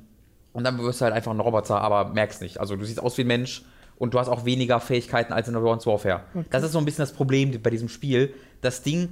[0.52, 2.59] und dann wirst du halt einfach ein Roboter, aber merkst nicht.
[2.59, 3.62] Also du siehst aus wie ein Mensch
[3.98, 6.22] und du hast auch weniger Fähigkeiten als in Advanced Warfare.
[6.50, 8.32] Das ist so ein bisschen das Problem bei diesem Spiel.
[8.62, 9.11] Das Ding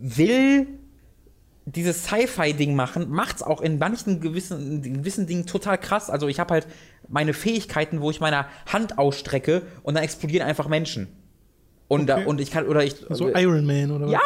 [0.00, 0.66] will
[1.64, 6.10] dieses Sci-Fi-Ding machen, macht's auch in manchen gewissen, in gewissen Dingen total krass.
[6.10, 6.66] Also ich habe halt
[7.08, 11.08] meine Fähigkeiten, wo ich meine Hand ausstrecke und dann explodieren einfach Menschen.
[11.88, 12.26] Und, da, Okay.
[12.26, 12.96] und ich kann, oder ich.
[13.10, 14.12] So Iron Man oder was?
[14.12, 14.20] ja!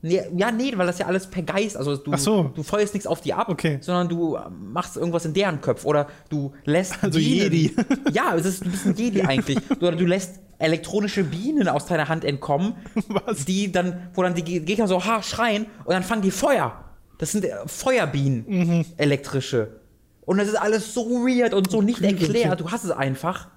[0.00, 2.52] Nee, ja, nee, weil das ja alles per Geist, also du, Ach so.
[2.54, 3.78] du feuerst nichts auf die ab, Okay.
[3.80, 7.76] sondern du machst irgendwas in deren Köpf oder du lässt Also Bienen- Jedi.
[8.12, 9.58] Ja, es ist ein bisschen Jedi eigentlich.
[9.80, 12.74] Oder du lässt elektronische Bienen aus deiner Hand entkommen,
[13.08, 13.44] Was?
[13.44, 16.84] die dann, wo dann die Ge- Gegner so ha schreien und dann fangen die Feuer.
[17.18, 18.84] Das sind äh, Feuerbienen, Mhm.
[18.98, 19.80] elektrische.
[20.24, 22.60] Und das ist alles so weird und so nicht erklärt.
[22.60, 23.48] Du hast es einfach,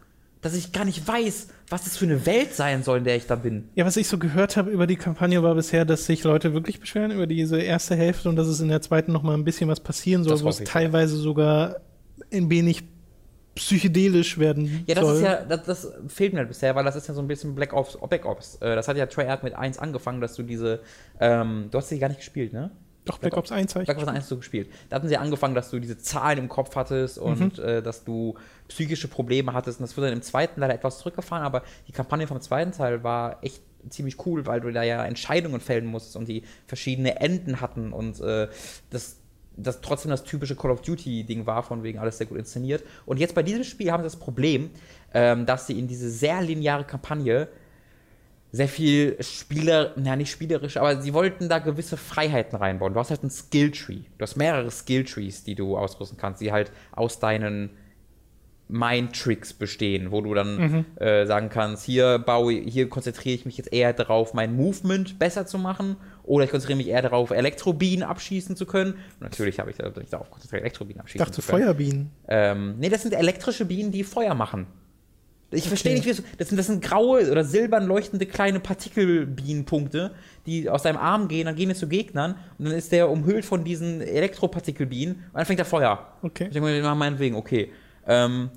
[0.42, 3.26] dass ich gar nicht weiß, was das für eine Welt sein soll, in der ich
[3.28, 3.70] da bin.
[3.76, 6.80] Ja, was ich so gehört habe über die Kampagne war bisher, dass sich Leute wirklich
[6.80, 9.70] beschweren über diese erste Hälfte und dass es in der zweiten noch mal ein bisschen
[9.70, 11.78] was passieren soll, wo es teilweise sogar
[12.32, 12.84] ein wenig
[13.56, 15.16] psychedelisch werden Ja, das soll.
[15.16, 17.54] ist ja, das, das fehlt mir halt bisher, weil das ist ja so ein bisschen
[17.54, 18.56] Black Ops, Black Ops.
[18.62, 20.80] Äh, Das hat ja Treyarch mit 1 angefangen, dass du diese,
[21.20, 22.72] ähm, du hast sie gar nicht gespielt, ne?
[23.06, 23.88] Doch, Black Ops 1 habe ich.
[23.88, 24.70] Black Ops 1 hast du gespielt.
[24.90, 28.36] Da hatten sie angefangen, dass du diese Zahlen im Kopf hattest und äh, dass du
[28.68, 29.80] psychische Probleme hattest.
[29.80, 33.04] Und das wurde dann im zweiten leider etwas zurückgefahren, aber die Kampagne vom zweiten Teil
[33.04, 37.62] war echt ziemlich cool, weil du da ja Entscheidungen fällen musstest und die verschiedene Enden
[37.62, 38.48] hatten und äh,
[38.92, 39.18] das
[39.58, 42.84] das trotzdem das typische Call of Duty-Ding war, von wegen alles sehr gut inszeniert.
[43.06, 44.72] Und jetzt bei diesem Spiel haben sie das Problem,
[45.14, 47.50] ähm, dass sie in diese sehr lineare Kampagne
[48.52, 52.94] sehr viel Spieler, na nicht spielerisch, aber sie wollten da gewisse Freiheiten reinbauen.
[52.94, 54.02] Du hast halt einen Skilltree.
[54.18, 57.70] Du hast mehrere Skilltrees, die du ausrüsten kannst, die halt aus deinen
[58.68, 63.74] Mind-Tricks bestehen, wo du dann äh, sagen kannst, hier baue, hier konzentriere ich mich jetzt
[63.74, 68.56] eher darauf, mein Movement besser zu machen, oder ich konzentriere mich eher darauf, Elektrobienen abschießen
[68.56, 68.94] zu können.
[68.94, 71.64] Und natürlich habe ich mich darauf konzentriert, Elektrobienen Ich abschießen dachte zu können.
[71.64, 72.12] Feuerbienen.
[72.30, 74.68] Ähm, nee, das sind elektrische Bienen, die Feuer machen.
[75.54, 80.12] Ich verstehe nicht, wie es- das sind, das sind graue oder silbern leuchtende kleine Partikelbienenpunkte,
[80.46, 83.46] die aus deinem Arm gehen, dann gehen die zu Gegnern und dann ist der umhüllt
[83.46, 86.08] von diesen Elektropartikelbienen und dann fängt er Feuer.
[86.22, 86.46] Okay.
[86.46, 87.72] Ich denke mir, meinetwegen, okay.
[88.08, 88.50] Ähm,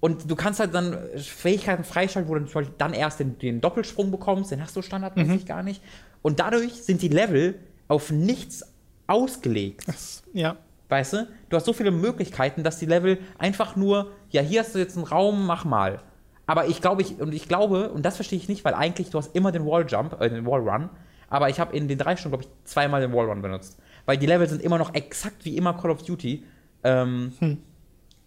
[0.00, 3.60] und du kannst halt dann Fähigkeiten freischalten, wo du zum Beispiel dann erst den, den
[3.60, 5.82] Doppelsprung bekommst, den hast du standardmäßig gar nicht.
[6.22, 7.54] Und dadurch sind die Level
[7.88, 8.64] auf nichts
[9.06, 9.84] ausgelegt.
[9.88, 10.56] Das, ja.
[10.88, 11.28] Weißt du?
[11.48, 14.96] Du hast so viele Möglichkeiten, dass die Level einfach nur, ja, hier hast du jetzt
[14.96, 16.00] einen Raum, mach mal.
[16.46, 19.18] Aber ich glaube, ich, und ich glaube, und das verstehe ich nicht, weil eigentlich du
[19.18, 20.90] hast immer den Wall Jump, äh, den Wall Run,
[21.28, 23.78] aber ich habe in den drei Stunden, glaube ich, zweimal den Wall Run benutzt.
[24.04, 26.44] Weil die Level sind immer noch exakt wie immer Call of Duty.
[26.84, 27.32] Ähm,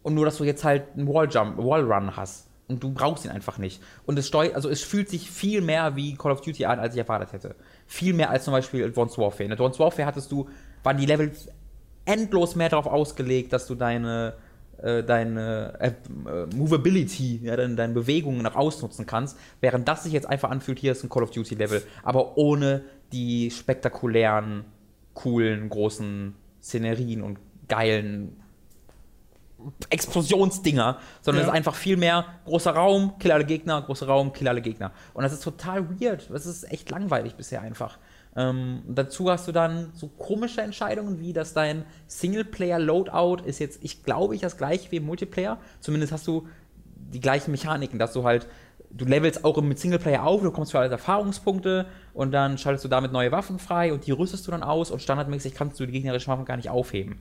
[0.02, 2.48] Und nur, dass du jetzt halt einen Wall Jump, Wall Run hast.
[2.68, 3.82] Und du brauchst ihn einfach nicht.
[4.06, 6.94] Und es steuert, also es fühlt sich viel mehr wie Call of Duty an, als
[6.94, 7.56] ich erwartet hätte.
[7.88, 9.46] Viel mehr als zum Beispiel Advanced Warfare.
[9.46, 10.48] In Advanced Warfare hattest du,
[10.84, 11.32] waren die Level
[12.06, 14.36] endlos mehr darauf ausgelegt, dass du deine,
[15.04, 20.28] deine äh, äh, Movability, ja, deine, deine Bewegungen nach ausnutzen kannst, während das sich jetzt
[20.28, 24.66] einfach anfühlt, hier ist ein Call of Duty Level, aber ohne die spektakulären,
[25.14, 28.38] coolen, großen Szenerien und geilen
[29.90, 31.48] Explosionsdinger, sondern Ja.
[31.48, 34.92] es ist einfach viel mehr großer Raum, kill alle Gegner, großer Raum, kill alle Gegner.
[35.14, 36.30] Und das ist total weird.
[36.32, 37.98] Das ist echt langweilig bisher einfach.
[38.36, 44.04] Ähm, dazu hast du dann so komische Entscheidungen, wie dass dein Singleplayer-Loadout ist jetzt, ich
[44.04, 45.58] glaube, ich das gleiche wie im Multiplayer.
[45.80, 46.48] Zumindest hast du
[46.96, 48.48] die gleichen Mechaniken, dass du halt,
[48.92, 52.90] du levelst auch mit Singleplayer auf, du kommst für alles Erfahrungspunkte und dann schaltest du
[52.90, 55.92] damit neue Waffen frei und die rüstest du dann aus und standardmäßig kannst du die
[55.92, 57.20] gegnerischen Waffen gar nicht aufheben.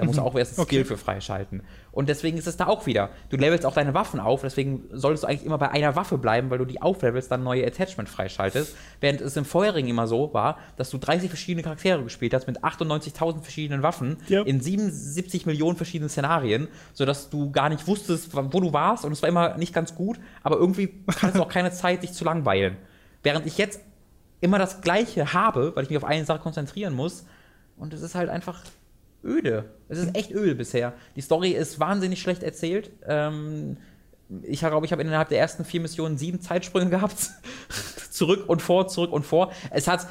[0.00, 0.88] Da musst du auch erst ein Skill Okay.
[0.88, 1.62] für freischalten.
[1.92, 3.10] Und deswegen ist es da auch wieder.
[3.30, 6.50] Du levelst auch deine Waffen auf, deswegen solltest du eigentlich immer bei einer Waffe bleiben,
[6.50, 8.76] weil du die auflevelst, dann neue Attachment freischaltest.
[9.00, 12.62] Während es im vorherigen immer so war, dass du 30 verschiedene Charaktere gespielt hast mit
[12.64, 14.42] 98.000 verschiedenen Waffen Ja.
[14.42, 19.22] in 77 Millionen verschiedenen Szenarien, sodass du gar nicht wusstest, wo du warst und es
[19.22, 22.76] war immer nicht ganz gut, aber irgendwie hattest du auch keine Zeit, dich zu langweilen.
[23.22, 23.80] Während ich jetzt
[24.40, 27.26] immer das Gleiche habe, weil ich mich auf eine Sache konzentrieren muss
[27.76, 28.62] und es ist halt einfach
[29.24, 29.64] öde.
[29.88, 30.94] Es ist echt öde bisher.
[31.16, 32.90] Die Story ist wahnsinnig schlecht erzählt.
[33.06, 33.76] Ähm,
[34.42, 37.30] ich glaube, ich habe innerhalb der ersten vier Missionen sieben Zeitsprünge gehabt.
[38.10, 39.52] zurück und vor, zurück und vor.
[39.70, 40.06] Es hat.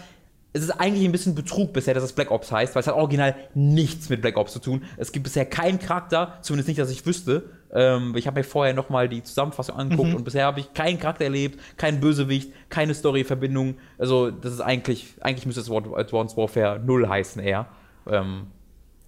[0.52, 2.96] Es ist eigentlich ein bisschen Betrug bisher, dass es Black Ops heißt, weil es hat
[2.96, 4.82] original nichts mit Black Ops zu tun.
[4.98, 7.52] Es gibt bisher keinen Charakter, zumindest nicht, dass ich wüsste.
[7.72, 11.26] Ähm, ich habe mir vorher nochmal die Zusammenfassung angeguckt und bisher habe ich keinen Charakter
[11.26, 13.76] erlebt, keinen Bösewicht, keine Story-Verbindung.
[14.00, 17.68] Also, das ist eigentlich, eigentlich müsste es Advanced Warfare 0 heißen eher.
[18.08, 18.48] Ähm,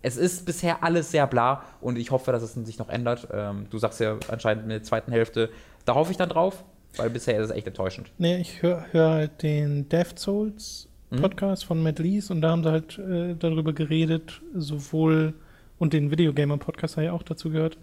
[0.01, 3.27] es ist bisher alles sehr bla und ich hoffe, dass es sich noch ändert.
[3.31, 5.49] Ähm, du sagst ja anscheinend in der zweiten Hälfte,
[5.85, 6.63] da hoffe ich dann drauf,
[6.97, 8.11] weil bisher ist es echt enttäuschend.
[8.17, 11.21] Nee, ich höre hör halt den Death Souls Mhm.
[11.23, 15.33] Podcast von Matt Lees und da haben sie halt äh, darüber geredet, sowohl
[15.77, 17.77] und den Videogamer Podcast habe ich auch dazu gehört,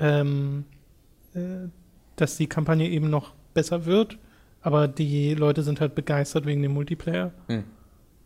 [0.00, 0.64] ähm,
[1.34, 1.68] äh,
[2.16, 4.18] dass die Kampagne eben noch besser wird,
[4.62, 7.64] aber die Leute sind halt begeistert wegen dem Multiplayer Mhm.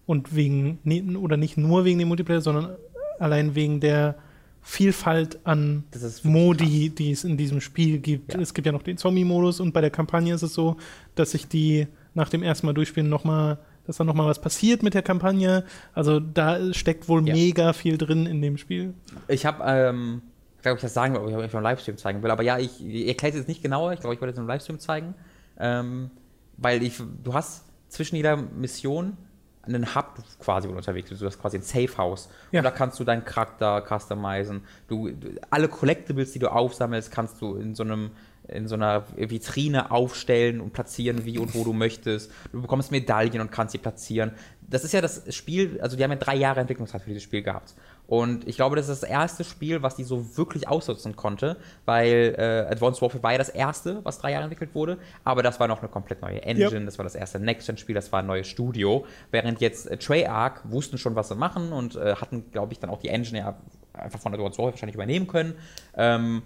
[0.06, 0.78] und wegen,
[1.16, 2.76] oder nicht nur wegen dem Multiplayer, sondern
[3.20, 4.16] allein wegen der
[4.62, 5.84] Vielfalt an
[6.22, 8.34] Modi, die es in diesem Spiel gibt.
[8.34, 8.40] Ja.
[8.40, 10.76] Es gibt ja noch den Zombie-Modus und bei der Kampagne ist es so,
[11.14, 14.92] dass sich die nach dem ersten Mal durchspielen nochmal, dass da nochmal was passiert mit
[14.94, 15.64] der Kampagne.
[15.94, 17.34] Also da steckt wohl Ja.
[17.34, 18.92] mega viel drin in dem Spiel.
[19.28, 20.20] Ich habe, ähm,
[20.56, 22.58] ich glaube, ich das sagen will, ob ich euch einen Livestream zeigen will, aber ja,
[22.58, 25.14] ich, ich erkläre es jetzt nicht genauer, ich glaube, ich wollte jetzt einen Livestream zeigen,
[25.58, 26.10] ähm,
[26.58, 29.16] weil ich, du hast zwischen jeder Mission
[29.62, 31.22] einen Hub quasi, unterwegs bist.
[31.22, 32.28] Du hast quasi ein Safe House.
[32.50, 32.60] Ja.
[32.60, 34.62] Und da kannst du deinen Charakter customizen.
[34.88, 38.10] Du, du, alle Collectibles, die du aufsammelst, kannst du in so einem
[38.48, 42.32] in so einer Vitrine aufstellen und platzieren, wie und wo du möchtest.
[42.52, 44.32] Du bekommst Medaillen und kannst sie platzieren.
[44.60, 47.42] Das ist ja das Spiel, also die haben ja drei Jahre Entwicklungszeit für dieses Spiel
[47.42, 47.74] gehabt.
[48.10, 52.34] Und ich glaube, das ist das erste Spiel, was die so wirklich ausnutzen konnte, weil
[52.36, 55.68] äh, Advanced Warfare war ja das erste, was drei Jahre entwickelt wurde, aber das war
[55.68, 56.80] noch eine komplett neue Engine, Ja.
[56.80, 60.98] das war das erste Next-Gen-Spiel, das war ein neues Studio, während jetzt äh, Treyarch wussten
[60.98, 63.56] schon, was sie machen und äh, hatten, glaube ich, dann auch die Engine ja
[63.92, 65.54] einfach von Advanced Warfare wahrscheinlich übernehmen können.
[65.96, 66.42] Ähm,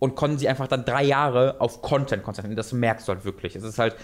[0.00, 2.56] und konnten sie einfach dann drei Jahre auf Content konzentrieren.
[2.56, 3.56] Das merkst du halt wirklich.
[3.56, 3.96] Es ist halt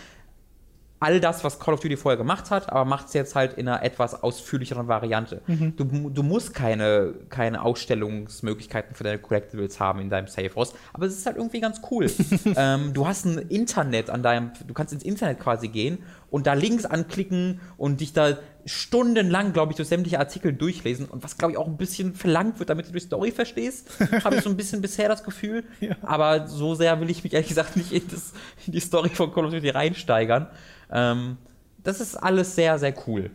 [1.01, 3.67] all das, was Call of Duty vorher gemacht hat, aber macht es jetzt halt in
[3.67, 5.41] einer etwas ausführlicheren Variante.
[5.77, 11.07] Du, du musst keine, keine Ausstellungsmöglichkeiten für deine Collectibles haben in deinem Safe House, aber
[11.07, 12.11] es ist halt irgendwie ganz cool.
[12.57, 15.99] ähm, du hast ein Internet an deinem, du kannst ins Internet quasi gehen
[16.31, 21.23] und da Links anklicken und dich da stundenlang, glaube ich, durch sämtliche Artikel durchlesen und
[21.23, 23.89] was, glaube ich, auch ein bisschen verlangt wird, damit du die Story verstehst,
[24.24, 25.65] habe ich so ein bisschen bisher das Gefühl.
[25.81, 25.97] Ja.
[26.03, 28.32] Aber so sehr will ich mich ehrlich gesagt nicht in, das,
[28.66, 30.49] in die Story von Call of Duty reinsteigern.
[30.91, 31.37] Ähm,
[31.82, 33.31] das ist alles sehr, sehr cool.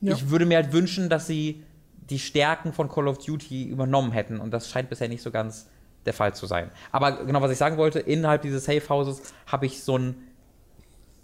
[0.00, 0.12] Ja.
[0.12, 1.62] Ich würde mir halt wünschen, dass sie
[2.10, 5.68] die Stärken von Call of Duty übernommen hätten und das scheint bisher nicht so ganz
[6.04, 6.70] der Fall zu sein.
[6.92, 10.14] Aber genau, was ich sagen wollte, innerhalb dieses Safe Houses habe ich so ein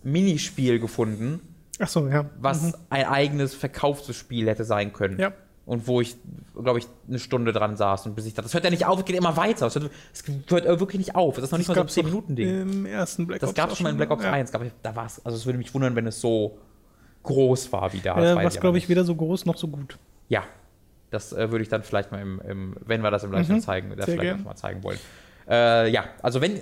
[0.02, 1.40] Minispiel gefunden,
[1.78, 2.26] Ach so, ja.
[2.38, 2.74] was Mhm.
[2.90, 5.18] ein eigenes verkauftes Spiel hätte sein können.
[5.18, 5.32] Ja.
[5.64, 6.16] Und wo ich,
[6.60, 8.98] glaube ich, eine Stunde dran saß und bis ich dachte, das hört ja nicht auf,
[8.98, 9.66] es geht immer weiter.
[9.68, 11.36] Es hört, es hört wirklich nicht auf.
[11.36, 12.62] Das ist noch nicht mal so ein gab's doch 10-Minuten-Ding.
[12.62, 14.32] Im ersten Black Das Ops gab auch es schon mal in Black Ops ja.
[14.32, 14.50] 1.
[14.50, 16.58] Glaub ich, da war's, also es würde mich wundern, wenn es so
[17.22, 18.16] groß war wie da.
[18.16, 19.98] das Ja, weiß was, aber glaube ich, weder so groß noch so gut.
[20.28, 20.42] Ja,
[21.10, 23.62] das äh, würde ich dann vielleicht mal im, im wenn wir das im Livestream Mhm.
[23.62, 24.98] zeigen, das Sehr vielleicht mal zeigen wollen.
[25.48, 26.58] Äh, ja, also wenn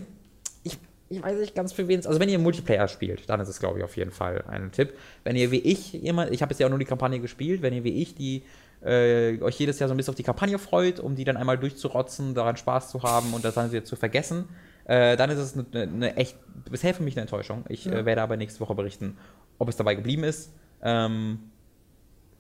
[1.11, 3.59] ich, weiß nicht ganz für wen es, also wenn ihr Multiplayer spielt, dann ist es
[3.59, 4.95] glaube ich auf jeden Fall ein Tipp.
[5.25, 7.75] Wenn ihr wie ich jemand, ich habe jetzt ja auch nur die Kampagne gespielt, wenn
[7.75, 8.45] ihr wie ich die
[8.83, 11.59] äh, euch jedes Jahr so ein bisschen auf die Kampagne freut, um die dann einmal
[11.59, 14.49] durchzurotzen, daran Spaß zu haben und das dann wieder zu vergessen,
[14.85, 16.37] äh, dann ist es eine, eine, eine echt,
[16.71, 17.65] bisher für mich eine Enttäuschung.
[17.69, 17.93] Ich Ja.
[17.93, 19.19] äh, werde aber nächste Woche berichten,
[19.59, 20.53] ob es dabei geblieben ist.
[20.83, 21.41] Ähm,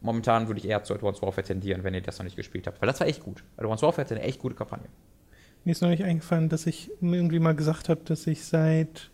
[0.01, 2.81] momentan würde ich eher zu Advanced Warfare tendieren, wenn ihr das noch nicht gespielt habt.
[2.81, 3.43] Weil das war echt gut.
[3.57, 4.87] Advanced Warfare hatte eine echt gute Kampagne.
[5.65, 9.11] Mir ist neulich eingefallen, dass ich irgendwie mal gesagt habe, dass ich seit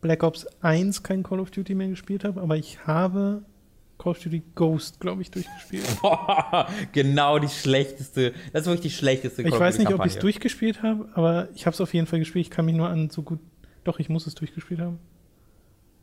[0.00, 3.42] Black Ops 1 kein Call of Duty mehr gespielt habe, aber ich habe
[3.98, 5.86] Call of Duty Ghost, glaube ich, durchgespielt.
[6.92, 10.82] genau die schlechteste, das ist wirklich die schlechteste Ich weiß nicht, ob ich es durchgespielt
[10.82, 12.46] habe, aber ich habe es auf jeden Fall gespielt.
[12.46, 13.40] Ich kann mich nur an so gut.
[13.82, 14.98] Doch, ich muss es durchgespielt haben.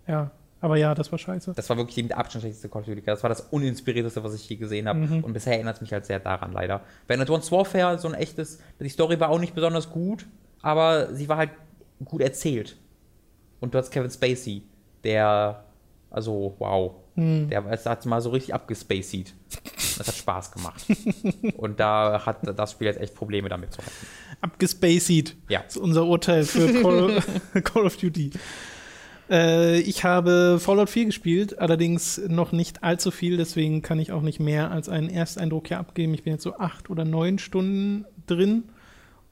[0.07, 0.31] Ja,
[0.61, 1.53] aber ja, das war scheiße.
[1.55, 3.01] Das war wirklich die mit Abstand schlechteste Call of Duty.
[3.01, 4.99] Das war das uninspirierteste, was ich je gesehen habe.
[4.99, 5.23] Mhm.
[5.23, 6.81] Und bisher erinnert es mich halt sehr daran, leider.
[7.07, 10.27] Bei Advanced Warfare so ein echtes, die Story war auch nicht besonders gut,
[10.61, 11.51] aber sie war halt
[12.05, 12.77] gut erzählt.
[13.59, 14.63] Und du hast Kevin Spacey,
[15.03, 15.63] der,
[16.09, 17.49] also, wow, Hm.
[17.49, 19.33] der hat mal so richtig abgespaced.
[19.97, 20.85] Das hat Spaß gemacht.
[21.57, 23.91] Und da hat das Spiel jetzt echt Probleme damit zu haben.
[24.39, 25.35] Abgespaced.
[25.49, 25.61] Ja.
[25.63, 27.21] Das ist unser Urteil für Call,
[27.63, 28.31] Call of Duty.
[29.31, 34.21] Äh, ich habe Fallout 4 gespielt, allerdings noch nicht allzu viel, deswegen kann ich auch
[34.21, 36.13] nicht mehr als einen Ersteindruck hier abgeben.
[36.13, 38.65] Ich bin jetzt so acht oder neun Stunden drin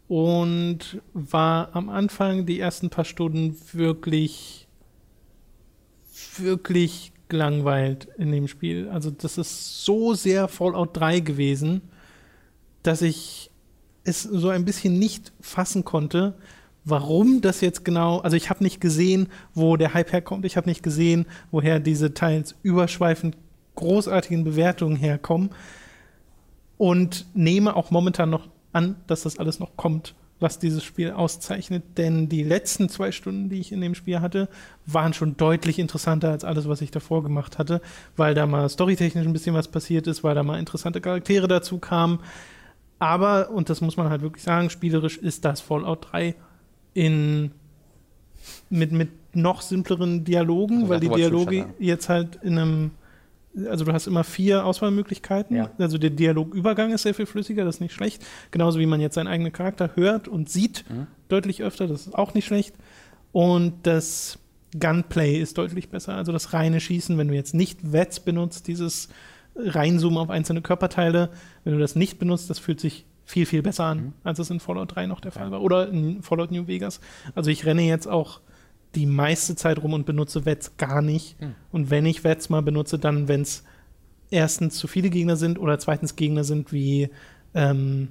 [0.08, 4.68] und war am Anfang die ersten paar Stunden wirklich,
[6.38, 8.90] wirklich gelangweilt in dem Spiel.
[8.90, 11.82] Also das ist so sehr Fallout 3 gewesen,
[12.82, 13.52] dass ich
[14.06, 16.36] es so ein bisschen nicht fassen konnte,
[16.90, 20.70] warum das jetzt genau, also ich habe nicht gesehen, wo der Hype herkommt, ich habe
[20.70, 23.38] nicht gesehen, woher diese teils überschweifend
[23.76, 25.52] großartigen Bewertungen herkommen
[26.78, 31.84] und nehme auch momentan noch an, dass das alles noch kommt, was dieses Spiel auszeichnet,
[31.98, 34.48] denn die letzten zwei Stunden, die ich in dem Spiel hatte,
[34.86, 37.82] waren schon deutlich interessanter als alles, was ich davor gemacht hatte,
[38.16, 41.78] weil da mal storytechnisch ein bisschen was passiert ist, weil da mal interessante Charaktere dazu
[41.78, 42.20] kamen.
[43.00, 46.36] Aber, und das muss man halt wirklich sagen, spielerisch ist das Fallout 3
[46.94, 47.52] in
[48.70, 52.92] mit, mit noch simpleren Dialogen, Also weil die Dialoge jetzt halt in einem,
[53.70, 55.56] also du hast immer vier Auswahlmöglichkeiten.
[55.56, 55.72] Ja.
[55.78, 58.26] Also der Dialogübergang ist sehr viel flüssiger, das ist nicht schlecht.
[58.52, 61.08] Genauso wie man jetzt seinen eigenen Charakter hört und sieht, Mhm.
[61.28, 62.76] deutlich öfter, das ist auch nicht schlecht.
[63.32, 64.40] Und das
[64.80, 66.16] Gunplay ist deutlich besser.
[66.16, 69.10] Also das reine Schießen, wenn du jetzt nicht Wets benutzt, dieses
[69.56, 71.30] Reinzoomen auf einzelne Körperteile,
[71.64, 74.14] wenn du das nicht benutzt, das fühlt sich viel, viel besser an, Mhm.
[74.24, 75.62] als es in Fallout 3 noch der Fall war.
[75.62, 77.00] Oder in Fallout New Vegas.
[77.36, 78.42] Also ich renne jetzt auch
[78.96, 81.40] die meiste Zeit rum und benutze Wets gar nicht.
[81.40, 81.54] Mhm.
[81.72, 83.64] Und wenn ich Wets mal benutze, dann, wenn es
[84.32, 87.10] erstens zu viele Gegner sind oder zweitens Gegner sind wie
[87.54, 88.10] ähm,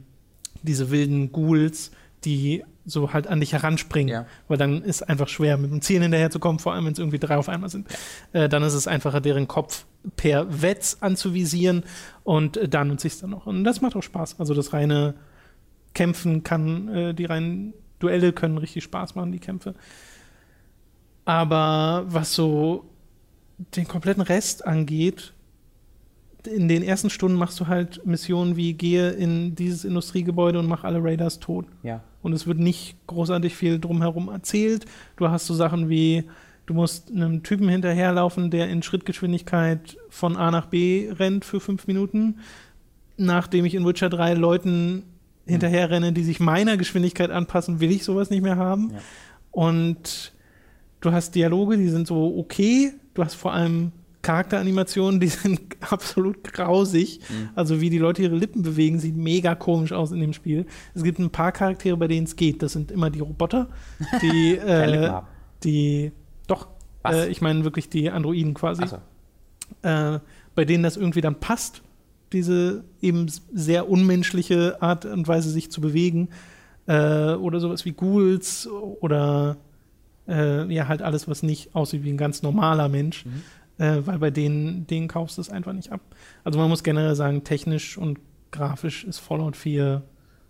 [0.62, 1.90] diese wilden Ghouls,
[2.24, 4.12] die so halt an dich heranspringen.
[4.12, 4.26] Ja.
[4.48, 7.36] Weil dann ist einfach schwer, mit dem Ziel hinterherzukommen, vor allem wenn es irgendwie drei
[7.36, 7.88] auf einmal sind.
[8.32, 9.84] Äh, dann ist es einfacher, deren Kopf
[10.16, 11.84] per Wetz anzuvisieren
[12.24, 13.46] und äh, da nutze ich es dann noch.
[13.46, 14.40] Und das macht auch Spaß.
[14.40, 15.14] Also das reine
[15.94, 19.74] Kämpfen kann, äh, die reinen Duelle können richtig Spaß machen, die Kämpfe.
[21.24, 22.84] Aber was so
[23.76, 25.34] den kompletten Rest angeht,
[26.46, 30.84] in den ersten Stunden machst du halt Missionen wie gehe in dieses Industriegebäude und mach
[30.84, 31.66] alle Raiders tot.
[31.82, 32.02] Ja.
[32.22, 34.86] Und es wird nicht großartig viel drumherum erzählt.
[35.16, 36.24] Du hast so Sachen wie,
[36.66, 41.86] du musst einem Typen hinterherlaufen, der in Schrittgeschwindigkeit von A nach B rennt für fünf
[41.86, 42.38] Minuten.
[43.16, 45.04] Nachdem ich in Witcher 3 Leuten
[45.46, 48.90] hinterherrenne, die sich meiner Geschwindigkeit anpassen, will ich sowas nicht mehr haben.
[48.92, 48.98] Ja.
[49.50, 50.32] Und
[51.00, 52.92] du hast Dialoge, die sind so okay.
[53.14, 53.92] Du hast vor allem
[54.28, 57.20] Charakteranimationen, die sind absolut grausig.
[57.30, 57.48] Mhm.
[57.54, 60.66] Also wie die Leute ihre Lippen bewegen, sieht mega komisch aus in dem Spiel.
[60.94, 62.62] Es gibt ein paar Charaktere, bei denen es geht.
[62.62, 63.70] Das sind immer die Roboter,
[64.20, 65.12] die, äh,
[65.64, 66.12] die,
[66.46, 66.68] doch,
[67.06, 68.82] äh, ich meine wirklich die Androiden quasi.
[68.82, 68.98] Achso.
[69.80, 70.20] äh,
[70.54, 71.80] bei denen das irgendwie dann passt,
[72.34, 76.28] diese eben sehr unmenschliche Art und Weise, sich zu bewegen.
[76.86, 78.68] Äh, oder sowas wie Ghouls
[79.00, 79.56] oder
[80.28, 83.24] äh, ja, halt alles, was nicht aussieht wie ein ganz normaler Mensch.
[83.24, 83.42] Mhm.
[83.78, 86.00] Äh, weil bei denen, denen kaufst du es einfach nicht ab.
[86.44, 88.18] Also man muss generell sagen, technisch und
[88.50, 90.02] grafisch ist Fallout 4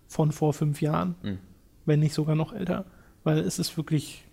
[0.07, 1.37] von vor fünf Jahren, mhm.
[1.85, 2.85] wenn nicht sogar noch älter.
[3.23, 4.25] Weil es ist wirklich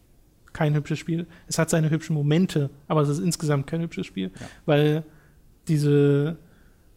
[0.55, 1.27] kein hübsches Spiel.
[1.47, 4.31] Es hat seine hübschen Momente, aber es ist insgesamt kein hübsches Spiel.
[4.35, 4.47] Ja.
[4.65, 5.05] Weil
[5.69, 6.39] diese,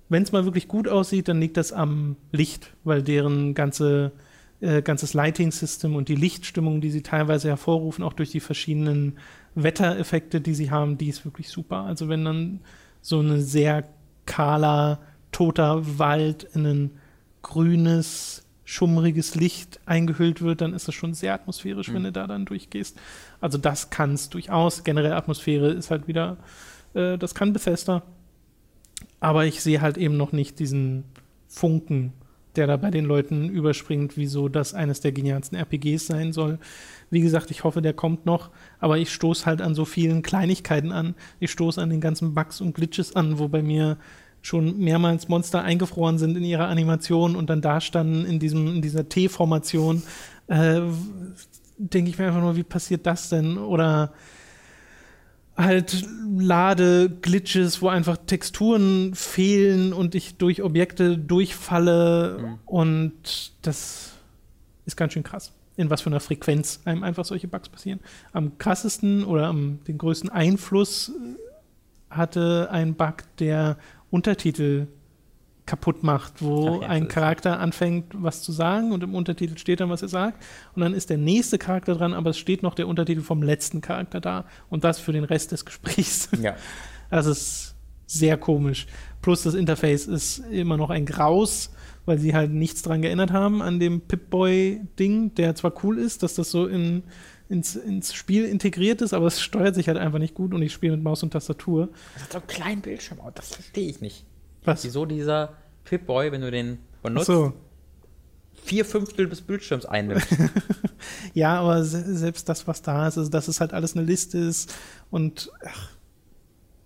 [0.08, 4.14] wenn es mal wirklich gut aussieht, dann liegt das am Licht, weil deren ganze
[4.62, 9.18] äh, ganzes Lighting-System und die Lichtstimmung, die sie teilweise hervorrufen, auch durch die verschiedenen
[9.56, 11.84] Wettereffekte, die sie haben, die ist wirklich super.
[11.84, 12.60] Also wenn dann
[13.02, 13.88] so ein sehr
[14.26, 15.00] kahler,
[15.32, 16.92] toter Wald in ein
[17.42, 21.94] grünes, schummriges Licht eingehüllt wird, dann ist das schon sehr atmosphärisch, mhm.
[21.96, 22.98] wenn du da dann durchgehst.
[23.42, 24.84] Also das kann es durchaus.
[24.84, 26.38] Generell Atmosphäre ist halt wieder,
[26.94, 28.04] äh, das kann Bethesda.
[29.20, 31.06] Aber ich sehe halt eben noch nicht diesen
[31.48, 32.14] Funken
[32.56, 36.60] der da bei den Leuten überspringt, wieso das eines der genialsten RPGs sein soll.
[37.10, 38.50] Wie gesagt, ich hoffe, der kommt noch,
[38.80, 41.16] aber ich stoße halt an so vielen Kleinigkeiten an.
[41.40, 43.98] Ich stoße an den ganzen Bugs und Glitches an, wo bei mir
[44.42, 48.82] schon mehrmals Monster eingefroren sind in ihrer Animation und dann da standen in, diesem, in
[48.82, 50.04] dieser T-Formation.
[50.48, 50.82] Äh,
[51.78, 53.58] Denke ich mir einfach nur, wie passiert das denn?
[53.58, 54.12] Oder
[55.60, 56.06] halt
[56.38, 62.60] Lade-Glitches, wo einfach Texturen fehlen und ich durch Objekte durchfalle mhm.
[62.66, 64.14] und das
[64.86, 65.52] ist ganz schön krass.
[65.80, 68.02] In was für einer Frequenz einem einfach solche Bugs passieren.
[68.34, 71.12] Am krassesten oder am den größten Einfluss
[72.10, 73.78] hatte ein Bug, der
[74.10, 74.88] Untertitel
[75.66, 79.90] kaputt macht, wo Ach, ein Charakter anfängt, was zu sagen und im Untertitel steht dann,
[79.90, 80.44] was er sagt.
[80.74, 83.80] Und dann ist der nächste Charakter dran, aber es steht noch der Untertitel vom letzten
[83.80, 84.46] Charakter da.
[84.70, 86.30] Und das für den Rest des Gesprächs.
[86.42, 86.56] Ja.
[87.10, 87.76] Das ist
[88.08, 88.88] sehr komisch.
[89.22, 91.72] Plus das Interface ist immer noch ein Graus,
[92.10, 96.34] weil sie halt nichts dran geändert haben an dem Pip-Boy-Ding, der zwar cool ist, dass
[96.34, 97.04] das so in,
[97.48, 100.74] ins, ins Spiel integriert ist, aber es steuert sich halt einfach nicht gut und ich
[100.74, 101.90] spiele mit Maus und Tastatur.
[102.16, 104.26] Das hat so einen kleinen Bildschirm, das verstehe ich nicht.
[104.64, 104.84] Was?
[104.84, 105.56] Wieso dieser
[105.86, 107.54] Pip-Boy, wenn du den benutzt, so.
[108.64, 110.26] vier Fünftel des Bildschirms einnimmt.
[111.36, 114.76] ja, aber selbst das, was da ist, also dass es halt alles eine Liste ist
[115.12, 115.92] und ach,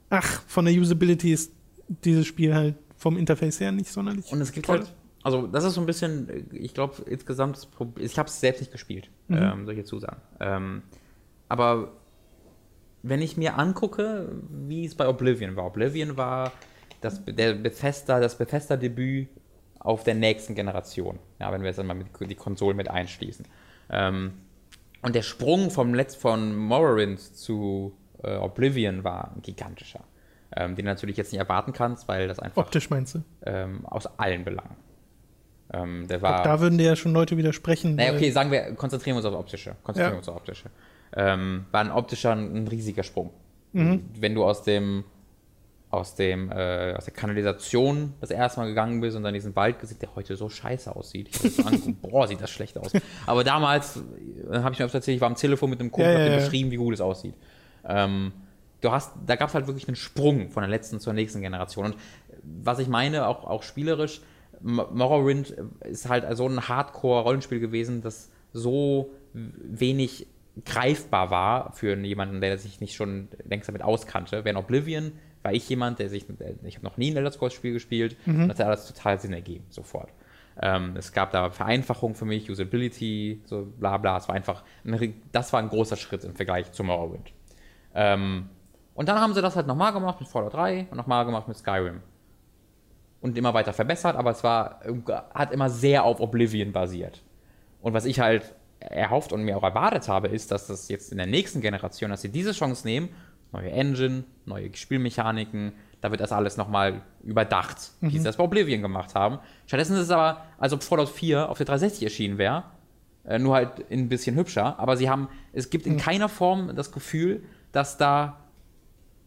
[0.09, 1.53] ach, von der Usability ist
[1.87, 4.31] dieses Spiel halt vom Interface her nicht sonderlich.
[4.31, 4.79] Und es gibt toll.
[4.79, 4.93] halt,
[5.23, 8.59] also das ist so ein bisschen, ich glaube insgesamt, das Problem, ich habe es selbst
[8.59, 9.65] nicht gespielt, mhm.
[9.67, 10.21] ähm, jetzt zusagen.
[10.39, 10.83] Ähm,
[11.49, 11.93] aber
[13.03, 16.51] wenn ich mir angucke, wie es bei Oblivion war, Oblivion war
[17.01, 19.29] das, der Bethesda, das Bethesda-Debüt
[19.79, 21.19] auf der nächsten Generation.
[21.39, 23.45] Ja, wenn wir jetzt einmal mit, die Konsolen mit einschließen.
[23.89, 24.33] Ähm,
[25.01, 27.93] und der Sprung vom Letz von Morrowind zu
[28.23, 30.05] äh, Oblivion war ein gigantischer.
[30.55, 32.63] Ähm, den du natürlich jetzt nicht erwarten kannst, weil das einfach.
[32.63, 33.23] Optisch meinst du?
[33.45, 34.75] Ähm, aus allen Belangen.
[35.73, 37.95] Ähm, der war, da würden dir ja schon Leute widersprechen.
[37.95, 39.75] Naja, okay, sagen wir, konzentrieren wir uns auf optische.
[39.83, 40.17] Konzentrieren ja.
[40.19, 40.69] uns auf optische.
[41.15, 43.31] Ähm, war ein optischer ein riesiger Sprung.
[43.73, 44.05] Mhm.
[44.19, 45.03] Wenn du aus dem
[45.93, 49.79] aus, dem, äh, aus der Kanalisation das erste Mal gegangen bist und dann diesen Wald
[49.79, 51.29] gesehen, der heute so scheiße aussieht.
[51.43, 52.91] Ich so angeguckt, boah, sieht das schlecht aus.
[53.27, 56.19] Aber damals äh, habe ich mir tatsächlich, ich war am Telefon mit einem Kumpel, ja,
[56.19, 56.35] ja, ja.
[56.37, 57.35] beschrieben, wie gut es aussieht.
[57.85, 58.31] Ähm,
[58.81, 61.85] du hast, da gab es halt wirklich einen Sprung von der letzten zur nächsten Generation.
[61.85, 61.95] Und
[62.41, 64.21] was ich meine, auch, auch spielerisch,
[64.63, 70.27] Morrowind ist halt so ein Hardcore-Rollenspiel gewesen, das so wenig
[70.65, 74.45] greifbar war für jemanden, der sich nicht schon längst damit auskannte.
[74.45, 75.11] Während Oblivion
[75.41, 76.25] war ich jemand, der sich,
[76.63, 78.43] ich habe noch nie ein Elder Scrolls-Spiel gespielt mhm.
[78.43, 80.09] und das hat alles total Sinn ergeben, sofort.
[80.61, 84.17] Ähm, es gab da Vereinfachungen für mich, Usability, so bla bla.
[84.17, 87.33] Es war einfach, ein, das war ein großer Schritt im Vergleich zu Morrowind.
[87.95, 88.49] Ähm,
[88.93, 91.57] und dann haben sie das halt nochmal gemacht mit Fallout 3 und nochmal gemacht mit
[91.57, 92.01] Skyrim.
[93.23, 94.81] Und immer weiter verbessert, aber es war,
[95.33, 97.23] hat immer sehr auf Oblivion basiert.
[97.81, 101.17] Und was ich halt erhofft und mir auch erwartet habe, ist, dass das jetzt in
[101.17, 103.09] der nächsten Generation, dass sie diese Chance nehmen
[103.53, 105.73] neue Engine, neue Spielmechaniken.
[106.01, 108.11] Da wird das alles nochmal überdacht, mhm.
[108.11, 109.39] wie sie das bei Oblivion gemacht haben.
[109.67, 112.63] Stattdessen ist es aber, als ob Fallout 4 auf der 360 erschienen wäre.
[113.25, 114.77] Äh, nur halt ein bisschen hübscher.
[114.79, 115.99] Aber sie haben, es gibt in mhm.
[115.99, 118.39] keiner Form das Gefühl, dass da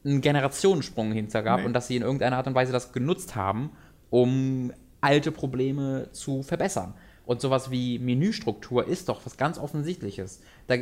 [0.05, 1.67] ein Generationensprung hinter gab nee.
[1.67, 3.71] und dass sie in irgendeiner Art und Weise das genutzt haben,
[4.11, 6.95] um alte Probleme zu verbessern.
[7.25, 10.41] Und sowas wie Menüstruktur ist doch was ganz Offensichtliches.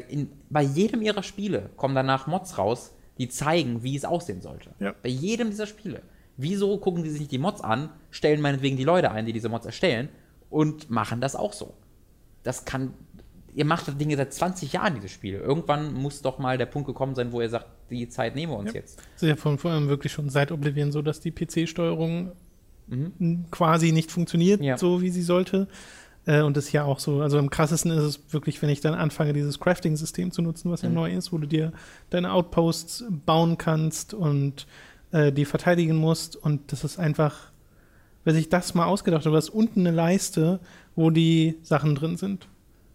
[0.09, 4.71] In, bei jedem ihrer Spiele kommen danach Mods raus, die zeigen, wie es aussehen sollte.
[4.79, 4.95] Ja.
[5.03, 6.03] Bei jedem dieser Spiele.
[6.37, 9.49] Wieso gucken die sich nicht die Mods an, stellen meinetwegen die Leute ein, die diese
[9.49, 10.09] Mods erstellen
[10.51, 11.75] und machen das auch so?
[12.43, 12.93] Das kann.
[13.55, 15.37] ihr macht das Ding seit 20 Jahren, dieses Spiel.
[15.37, 18.59] Irgendwann muss doch mal der Punkt gekommen sein, wo ihr sagt, die Zeit nehmen wir
[18.59, 18.81] uns Ja.
[18.81, 18.99] jetzt.
[19.17, 22.33] Es ist ja von vor allem wirklich schon seit Oblivion so, dass die PC-Steuerung
[23.51, 24.77] quasi nicht funktioniert, Ja.
[24.79, 25.69] so wie sie sollte.
[26.27, 28.81] Äh, und das ist ja auch so, also am krassesten ist es wirklich, wenn ich
[28.81, 30.95] dann anfange, dieses Crafting-System zu nutzen, was ja Mhm.
[30.95, 31.73] neu ist, wo du dir
[32.11, 34.67] deine Outposts bauen kannst und
[35.13, 36.35] äh, die verteidigen musst.
[36.37, 37.51] Und das ist einfach,
[38.25, 40.61] wer sich das mal ausgedacht hat, du hast unten eine Leiste,
[40.97, 42.49] wo die Sachen drin sind.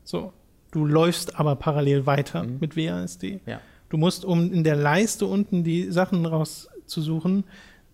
[0.03, 0.33] So.
[0.71, 2.57] Du läufst aber parallel weiter Mhm.
[2.59, 3.39] mit WASD.
[3.45, 3.59] Ja.
[3.89, 7.43] Du musst, um in der Leiste unten die Sachen rauszusuchen,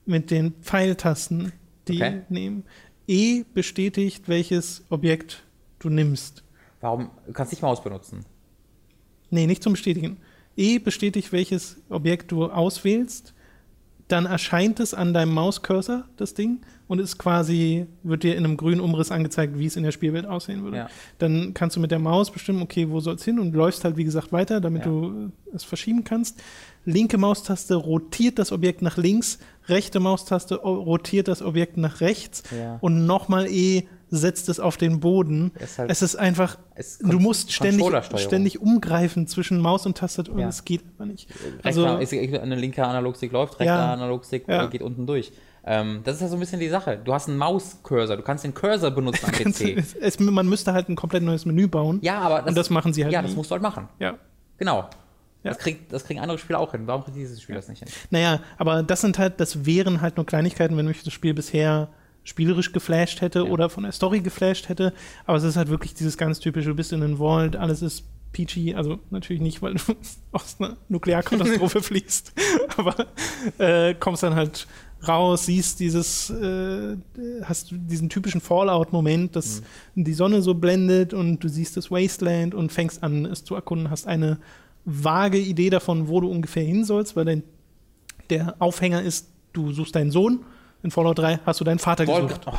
[0.06, 1.52] mit den Pfeiltasten
[1.88, 2.22] die Okay.
[2.30, 2.64] nehmen.
[3.08, 5.44] E bestätigt, welches Objekt
[5.80, 6.44] du nimmst.
[6.82, 7.12] Warum?
[7.28, 8.26] Du kannst nicht Maus benutzen.
[9.30, 10.18] Nee, nicht zum Bestätigen.
[10.58, 13.34] E bestätigt, welches Objekt du auswählst.
[14.08, 18.56] Dann erscheint es an deinem Mauscursor, das Ding, und ist quasi, wird dir in einem
[18.56, 20.78] grünen Umriss angezeigt, wie es in der Spielwelt aussehen würde.
[20.78, 20.90] Ja.
[21.18, 23.98] Dann kannst du mit der Maus bestimmen, okay, wo soll es hin und läufst halt,
[23.98, 24.92] wie gesagt, weiter, damit Ja.
[24.92, 26.40] du es verschieben kannst.
[26.86, 32.44] Linke Maustaste rotiert das Objekt nach links, rechte Maustaste o- rotiert das Objekt nach rechts
[32.56, 32.78] Ja.
[32.82, 35.52] und nochmal E setzt es auf den Boden.
[35.60, 37.86] Ist halt- es ist einfach, Es du musst ständig,
[38.18, 40.48] ständig umgreifen zwischen Maus und Tastatur und Ja.
[40.50, 41.30] es geht einfach nicht.
[41.30, 43.94] Rechter, Also, ist, eine linke Analogstick läuft, rechter Ja.
[43.94, 44.66] Analogstick Ja.
[44.66, 45.32] äh, geht unten durch.
[45.68, 47.00] Ähm, das ist ja so ein bisschen die Sache.
[47.04, 49.76] Du hast einen Mauscursor, du kannst den Cursor benutzen am PC.
[49.78, 52.00] es, es, man müsste halt ein komplett neues Menü bauen.
[52.04, 53.28] ja, aber das, und das machen sie halt Ja, nie.
[53.30, 53.88] das musst du halt machen.
[54.00, 54.16] ja.
[54.58, 54.88] Genau.
[55.44, 55.52] Ja.
[55.52, 56.84] Das, kriegt, das kriegen andere Spiele auch hin.
[56.88, 57.88] Warum kriegt dieses Spiel das nicht hin?
[58.10, 61.90] Naja, aber das sind halt, das wären halt nur Kleinigkeiten, wenn mich das Spiel bisher
[62.26, 63.46] spielerisch geflasht hätte Ja.
[63.46, 64.92] oder von der Story geflasht hätte.
[65.26, 68.04] Aber es ist halt wirklich dieses ganz typische, du bist in einem Vault, alles ist
[68.34, 69.96] peachy, also natürlich nicht, weil du
[70.34, 72.34] aus einer Nuklearkatastrophe fliehst,
[72.76, 73.08] aber
[73.60, 74.68] äh, kommst dann halt
[75.08, 76.98] raus, siehst dieses, äh,
[77.44, 79.62] hast diesen typischen Fallout-Moment, dass
[79.94, 83.90] die Sonne so blendet und du siehst das Wasteland und fängst an, es zu erkunden,
[83.90, 84.40] hast eine
[84.84, 87.44] vage Idee davon, wo du ungefähr hin sollst, weil dein,
[88.30, 90.40] der Aufhänger ist, du suchst deinen Sohn.
[90.86, 92.42] In Fallout 3 hast du deinen Vater gesucht.
[92.46, 92.52] Oh,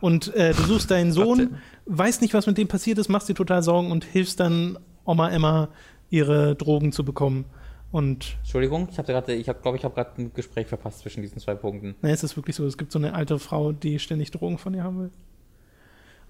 [0.00, 1.56] Und äh, du suchst deinen Sohn,
[1.86, 5.30] weißt nicht, was mit dem passiert ist, machst dir total Sorgen und hilfst dann Oma
[5.30, 5.68] Emma,
[6.10, 7.44] ihre Drogen zu bekommen.
[7.92, 11.22] Und Entschuldigung, ich habe gerade, ich habe, glaube ich, habe gerade ein Gespräch verpasst zwischen
[11.22, 11.94] diesen zwei Punkten.
[12.02, 14.72] na, es ist wirklich so, es gibt so eine alte Frau, die ständig Drogen von
[14.72, 15.10] dir haben will.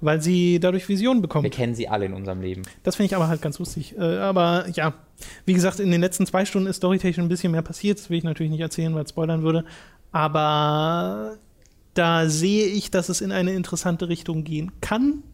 [0.02, 1.50] Weil sie dadurch Visionen Wir bekommt.
[1.52, 2.62] kennen sie alle in unserem Leben.
[2.82, 3.96] Das finde ich aber halt ganz lustig.
[3.96, 4.92] Äh, aber ja,
[5.46, 7.98] wie gesagt, in den letzten zwei Stunden ist storytechnisch ein bisschen mehr passiert.
[7.98, 9.64] Das will ich natürlich nicht erzählen, weil es spoilern würde.
[10.14, 11.38] Aber
[11.94, 15.24] da sehe ich, dass es in eine interessante Richtung gehen kann.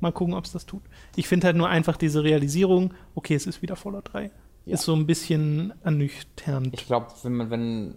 [0.00, 0.82] Mal gucken, ob es das tut.
[1.16, 4.30] Ich finde halt nur einfach diese Realisierung, okay, es ist wieder Fallout 3.
[4.66, 4.74] Ja.
[4.74, 6.74] Ist so ein bisschen ernüchternd.
[6.74, 7.94] Ich glaube, wenn man, wenn.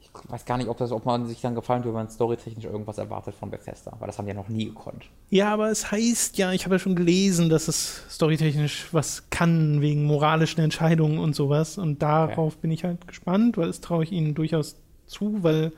[0.00, 2.64] Ich weiß gar nicht, ob, das, ob man sich dann gefallen tut, wenn man storytechnisch
[2.64, 5.04] irgendwas erwartet von Bethesda, weil das haben die ja noch nie gekonnt.
[5.30, 9.80] Ja, aber es heißt ja, ich habe ja schon gelesen, dass es storytechnisch was kann,
[9.80, 11.78] wegen moralischen Entscheidungen und sowas.
[11.78, 14.74] Und darauf bin ich halt gespannt, weil das traue ich ihnen durchaus
[15.08, 15.72] zu, weil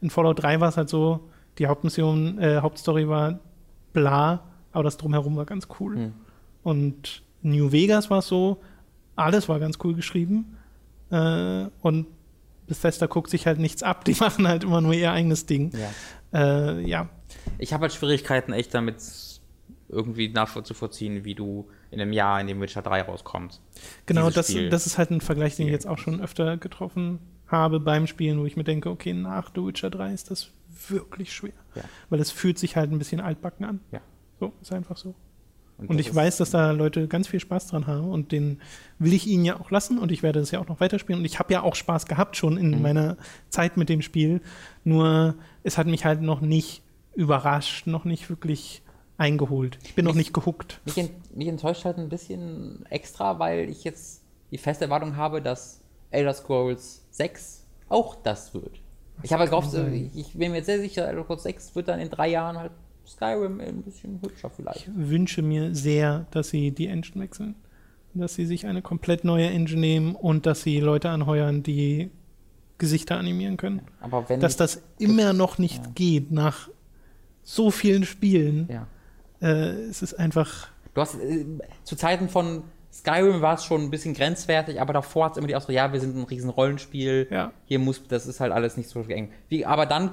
[0.00, 3.40] in Fallout 3 war es halt so, die Hauptmission, äh, Hauptstory war
[3.92, 5.96] bla, aber das drumherum war ganz cool.
[5.96, 6.14] Hm.
[6.62, 8.60] Und New Vegas war es so,
[9.14, 10.56] alles war ganz cool geschrieben.
[11.10, 12.06] Äh, und
[12.66, 15.72] Bethesda guckt sich halt nichts ab, die machen halt immer nur ihr eigenes Ding.
[16.32, 16.38] Ja.
[16.38, 17.08] Äh, ja,
[17.58, 18.96] Ich habe halt Schwierigkeiten, echt damit
[19.88, 23.60] irgendwie nachzuvollziehen, wie du in einem Jahr, in dem Witcher 3 rauskommt.
[24.06, 27.80] Genau, das, das ist halt ein Vergleich, den ich jetzt auch schon öfter getroffen habe
[27.80, 30.50] beim Spielen, wo ich mir denke, okay, nach The Witcher 3 ist das
[30.88, 31.52] wirklich schwer.
[31.74, 31.82] Ja.
[32.10, 33.80] Weil es fühlt sich halt ein bisschen altbacken an.
[33.92, 34.00] Ja.
[34.40, 35.14] So, ist einfach so.
[35.78, 38.60] Und das ich weiß, dass da Leute ganz viel Spaß dran haben und den
[38.98, 41.20] will ich ihnen ja auch lassen und ich werde das ja auch noch weiterspielen.
[41.20, 42.82] Und ich habe ja auch Spaß gehabt schon in Mhm.
[42.82, 43.16] meiner
[43.50, 44.40] Zeit mit dem Spiel.
[44.84, 46.82] Nur es hat mich halt noch nicht
[47.14, 48.82] überrascht, noch nicht wirklich
[49.18, 49.78] eingeholt.
[49.84, 50.80] Ich bin noch nicht gehuckt.
[50.86, 55.42] Mich, ent, mich enttäuscht halt ein bisschen extra, weil ich jetzt die feste Erwartung habe,
[55.42, 55.80] dass
[56.10, 58.80] Elder Scrolls 6 auch das wird.
[59.22, 61.88] Ich habe gehofft, kann äh, ich bin mir jetzt sehr sicher, Elder Scrolls 6 wird
[61.88, 62.72] dann in drei Jahren halt
[63.06, 64.88] Skyrim ein bisschen hübscher vielleicht.
[64.88, 67.54] Ich wünsche mir sehr, dass sie die Engine wechseln.
[68.14, 72.10] Dass sie sich eine komplett neue Engine nehmen und dass sie Leute anheuern, die
[72.78, 73.82] Gesichter animieren können.
[74.00, 75.90] Aber wenn Dass das immer noch nicht Ja.
[75.94, 76.68] geht nach
[77.42, 78.68] so vielen Spielen.
[78.70, 78.86] ja.
[79.40, 80.68] Äh, es ist einfach.
[80.94, 81.44] Du hast äh,
[81.84, 82.64] zu Zeiten von
[82.96, 85.92] Skyrim war es schon ein bisschen grenzwertig, aber davor hat es immer die Ausdruck, ja,
[85.92, 87.26] wir sind ein riesen Rollenspiel.
[87.30, 87.52] Ja.
[87.66, 89.30] Hier muss, das ist halt alles nicht so eng.
[89.48, 90.10] Wie, aber dann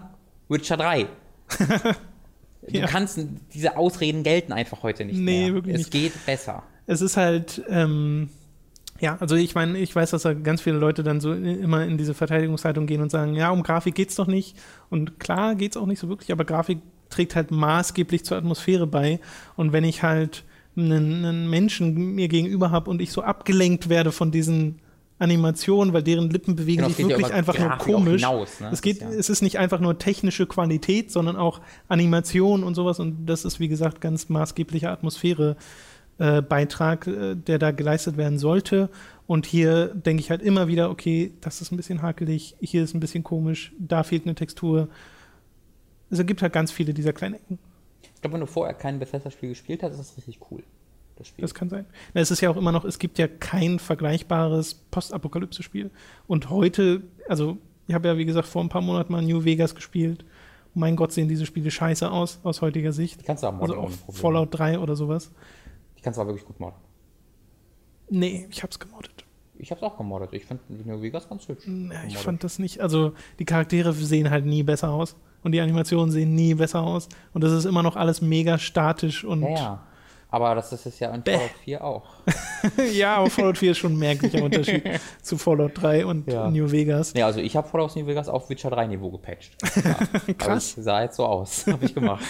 [0.49, 1.07] Witcher 3.
[2.65, 2.87] Du Ja.
[2.87, 3.19] kannst,
[3.53, 5.53] diese Ausreden gelten einfach heute nicht Nee, mehr.
[5.53, 5.91] wirklich es nicht.
[5.91, 6.63] geht besser.
[6.85, 7.61] Es ist halt.
[7.67, 8.29] Ähm,
[9.01, 11.97] ja, also ich meine, ich weiß, dass da ganz viele Leute dann so immer in
[11.97, 14.55] diese Verteidigungshaltung gehen und sagen, ja, um Grafik geht's doch nicht.
[14.89, 16.79] Und klar geht's auch nicht so wirklich, aber Grafik
[17.09, 19.19] trägt halt maßgeblich zur Atmosphäre bei.
[19.57, 20.45] Und wenn ich halt
[20.75, 24.79] einen, einen Menschen mir gegenüber habe und ich so abgelenkt werde von diesen
[25.19, 28.21] Animationen, weil deren Lippen bewegen Genau, sich ja wirklich einfach nur Grafik komisch.
[28.21, 28.69] hinaus, ne?
[28.73, 32.99] Es, geht, ja- es ist nicht einfach nur technische Qualität, sondern auch Animation und sowas.
[32.99, 35.55] Und das ist, wie gesagt, ganz maßgeblicher Atmosphäre.
[36.19, 38.89] Äh, Beitrag, äh, der da geleistet werden sollte.
[39.25, 42.93] Und hier denke ich halt immer wieder, okay, das ist ein bisschen hakelig, hier ist
[42.93, 44.89] ein bisschen komisch, da fehlt eine Textur.
[46.11, 47.57] Es gibt halt ganz viele dieser kleinen Ecken.
[48.23, 50.63] Ich glaube, wenn du vorher kein Bethesda-Spiel gespielt hast, ist das richtig cool.
[51.17, 51.41] Das Spiel.
[51.41, 51.85] Das kann sein.
[52.13, 55.91] Na, Es ist ja auch immer noch, es gibt ja kein vergleichbares Postapokalypse-Spiel.
[56.25, 59.75] Und heute, also ich habe ja wie gesagt vor ein paar Monaten mal New Vegas
[59.75, 60.23] gespielt.
[60.73, 63.19] Mein Gott, sehen diese Spiele scheiße aus, aus heutiger Sicht.
[63.19, 63.77] die kannst du auch modden.
[63.77, 64.13] Also auch.
[64.15, 65.29] Fallout 3 oder sowas.
[65.97, 66.77] Die kannst du aber wirklich gut modden.
[68.09, 69.22] Nee, ich hab's gemoddet.
[69.63, 70.33] Ich hab's auch gemoddet.
[70.33, 71.63] Ich fand New Vegas ganz hübsch.
[71.67, 72.17] Nee, ich gemoddet.
[72.19, 72.81] fand das nicht.
[72.81, 75.15] Also die Charaktere sehen halt nie besser aus.
[75.41, 77.07] Und die Animationen sehen nie besser aus.
[77.33, 79.83] Und das ist immer noch alles mega statisch und Ja, ja.
[80.29, 81.33] Aber das ist es ja in Bäh.
[81.35, 82.03] Fallout 4 auch.
[82.93, 84.83] ja, aber Fallout 4 ist schon ein merklicher Unterschied
[85.21, 86.49] zu Fallout 3 und Ja.
[86.49, 87.13] New Vegas.
[87.13, 89.55] Nee, also ich habe Fallout New Vegas auf Witcher 3 Niveau gepatcht.
[89.83, 89.93] Ja.
[90.37, 90.49] Krass.
[90.49, 91.67] Also ich sah jetzt so aus.
[91.67, 92.23] Habe ich gemacht.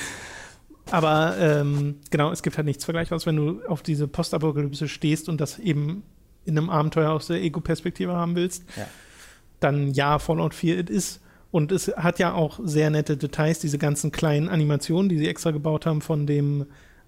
[0.91, 5.39] Aber ähm, genau, es gibt halt nichts Vergleichbares, wenn du auf diese Postapokalypse stehst und
[5.39, 6.03] das eben
[6.45, 8.86] in einem Abenteuer aus der Ego-Perspektive haben willst, Ja.
[9.60, 11.22] dann ja, Fallout 4 it ist.
[11.52, 15.52] Und es hat ja auch sehr nette Details, diese ganzen kleinen Animationen, die sie extra
[15.52, 16.65] gebaut haben von dem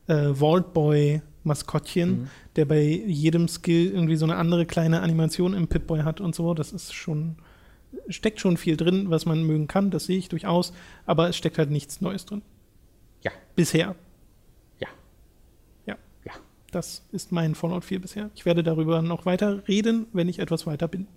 [0.08, 2.28] äh, Vault Boy Maskottchen, Mhm.
[2.56, 6.54] der bei jedem Skill irgendwie so eine andere kleine Animation im Pip-Boy hat und so.
[6.54, 7.38] Das ist schon,
[8.08, 10.74] steckt schon viel drin, was man mögen kann, das sehe ich durchaus,
[11.08, 12.42] aber es steckt halt nichts Neues drin.
[13.24, 13.32] Ja.
[13.56, 13.96] Bisher.
[16.76, 18.30] Das ist mein Fallout 4 bisher.
[18.36, 21.08] Ich werde darüber noch weiter reden, wenn ich etwas weiter bin.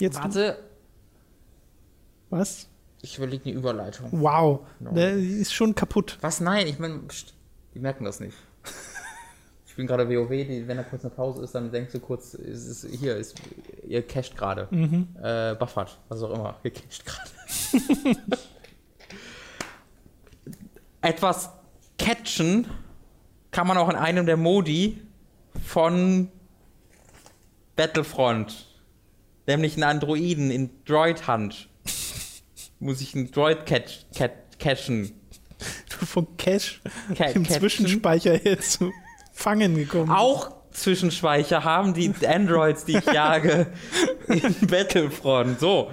[0.00, 0.22] Jetzt du?
[0.24, 0.58] Warte,
[2.28, 2.68] was?
[3.00, 4.08] ich überlege eine Überleitung.
[4.10, 4.90] Wow, No.
[4.90, 6.18] der ist schon kaputt.
[6.20, 6.40] Was?
[6.40, 6.98] Nein, ich meine,
[7.74, 8.36] die merken das nicht.
[9.64, 12.34] Ich bin gerade WoW, die, wenn da kurz eine Pause ist, dann denkst du kurz,
[12.34, 13.40] es ist, hier ist,
[13.88, 14.68] ihr cached gerade.
[14.70, 15.08] Mhm.
[15.22, 18.18] Äh, buffert, was auch immer, ihr cached gerade.
[21.00, 21.48] Etwas
[21.96, 22.66] catchen
[23.52, 25.00] kann man auch in einem der Modi
[25.64, 26.28] von
[27.76, 28.66] Battlefront.
[29.46, 31.68] Nämlich einen Androiden in Droid Hunt.
[32.80, 35.12] Muss ich einen Droid catch, catch, catchen.
[35.98, 36.80] Du von Cash
[37.16, 37.60] Ca- im catchen.
[37.60, 38.90] Zwischenspeicher hier zu
[39.32, 40.10] fangen gekommen.
[40.10, 43.66] Auch Zwischenspeicher haben die Androids, die ich jage,
[44.28, 45.60] in Battlefront.
[45.60, 45.90] So.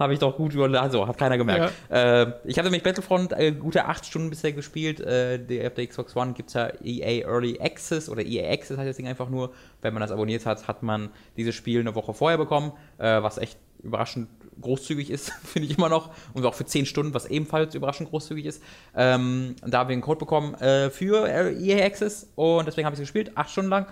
[0.00, 0.80] Habe ich doch gut über.
[0.80, 1.74] Also, hat keiner gemerkt.
[1.90, 4.98] Äh, ich hatte nämlich Battlefront äh, gute acht Stunden bisher gespielt.
[4.98, 8.78] Äh, die, auf der Xbox One gibt es ja EA Early Access oder EA Access
[8.78, 9.52] heißt das Ding einfach nur.
[9.82, 13.36] Wenn man das abonniert hat, hat man dieses Spiel eine Woche vorher bekommen, äh, was
[13.36, 14.28] echt überraschend
[14.62, 16.10] großzügig ist, finde ich immer noch.
[16.32, 18.62] Und auch für 10 Stunden, was ebenfalls überraschend großzügig ist.
[18.96, 23.00] Ähm, da haben wir einen Code bekommen äh, für EA Access und deswegen habe ich
[23.00, 23.86] es gespielt, acht Stunden lang.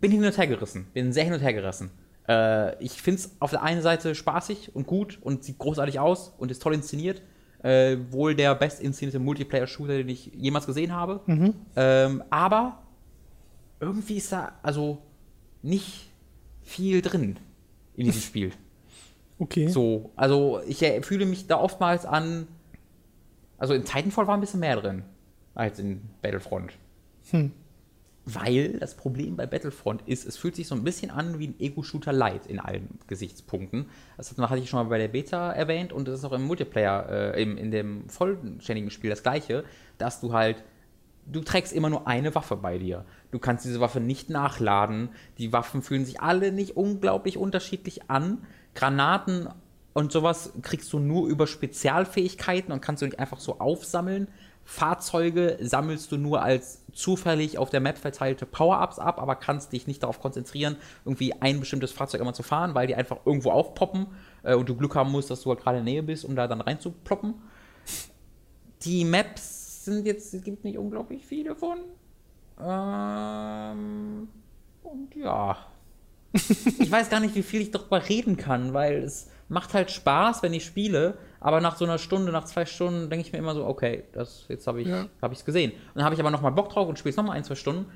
[0.00, 1.90] Bin hin und her gerissen, bin sehr hin und her gerissen.
[2.28, 6.32] Äh, ich finde es auf der einen Seite spaßig und gut und sieht großartig aus
[6.38, 7.22] und ist toll inszeniert.
[7.62, 11.20] Äh, wohl der best inszenierte Multiplayer-Shooter, den ich jemals gesehen habe.
[11.74, 12.82] Ähm, aber
[13.80, 14.98] irgendwie ist da also
[15.62, 16.10] nicht
[16.62, 17.38] viel drin
[17.96, 18.52] in diesem Spiel.
[19.38, 19.68] Okay.
[19.68, 22.46] So, also ich äh, fühle mich da oftmals an.
[23.58, 25.02] Also in Titanfall war ein bisschen mehr drin
[25.54, 26.72] als in Battlefront.
[27.30, 27.52] Hm.
[28.28, 31.60] Weil das Problem bei Battlefront ist, es fühlt sich so ein bisschen an wie ein
[31.60, 33.86] Ego-Shooter Light in allen Gesichtspunkten.
[34.16, 36.42] Das hat- hatte ich schon mal bei der Beta erwähnt und das ist auch im
[36.42, 39.62] Multiplayer, äh, im, in dem vollständigen Spiel das gleiche,
[39.98, 40.64] dass du halt,
[41.26, 43.04] du trägst immer nur eine Waffe bei dir.
[43.30, 45.10] Du kannst diese Waffe nicht nachladen.
[45.38, 48.44] Die Waffen fühlen sich alle nicht unglaublich unterschiedlich an.
[48.74, 49.48] Granaten
[49.92, 54.26] und sowas kriegst du nur über Spezialfähigkeiten und kannst du nicht einfach so aufsammeln.
[54.64, 59.86] Fahrzeuge sammelst du nur als zufällig auf der Map verteilte Power-Ups ab, aber kannst dich
[59.86, 64.06] nicht darauf konzentrieren, irgendwie ein bestimmtes Fahrzeug immer zu fahren, weil die einfach irgendwo aufpoppen
[64.42, 66.34] äh, und du Glück haben musst, dass du halt gerade in der Nähe bist, um
[66.34, 67.34] da dann reinzuploppen.
[68.82, 71.78] Die Maps sind jetzt, es gibt nicht unglaublich viele von.
[72.60, 74.28] Ähm,
[74.82, 75.56] und ja.
[76.32, 80.42] ich weiß gar nicht, wie viel ich darüber reden kann, weil es macht halt Spaß,
[80.42, 83.54] wenn ich spiele, aber nach so einer Stunde, nach zwei Stunden denke ich mir immer
[83.54, 85.06] so, okay, das, jetzt habe ich Ja.
[85.22, 85.70] hab ich's gesehen.
[85.70, 87.86] Und dann habe ich aber nochmal Bock drauf und spiele es nochmal ein, zwei Stunden.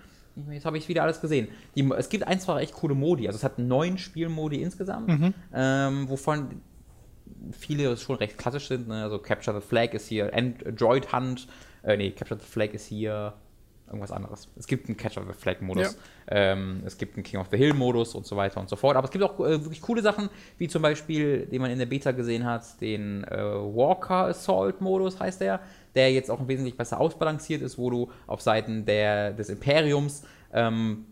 [0.53, 1.49] Jetzt habe ich wieder alles gesehen.
[1.75, 3.27] Die, es gibt ein, zwei echt coole Modi.
[3.27, 6.61] Also es hat neun Spielmodi insgesamt, ähm, wovon
[7.51, 8.87] viele schon recht klassisch sind.
[8.87, 9.03] Ne?
[9.03, 11.49] Also Capture the Flag ist hier, Android Hunt,
[11.83, 13.33] äh, nee, Capture the Flag ist hier
[13.91, 14.49] irgendwas anderes.
[14.57, 15.99] Es gibt einen Capture the Flag Modus,
[16.29, 18.97] ähm, es gibt einen King of the Hill Modus und so weiter und so fort.
[18.97, 21.87] Aber es gibt auch äh, wirklich coole Sachen, wie zum Beispiel, den man in der
[21.87, 25.61] Beta gesehen hat, den äh, Walker Assault Modus heißt der.
[25.95, 30.23] der jetzt auch wesentlich besser ausbalanciert ist, wo du auf Seiten der, des Imperiums
[30.53, 31.07] ähm,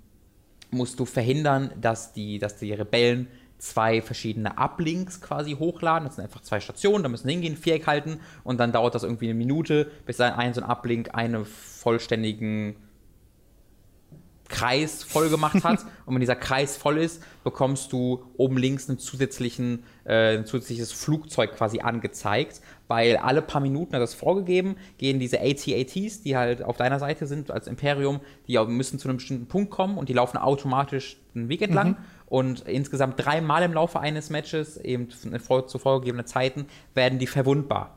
[0.71, 3.29] musst du verhindern, dass die, dass die Rebellen
[3.59, 6.07] zwei verschiedene Uplinks quasi hochladen.
[6.07, 9.27] Das sind einfach zwei Stationen, da müssen hingehen, Viereck halten und dann dauert das irgendwie
[9.27, 12.77] eine Minute, bis dann ein so ein Uplink einen vollständigen
[14.49, 15.81] Kreis voll gemacht hat.
[16.07, 20.93] und wenn dieser Kreis voll ist, bekommst du oben links einen zusätzlichen, äh, ein zusätzliches
[20.93, 26.63] Flugzeug quasi angezeigt, weil alle paar Minuten hat das vorgegeben, gehen diese AT-ATs, die halt
[26.63, 30.15] auf deiner Seite sind als Imperium, die müssen zu einem bestimmten Punkt kommen und die
[30.15, 31.91] laufen automatisch den Weg entlang.
[31.91, 31.97] Mhm.
[32.29, 37.95] Und insgesamt dreimal im Laufe eines Matches, eben zu vorgegebenen Zeiten, werden die verwundbar.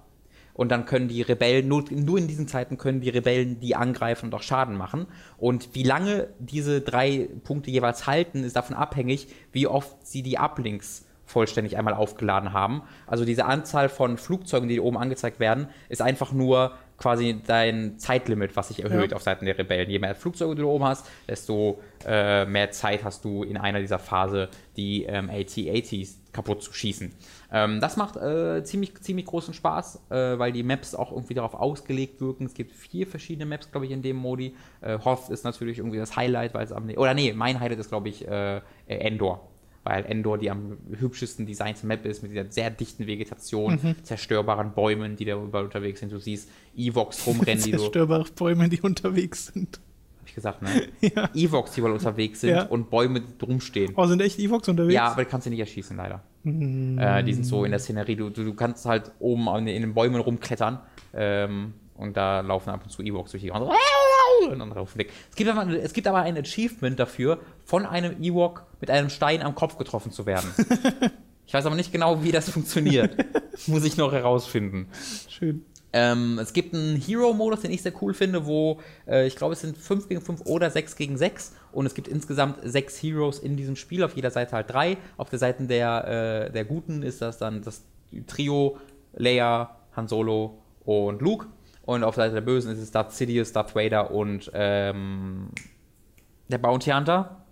[0.53, 4.27] Und dann können die Rebellen, nur, nur in diesen Zeiten können die Rebellen die angreifen
[4.27, 5.07] und auch Schaden machen.
[5.37, 10.37] Und wie lange diese drei Punkte jeweils halten, ist davon abhängig, wie oft sie die
[10.37, 12.81] Uplinks vollständig einmal aufgeladen haben.
[13.07, 18.55] Also diese Anzahl von Flugzeugen, die oben angezeigt werden, ist einfach nur quasi dein Zeitlimit,
[18.55, 19.17] was sich erhöht ja.
[19.17, 19.89] auf Seiten der Rebellen.
[19.89, 23.97] Je mehr Flugzeuge du oben hast, desto äh, mehr Zeit hast du in einer dieser
[23.97, 27.11] Phase, die ähm, AT-ATs kaputt zu schießen.
[27.51, 31.55] Ähm, das macht äh, ziemlich, ziemlich großen Spaß, äh, weil die Maps auch irgendwie darauf
[31.55, 32.45] ausgelegt wirken.
[32.45, 34.55] Es gibt vier verschiedene Maps, glaube ich, in dem Modi.
[34.81, 36.89] Äh, Hoth ist natürlich irgendwie das Highlight, weil es am.
[36.89, 39.50] Oder nee, mein Highlight ist, glaube ich, äh, Endor.
[39.83, 43.95] Weil Endor die am hübschesten designte Map ist, mit dieser sehr dichten Vegetation, mhm.
[44.03, 46.11] zerstörbaren Bäumen, die da überall unterwegs sind.
[46.11, 47.77] Du siehst Evox rumrennen, die so.
[47.77, 49.79] Zerstörbare Bäume, die unterwegs sind
[50.31, 50.69] ich gesagt, ne?
[51.01, 51.29] ja.
[51.33, 52.63] Evox, die wohl unterwegs sind ja.
[52.63, 53.93] und Bäume drumstehen.
[53.95, 54.93] Oh, sind echt Evox unterwegs?
[54.93, 56.23] Ja, aber du kannst sie nicht erschießen, leider.
[56.43, 56.97] Mm.
[56.97, 58.15] Äh, die sind so in der Szenerie.
[58.15, 60.79] Du, du, du kannst halt oben in, in, den Bäumen rumklettern
[61.13, 63.69] ähm, und da laufen ab und zu Evox durch die Wand.
[64.49, 65.11] Und dann laufen weg.
[65.29, 69.43] Es gibt, aber, es gibt aber ein Achievement dafür, von einem Ewok mit einem Stein
[69.43, 70.49] am Kopf getroffen zu werden.
[71.45, 73.15] ich weiß aber nicht genau, wie das funktioniert.
[73.67, 74.87] Muss ich noch herausfinden.
[75.29, 75.63] Schön.
[75.93, 79.61] Ähm, es gibt einen Hero-Modus, den ich sehr cool finde, wo äh, ich glaube, es
[79.61, 83.57] sind 5 gegen 5 oder 6 gegen 6 und es gibt insgesamt 6 Heroes in
[83.57, 84.97] diesem Spiel, auf jeder Seite halt 3.
[85.17, 87.83] Auf der Seite der, äh, der Guten ist das dann das
[88.25, 88.77] Trio
[89.13, 91.47] Leia, Han Solo und Luke
[91.83, 95.49] und auf der Seite der Bösen ist es Darth Sidious, Darth Vader und ähm,
[96.47, 97.43] der Bounty Hunter,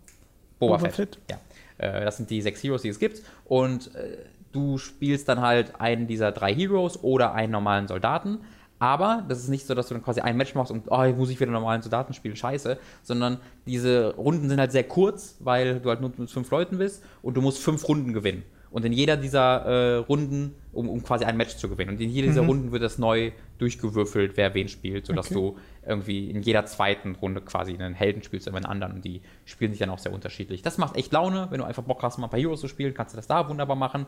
[0.60, 0.96] Boba, Boba Fett.
[0.96, 1.20] Fett.
[1.30, 1.38] Ja.
[1.78, 4.18] Äh, das sind die 6 Heroes, die es gibt und äh,
[4.52, 8.40] du spielst dann halt einen dieser drei Heroes oder einen normalen Soldaten.
[8.80, 11.18] Aber das ist nicht so, dass du dann quasi ein Match machst und, oh, jetzt
[11.18, 12.78] muss ich wieder normalen Soldaten spielen, scheiße.
[13.04, 17.04] Sondern diese Runden sind halt sehr kurz, weil du halt nur mit fünf Leuten bist
[17.22, 18.44] und du musst fünf Runden gewinnen.
[18.72, 21.92] Und in jeder dieser äh, Runden, um, um, quasi ein Match zu gewinnen.
[21.92, 22.32] Und in jeder mhm.
[22.32, 25.36] dieser Runden wird das neu durchgewürfelt, wer wen spielt, sodass okay.
[25.36, 28.94] du irgendwie in jeder zweiten Runde quasi einen Helden spielst oder einen anderen.
[28.94, 30.62] Und die spielen sich dann auch sehr unterschiedlich.
[30.62, 31.48] Das macht echt Laune.
[31.50, 33.50] Wenn du einfach Bock hast, mal ein paar Heroes zu spielen, kannst du das da
[33.50, 34.06] wunderbar machen.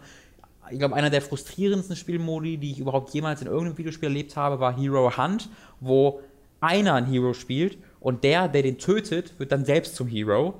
[0.70, 4.60] Ich glaube, einer der frustrierendsten Spielmodi, die ich überhaupt jemals in irgendeinem Videospiel erlebt habe,
[4.60, 6.22] war Hero Hunt, wo
[6.60, 10.54] einer ein Hero spielt und der, der den tötet, wird dann selbst zum Hero.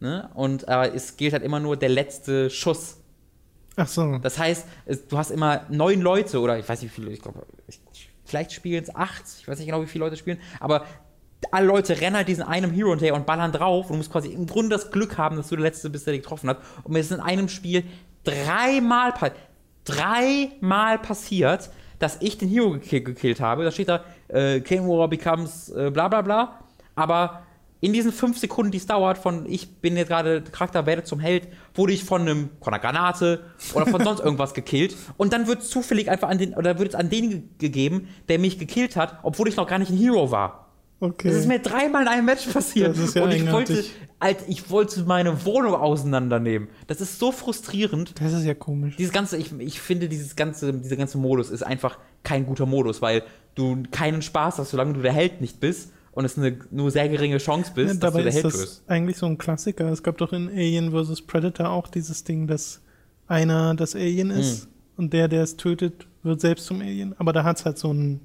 [0.00, 0.30] Ne?
[0.34, 3.01] Und äh, es gilt halt immer nur der letzte Schuss
[3.76, 4.18] Ach so.
[4.18, 7.22] Das heißt, es, du hast immer neun Leute oder ich weiß nicht wie viele, ich
[7.22, 7.46] glaube,
[8.24, 10.84] vielleicht spielen es acht, ich weiß nicht genau, wie viele Leute spielen, aber
[11.50, 14.28] alle Leute rennen halt diesen einem Hero hinterher und ballern drauf und du musst quasi
[14.28, 16.58] im Grunde das Glück haben, dass du der Letzte bist, der dich getroffen hat.
[16.84, 17.84] Und mir ist in einem Spiel
[18.24, 19.12] dreimal,
[19.84, 23.64] dreimal passiert, dass ich den Hero gekillt habe.
[23.64, 26.60] Da steht da, äh, King War becomes äh, bla bla bla.
[26.94, 27.42] Aber
[27.82, 31.18] in diesen fünf Sekunden, die es dauert, von ich bin jetzt gerade Charakter, werde zum
[31.18, 33.40] Held, wurde ich von einem, von einer Granate
[33.74, 34.96] oder von sonst irgendwas gekillt.
[35.16, 38.60] Und dann wird zufällig einfach an den, oder wird es an den gegeben, der mich
[38.60, 40.68] gekillt hat, obwohl ich noch gar nicht ein Hero war.
[41.00, 41.26] Okay.
[41.26, 42.90] Das ist mir dreimal in einem Match passiert.
[42.90, 43.84] Das ist ja und ich wollte,
[44.20, 46.68] Alter, ich wollte meine Wohnung auseinandernehmen.
[46.86, 48.14] Das ist so frustrierend.
[48.20, 48.94] Das ist ja komisch.
[48.94, 53.02] Dieses ganze, ich, ich finde, dieses ganze, dieser ganze Modus ist einfach kein guter Modus,
[53.02, 53.24] weil
[53.56, 57.08] du keinen Spaß hast, solange du der Held nicht bist und es eine nur sehr
[57.08, 58.56] geringe Chance bist, ja, dass du der Held wirst.
[58.56, 59.90] Das ist eigentlich so ein Klassiker.
[59.90, 61.22] Es gab doch in Alien vs.
[61.22, 62.80] Predator auch dieses Ding, dass
[63.26, 64.68] einer das Alien ist hm.
[64.98, 67.14] und der, der es tötet, wird selbst zum Alien.
[67.18, 68.20] Aber da hat es halt so einen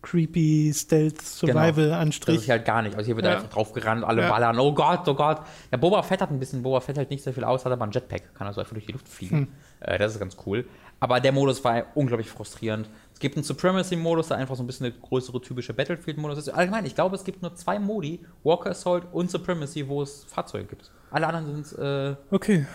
[0.00, 2.26] creepy Stealth-Survival-Anstrich.
[2.26, 2.36] Genau.
[2.36, 2.96] Das ist halt gar nicht.
[2.96, 3.36] Also hier wird ja.
[3.36, 4.28] einfach drauf gerannt, alle ja.
[4.28, 4.58] ballern.
[4.58, 5.42] Oh Gott, oh Gott.
[5.70, 7.84] Ja, Boba Fett hat ein bisschen, Boba Fett hält nicht sehr viel aus, hat aber
[7.84, 8.34] ein Jetpack.
[8.34, 9.36] Kann also einfach durch die Luft fliegen.
[9.36, 9.48] Hm.
[9.80, 10.64] Äh, das ist ganz cool.
[10.98, 12.88] Aber der Modus war unglaublich frustrierend
[13.22, 16.48] gibt einen Supremacy-Modus, der einfach so ein bisschen der größere typische Battlefield-Modus ist.
[16.50, 20.66] Allgemein, ich glaube, es gibt nur zwei Modi, Walker Assault und Supremacy, wo es Fahrzeuge
[20.66, 20.90] gibt.
[21.10, 22.66] Alle anderen sind, äh, okay.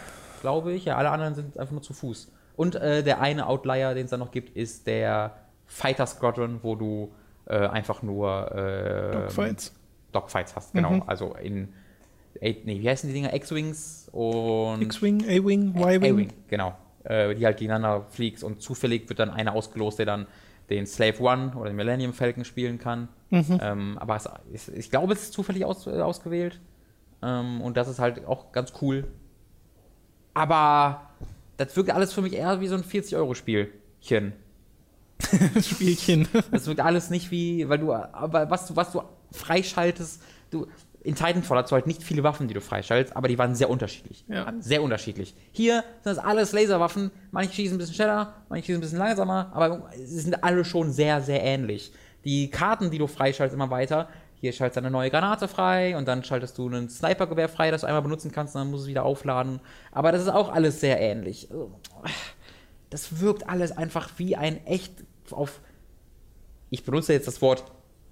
[0.41, 2.31] glaube ich, ja, alle anderen sind einfach nur zu Fuß.
[2.55, 5.35] Und äh, der eine Outlier, den es da noch gibt, ist der
[5.67, 7.11] Fighter Squadron, wo du
[7.45, 9.75] äh, einfach nur äh, Dogfights.
[10.13, 10.91] Dogfights hast, genau.
[10.91, 11.03] Mhm.
[11.05, 11.73] Also in,
[12.41, 13.33] nee, wie heißen die Dinger?
[13.33, 14.81] X-Wings und.
[14.81, 16.13] X-Wing, A-Wing, Y-Wing.
[16.13, 16.73] A-Wing, genau
[17.07, 20.27] äh, die halt gegeneinander fliegst und zufällig wird dann einer ausgelost, der dann
[20.69, 23.07] den Slave One oder den Millennium Falcon spielen kann.
[23.29, 23.59] Mhm.
[23.61, 26.59] Ähm, aber es, ich, ich glaube, es ist zufällig aus, äh, ausgewählt.
[27.21, 29.05] Ähm, und das ist halt auch ganz cool.
[30.33, 31.09] Aber
[31.57, 34.33] das wirkt alles für mich eher wie so ein 40-Euro-Spielchen.
[35.61, 36.27] Spielchen.
[36.51, 39.01] Das wirkt alles nicht wie, weil du, aber was du, was du
[39.31, 40.21] freischaltest,
[40.51, 40.67] du,
[41.07, 43.69] in Titanfall hast du halt nicht viele Waffen, die du freischaltest, aber die waren sehr
[43.69, 44.25] unterschiedlich.
[44.27, 44.53] Ja.
[44.59, 45.35] Sehr unterschiedlich.
[45.53, 49.49] Hier sind das alles Laserwaffen, manche schießen ein bisschen schneller, manche schießen ein bisschen langsamer,
[49.53, 51.93] aber sie sind alle schon sehr, sehr ähnlich.
[52.25, 54.09] Die Karten, die du freischaltest, immer weiter.
[54.35, 57.81] Hier schaltest du eine neue Granate frei und dann schaltest du ein Snipergewehr frei, das
[57.81, 59.61] du einmal benutzen kannst und dann musst du es wieder aufladen.
[59.93, 61.47] Aber das ist auch alles sehr ähnlich.
[62.89, 64.91] Das wirkt alles einfach wie ein echt
[65.31, 65.61] auf
[66.69, 67.63] ich benutze jetzt das Wort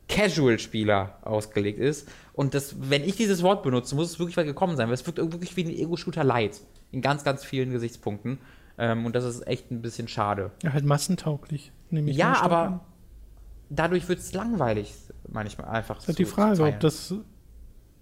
[0.08, 2.08] Casual-Spieler ausgelegt ist.
[2.34, 5.06] Und das, wenn ich dieses Wort benutze, muss es wirklich weit gekommen sein, weil es
[5.06, 6.62] wirkt wirklich wie ein Ego-Shooter Light.
[6.92, 8.40] In ganz, ganz vielen Gesichtspunkten.
[8.78, 10.52] Ähm, und das ist echt ein bisschen schade.
[10.64, 11.72] Ja, halt massentauglich.
[11.90, 12.42] nehme ich Ja, an.
[12.42, 12.80] aber
[13.70, 14.94] dadurch wird es langweilig,
[15.30, 15.96] manchmal einfach.
[15.96, 17.14] Das ist halt die Frage, ob das,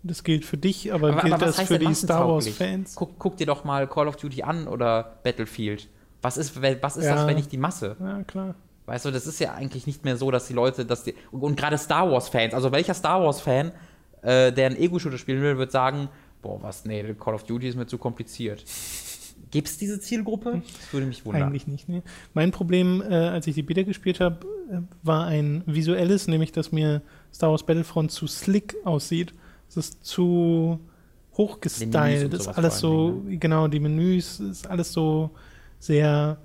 [0.02, 2.28] das gilt für dich, aber, Aber, gilt aber das für die Star?
[2.28, 2.96] Wars-Fans?
[2.96, 5.88] Guck, guck dir doch mal Call of Duty an oder Battlefield.
[6.24, 7.16] Was ist, was ist Ja.
[7.16, 7.96] das, wenn nicht die Masse?
[8.00, 8.56] Ja, klar.
[8.86, 11.42] Weißt du, das ist ja eigentlich nicht mehr so, dass die Leute, dass die, und,
[11.42, 13.72] und gerade Star Wars-Fans, also welcher Star Wars-Fan,
[14.22, 16.10] äh, der einen Ego-Shooter spielen will, wird sagen,
[16.42, 18.64] boah, was, nee, Call of Duty ist mir zu kompliziert.
[19.52, 20.62] Gibt es diese Zielgruppe?
[20.80, 21.44] Das würde mich wundern.
[21.44, 21.88] Eigentlich nicht.
[21.88, 22.02] Nee.
[22.34, 26.72] Mein Problem, äh, als ich die Beta gespielt habe, äh, war ein visuelles, nämlich dass
[26.72, 27.02] mir
[27.32, 29.34] Star Wars Battlefront zu slick aussieht.
[29.70, 30.80] Es ist zu
[31.38, 35.32] hochgestylt, ist alles vor allen so, genau, die Menüs, ist alles so
[35.80, 36.38] sehr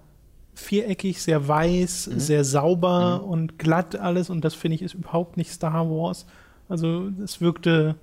[0.58, 2.18] viereckig, sehr weiß, Mhm.
[2.20, 6.26] sehr sauber und glatt alles und das finde ich ist überhaupt nicht Star Wars.
[6.68, 7.94] Also es wirkte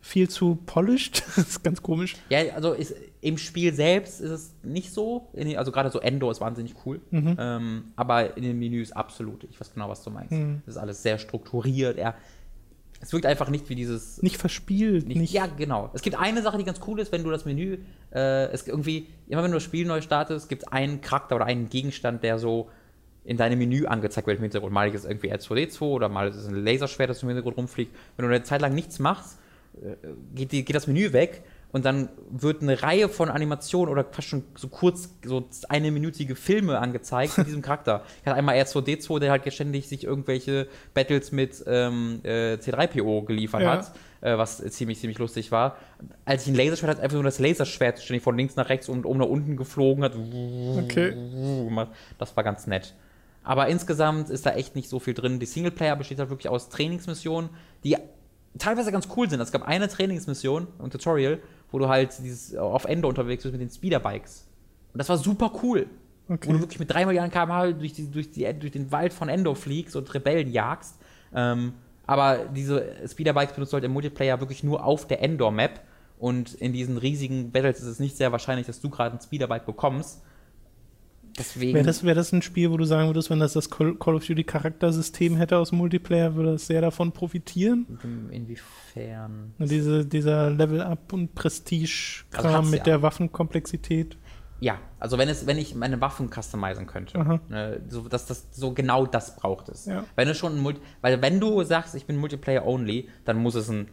[0.00, 1.22] viel zu polished.
[1.36, 2.16] das ist ganz komisch.
[2.28, 5.28] Ja, also ist, im Spiel selbst ist es nicht so.
[5.32, 7.00] In den, also gerade so Endor ist wahnsinnig cool.
[7.10, 7.36] Mhm.
[7.38, 9.44] Ähm, aber in den Menüs absolut.
[9.50, 10.32] Ich weiß genau, was du meinst.
[10.32, 10.62] Mhm.
[10.66, 11.98] Das ist alles sehr strukturiert.
[11.98, 12.14] Ja,
[13.00, 15.90] es wirkt einfach nicht wie dieses Nicht verspielt, Nicht, nicht, Ja, genau.
[15.92, 17.78] Es gibt eine Sache, die ganz cool ist, wenn du das Menü,
[18.12, 21.44] äh, es irgendwie, immer wenn du das Spiel neu startest, gibt es einen Charakter oder
[21.44, 22.70] einen Gegenstand, der so
[23.24, 24.72] in deinem Menü angezeigt wird im Hintergrund.
[24.72, 27.94] Mal ist es irgendwie R2D2 oder mal ist es ein Laserschwert, das im Hintergrund rumfliegt.
[28.16, 29.38] Wenn du eine Zeit lang nichts machst,
[29.82, 29.96] äh,
[30.34, 31.42] geht, die, geht das Menü weg
[31.72, 36.34] und dann wird eine Reihe von Animationen oder fast schon so kurz, so eine minütige
[36.34, 38.02] Filme angezeigt mit diesem Charakter.
[38.20, 43.62] Ich hatte einmal R2D2, der halt ständig sich irgendwelche Battles mit ähm, äh, C3PO geliefert
[43.62, 43.72] Ja.
[43.72, 45.76] hat, äh, was ziemlich, ziemlich lustig war.
[46.24, 49.04] Als ich ein Laserschwert hatte, einfach nur das Laserschwert ständig von links nach rechts und
[49.04, 50.14] oben nach unten geflogen hat.
[50.16, 51.14] Okay.
[52.18, 52.94] Das war ganz nett.
[53.42, 55.38] Aber insgesamt ist da echt nicht so viel drin.
[55.38, 57.50] Die Singleplayer besteht halt wirklich aus Trainingsmissionen,
[57.84, 57.96] die
[58.58, 59.40] teilweise ganz cool sind.
[59.40, 61.38] Es gab eine Trainingsmission, ein Tutorial,
[61.70, 64.46] wo du halt dieses, auf Ende unterwegs bist mit den Speederbikes.
[64.92, 65.86] Und das war super cool.
[66.28, 66.48] Okay.
[66.48, 69.28] Wo du wirklich mit 3 Milliarden km/h durch, die, durch, die, durch den Wald von
[69.28, 70.96] Endor fliegst und Rebellen jagst.
[71.34, 71.74] Ähm,
[72.06, 75.80] aber diese Speederbikes benutzt du halt im Multiplayer wirklich nur auf der Endor-Map.
[76.18, 79.66] Und in diesen riesigen Battles ist es nicht sehr wahrscheinlich, dass du gerade ein Speederbike
[79.66, 80.22] bekommst.
[81.38, 81.74] Deswegen.
[81.74, 84.26] Wäre das, wär das ein Spiel, wo du sagen würdest, wenn das das Call of
[84.26, 87.86] Duty Charaktersystem hätte aus Multiplayer, würde das sehr davon profitieren?
[88.30, 89.54] Inwiefern?
[89.58, 92.84] Diese, dieser Level-Up und Prestige-Kram Also mit ja.
[92.84, 94.16] der Waffenkomplexität.
[94.60, 98.72] Ja, also wenn es, wenn ich meine Waffen customizen könnte, ne, so, dass das so
[98.72, 99.84] genau das braucht es.
[99.84, 100.04] Ja.
[100.14, 103.68] Wenn es schon ein weil wenn du sagst, ich bin Multiplayer only, dann muss es
[103.68, 103.88] ein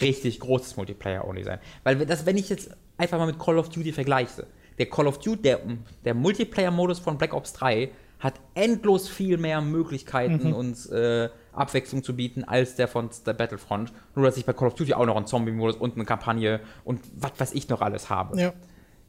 [0.00, 1.58] richtig großes Multiplayer only sein.
[1.82, 4.46] Weil das, wenn ich jetzt einfach mal mit Call of Duty vergleiche,
[4.78, 5.60] der Call of Duty, der,
[6.04, 7.90] der Multiplayer-Modus von Black Ops 3
[8.20, 10.54] hat endlos viel mehr Möglichkeiten Mhm.
[10.54, 13.92] und äh, Abwechslung zu bieten als der von der Battlefront.
[14.14, 17.00] Nur dass ich bei Call of Duty auch noch einen Zombie-Modus und eine Kampagne und
[17.16, 18.52] was weiß ich noch alles habe Ja.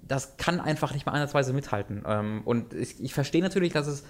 [0.01, 2.03] das kann einfach nicht mal ansatzweise mithalten.
[2.05, 4.03] Ähm, und ich, ich verstehe natürlich, dass es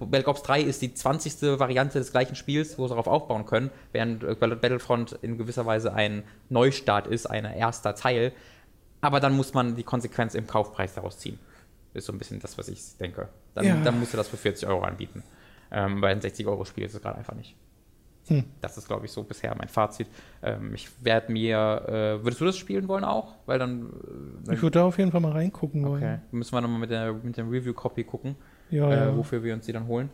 [0.00, 1.58] Black Ops 3 ist die 20.
[1.60, 5.94] Variante des gleichen Spiels, wo sie darauf aufbauen können, während äh, Battlefront in gewisser Weise
[5.94, 8.32] ein Neustart ist, ein erster Teil.
[9.00, 11.38] Aber dann muss man die Konsequenz im Kaufpreis daraus ziehen.
[11.94, 13.28] Ist so ein bisschen das, was ich denke.
[13.54, 13.76] Dann, Ja.
[13.82, 15.22] dann musst du das für 40 Euro anbieten.
[15.70, 17.54] Ähm, bei einem 60-Euro-Spiel ist es gerade einfach nicht.
[18.28, 18.44] Hm.
[18.60, 20.08] Das ist, glaube ich, so bisher mein Fazit.
[20.42, 21.56] Ähm, ich werde mir.
[21.86, 23.34] Äh, würdest du das spielen wollen auch?
[23.46, 23.92] Weil dann.
[24.48, 26.02] Äh, Ich würde da auf jeden Fall mal reingucken wollen.
[26.02, 28.34] Okay, müssen wir nochmal mit der, mit der Review-Copy gucken,
[28.70, 29.16] Ja, äh, ja.
[29.16, 30.10] wofür wir uns die dann holen.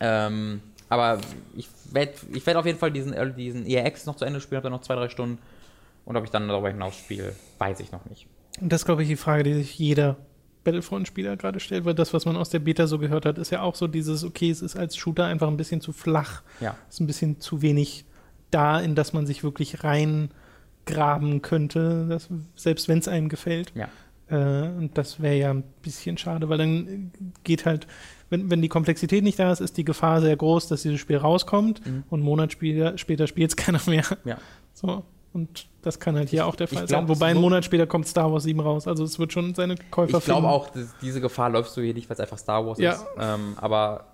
[0.00, 1.18] Ähm, aber
[1.56, 4.58] ich werde ich werd auf jeden Fall diesen, äh, diesen ERX noch zu Ende spielen,
[4.58, 5.38] habe dann noch zwei, drei Stunden.
[6.06, 8.26] Und ob ich dann darüber hinaus spiele, weiß ich noch nicht.
[8.60, 10.16] Und das ist, glaube ich, die Frage, die sich jeder
[10.64, 13.60] Battlefront-Spieler gerade stellt, weil das, was man aus der Beta so gehört hat, ist ja
[13.62, 16.42] auch so dieses, okay, es ist als Shooter einfach ein bisschen zu flach.
[16.60, 16.74] Ja.
[16.88, 18.04] Es ist ein bisschen zu wenig
[18.50, 19.84] da, in das man sich wirklich
[20.86, 23.72] reingraben könnte, das, selbst wenn es einem gefällt.
[23.74, 23.88] Ja.
[24.28, 27.12] Äh, und das wäre ja ein bisschen schade, weil dann
[27.44, 27.86] geht halt,
[28.30, 31.16] wenn, wenn die Komplexität nicht da ist, ist die Gefahr sehr groß, dass dieses Spiel
[31.16, 32.04] rauskommt Mhm.
[32.10, 34.04] und einen Monat später, später spielt es keiner mehr.
[34.24, 34.38] Ja.
[34.72, 35.04] So.
[35.36, 37.08] Und das kann halt hier auch der ich Fall glaub, sein.
[37.10, 38.88] Wobei einen Monat später kommt Star Wars 7 raus.
[38.88, 40.70] Also es wird schon seine Käufer Ich glaube auch,
[41.02, 42.92] diese Gefahr läufst du hier nicht, weil es einfach Star Wars Ja.
[42.92, 43.04] ist.
[43.20, 44.06] Ähm, aber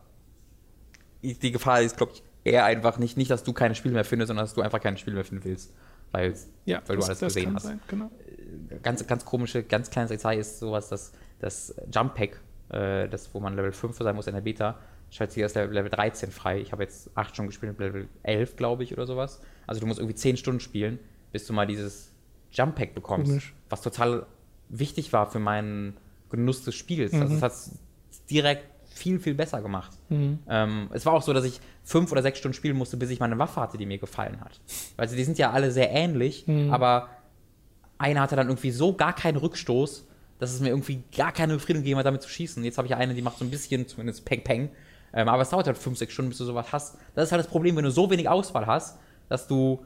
[1.21, 4.05] ich- die Gefahr ist, glaube ich, eher einfach nicht, nicht, dass du keine Spiele mehr
[4.05, 5.73] findest, sondern dass du einfach keine Spiele mehr finden willst.
[6.11, 6.35] Weil,
[6.65, 7.63] ja, weil du das, alles das gesehen kann hast.
[7.67, 8.11] Sein, genau.
[8.83, 12.41] ganz, ganz komische, ganz kleines Detail ist sowas, dass das Jump Pack,
[12.71, 14.77] äh, das, wo man Level 5 sein muss in der Beta,
[15.11, 16.59] schaltet sich erst Level Level 13 frei.
[16.61, 19.41] Ich habe jetzt 8 Stunden gespielt, Level 11, glaube ich, oder sowas.
[19.67, 20.99] Also du musst irgendwie 10 Stunden spielen,
[21.33, 22.13] bis du mal dieses
[22.53, 23.29] Jump Pack bekommst.
[23.31, 23.55] Komisch.
[23.71, 24.27] Was total
[24.69, 25.97] wichtig war für meinen
[26.31, 27.13] Genuss des Spiels.
[27.15, 27.37] Also Mhm.
[27.37, 27.71] es hat es
[28.31, 28.65] direkt
[28.95, 29.91] viel, viel besser gemacht.
[30.11, 30.39] Mhm.
[30.49, 33.21] Ähm, es war auch so, dass ich fünf oder sechs Stunden spielen musste, bis ich
[33.21, 34.61] meine Waffe hatte, die mir gefallen hat.
[34.97, 36.73] Weil sie, die sind ja alle sehr ähnlich, Mhm.
[36.73, 37.09] aber
[37.99, 40.07] einer hatte dann irgendwie so gar keinen Rückstoß,
[40.39, 42.63] dass es mir irgendwie gar keine Befriedigung gegeben hat, damit zu schießen.
[42.65, 44.71] Jetzt habe ich eine, die macht so ein bisschen zumindest Peng Peng.
[45.15, 46.97] Ähm, aber es dauert halt fünf, sechs Stunden, bis du sowas hast.
[47.15, 48.99] Das ist halt das Problem, wenn du so wenig Auswahl hast,
[49.29, 49.85] dass du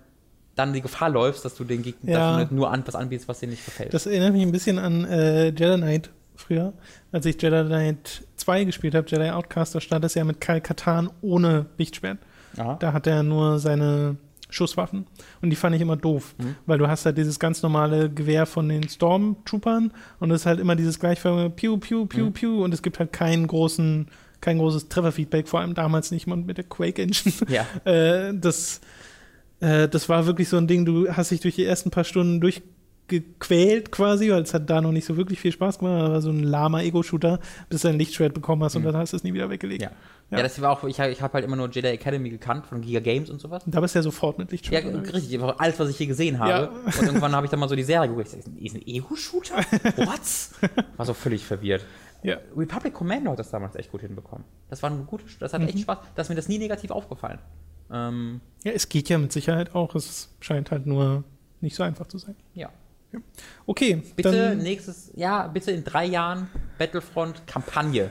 [0.56, 2.44] dann die Gefahr läufst, dass du den Gegner Ja.
[2.44, 3.94] du nur an, was anbietest, was dir nicht gefällt.
[3.94, 6.72] Das erinnert mich ein bisschen an äh, Jedi Knight früher.
[7.12, 10.60] Als ich Jedi Knight 2 gespielt habe, Jedi Outcast, da stand es ja mit Kyle
[10.60, 12.18] Katan ohne Lichtschwert.
[12.56, 12.76] Aha.
[12.80, 14.16] Da hat er nur seine
[14.48, 15.06] Schusswaffen.
[15.42, 16.34] Und die fand ich immer doof.
[16.38, 16.54] Mhm.
[16.66, 20.60] Weil du hast halt dieses ganz normale Gewehr von den Stormtroopern und es ist halt
[20.60, 22.32] immer dieses gleichförmige Piu, Piu, Piu, Mhm.
[22.32, 24.06] Piu und es gibt halt keinen großen,
[24.40, 27.34] kein großes Trefferfeedback, vor allem damals nicht mal mit der Quake Engine.
[27.48, 27.66] Ja.
[27.84, 28.80] Äh, das,
[29.60, 32.40] äh, das war wirklich so ein Ding, du hast dich durch die ersten paar Stunden
[32.40, 36.30] durchgequält quasi, weil es hat da noch nicht so wirklich viel Spaß gemacht, aber so
[36.30, 38.86] ein lama Ego-Shooter, bis du ein Lichtschwert bekommen hast und Mhm.
[38.86, 39.82] dann hast du es nie wieder weggelegt.
[39.82, 39.90] Ja.
[40.30, 40.38] Ja.
[40.38, 40.42] Ja.
[40.42, 43.30] das war auch, ich, ich habe halt immer nur Jedi Academy gekannt von Giga Games
[43.30, 43.62] und sowas.
[43.64, 45.14] Und da bist du ja sofort mit Ja, Lichtschwert.
[45.14, 46.50] richtig, einfach alles, was ich hier gesehen habe.
[46.50, 46.64] Ja.
[46.98, 48.32] Und irgendwann habe ich dann mal so die Serie geguckt.
[48.34, 49.54] Ist ein Ego-Shooter?
[49.96, 50.20] What?
[50.96, 51.84] War so völlig verwirrt.
[52.24, 52.38] Ja.
[52.56, 54.44] Republic Commando hat das damals echt gut hinbekommen.
[54.68, 55.68] Das war ein gutes, das hat Mhm.
[55.68, 55.98] echt Spaß.
[56.16, 57.38] Da ist mir das nie negativ aufgefallen.
[57.92, 59.94] Ähm, ja, es geht ja mit Sicherheit auch.
[59.94, 61.24] Es scheint halt nur
[61.60, 62.36] nicht so einfach zu sein.
[62.54, 62.70] ja.
[63.66, 66.48] Okay, Bitte dann, nächstes Jahr, bitte in drei Jahren
[66.78, 68.10] Battlefront Kampagne.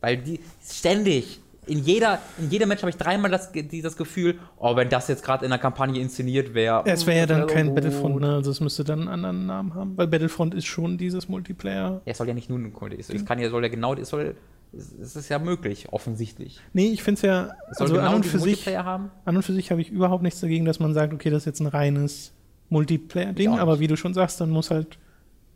[0.00, 4.76] Weil die ständig, in jeder, in jedem Match habe ich dreimal das, dieses Gefühl, oh,
[4.76, 6.82] wenn das jetzt gerade in der Kampagne inszeniert wäre.
[6.86, 7.74] es wäre ja dann oh, kein oh.
[7.74, 8.34] Battlefront, ne?
[8.34, 12.02] also es müsste dann einen anderen Namen haben, weil Battlefront ist schon dieses Multiplayer.
[12.04, 12.72] Ja, es soll ja nicht nur ein.
[12.98, 14.36] Es es kann ja, soll ja genau, es soll,
[14.76, 16.60] es es ist ja möglich, offensichtlich.
[16.72, 19.10] Nee, ich finde es ja, Es also genau an und für sich, Multiplayer haben.
[19.24, 21.46] an und für sich habe ich überhaupt nichts dagegen, dass man sagt, okay, das ist
[21.46, 22.32] jetzt ein reines
[22.68, 24.98] Multiplayer-Ding, aber wie du schon sagst, dann muss halt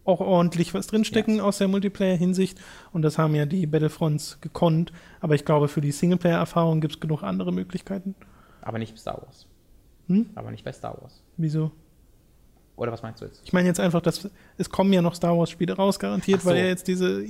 [0.04, 2.58] auch ordentlich was drinstecken aus der Multiplayer-Hinsicht
[2.92, 7.00] und das haben ja die Battlefronts gekonnt, aber ich glaube, für die Singleplayer-Erfahrung gibt es
[7.00, 8.14] genug andere Möglichkeiten.
[8.62, 9.46] Aber nicht Star Wars.
[10.08, 10.30] Hm?
[10.34, 11.22] Aber nicht bei Star Wars.
[11.36, 11.70] Wieso?
[12.76, 13.42] Oder was meinst du jetzt?
[13.44, 16.48] Ich meine jetzt einfach, dass es kommen ja noch Star Wars-Spiele raus, garantiert, so.
[16.48, 17.22] weil ja jetzt diese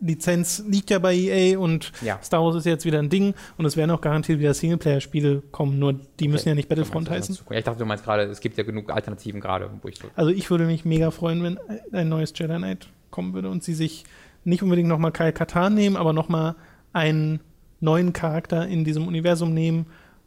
[0.00, 2.20] Lizenz liegt ja bei EA und Ja.
[2.22, 5.78] Star Wars ist jetzt wieder ein Ding und es werden auch garantiert wieder Singleplayer-Spiele kommen,
[5.78, 7.38] nur die müssen ja nicht Battlefront heißen.
[7.50, 10.08] Ja, ich dachte, du meinst gerade, es gibt ja genug Alternativen gerade, wo ich so.
[10.14, 11.58] Also ich würde mich mega freuen, wenn
[11.92, 14.04] ein neues Jedi Knight kommen würde und sie sich
[14.44, 16.54] nicht unbedingt nochmal Kyle Katarn nehmen, aber nochmal
[16.92, 17.40] einen
[17.80, 19.86] neuen Charakter in diesem Universum nehmen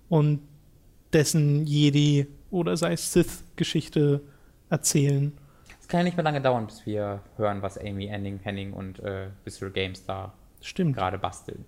[0.10, 0.40] und
[1.14, 4.22] dessen Jedi oder sei es Sith-Geschichte
[4.70, 5.34] erzählen.
[5.92, 9.28] Kann ja nicht mehr lange dauern, bis wir hören, was Amy Henning, Henning und äh,
[9.44, 10.32] Visceral Games da
[10.62, 10.96] Stimmt.
[10.96, 11.66] gerade basteln.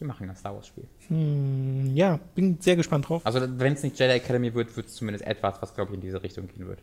[0.00, 0.88] Die machen ein Star Wars-Spiel.
[1.06, 3.24] Hm, ja, bin sehr gespannt drauf.
[3.24, 6.00] Also, wenn es nicht Jedi Academy wird, wird es zumindest etwas, was, glaube ich, in
[6.00, 6.80] diese Richtung gehen wird.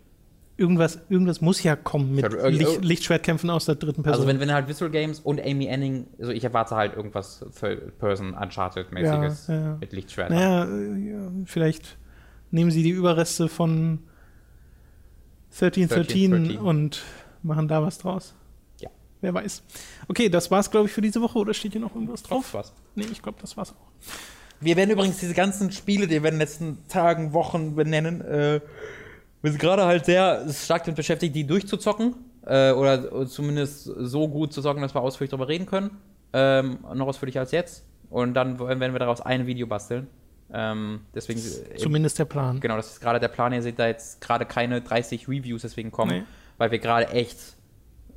[0.56, 4.22] Irgendwas, irgendwas muss ja kommen mit Licht, Lichtschwertkämpfen aus der dritten Person.
[4.22, 8.34] Also, wenn, wenn halt Visceral Games und Amy Henning, also ich erwarte halt irgendwas Third-Person
[8.34, 9.78] Uncharted-mäßiges Ja, ja.
[9.82, 10.38] mit Lichtschwertern.
[10.38, 11.98] Naja, äh, ja, vielleicht
[12.52, 14.00] nehmen sie die Überreste von
[15.52, 16.58] 1313 1313.
[16.58, 17.04] und
[17.44, 18.34] machen da was draus.
[18.80, 18.90] Ja.
[19.22, 19.64] Wer weiß.
[20.08, 21.40] Okay, das war's, glaube ich, für diese Woche.
[21.40, 22.54] Oder steht hier noch irgendwas drauf?
[22.54, 22.74] was.
[22.96, 23.92] Nee, ich glaube, das war's auch.
[24.62, 28.60] Wir werden übrigens diese ganzen Spiele, die wir in den letzten Tagen, Wochen benennen, äh,
[29.42, 32.16] wir sind gerade halt sehr stark damit beschäftigt, die durchzuzocken.
[32.46, 35.92] Äh, oder zumindest so gut zu zocken, dass wir ausführlich darüber reden können.
[36.34, 37.86] Ähm, noch ausführlicher als jetzt.
[38.10, 40.08] Und dann werden wir daraus ein Video basteln.
[40.52, 41.40] Ähm, deswegen.
[41.40, 42.60] äh, Zumindest der Plan.
[42.60, 43.54] Genau, das ist gerade der Plan.
[43.54, 46.24] Ihr seht da jetzt gerade keine 30 Reviews deswegen kommen, Nee.
[46.58, 47.38] weil wir gerade echt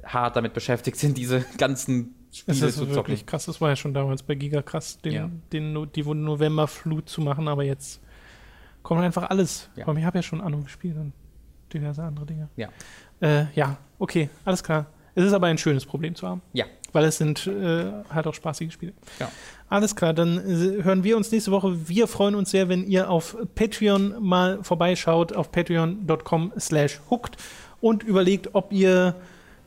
[0.05, 2.95] hart damit beschäftigt sind, diese ganzen Das Spiele ist zu zocken.
[2.97, 3.45] wirklich krass.
[3.47, 5.31] Das war ja schon damals bei Giga krass, den, Ja.
[5.53, 8.01] den, No- die Novemberflut zu machen, aber jetzt
[8.83, 9.69] kommt einfach alles.
[9.77, 9.87] Ja.
[9.87, 11.13] Aber ich habe ja schon Anno gespielt und
[11.73, 12.49] diverse andere Dinge.
[12.57, 12.69] Ja.
[13.21, 14.87] Äh, ja, okay, alles klar.
[15.15, 16.41] Es ist aber ein schönes Problem zu haben.
[16.55, 16.65] Ja.
[16.93, 18.93] Weil es sind äh, halt auch spaßige Spiele.
[19.21, 19.31] Ja.
[19.73, 21.89] Alles klar, dann äh, hören wir uns nächste Woche.
[21.89, 27.39] Wir freuen uns sehr, wenn ihr auf Patreon mal vorbeischaut, auf patreon.com slash hooked
[27.81, 29.15] und überlegt, ob ihr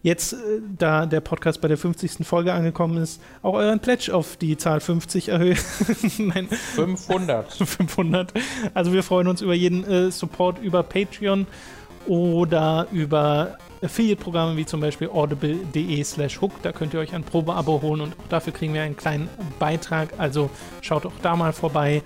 [0.04, 2.24] jetzt, äh, da der Podcast bei der 50.
[2.24, 5.58] Folge angekommen ist, auch euren Pledge auf die Zahl 50 erhöhen.
[6.20, 7.52] Nein, 500.
[7.54, 8.32] 500.
[8.76, 11.48] Also wir freuen uns über jeden äh, Support über Patreon
[12.06, 16.52] oder über Affiliate-Programme wie zum Beispiel audible.de slash hook.
[16.62, 19.30] Da könnt ihr euch ein Probeabo holen und auch dafür kriegen wir einen kleinen
[19.60, 20.14] Beitrag.
[20.18, 20.50] Also
[20.82, 22.04] schaut auch da mal vorbei.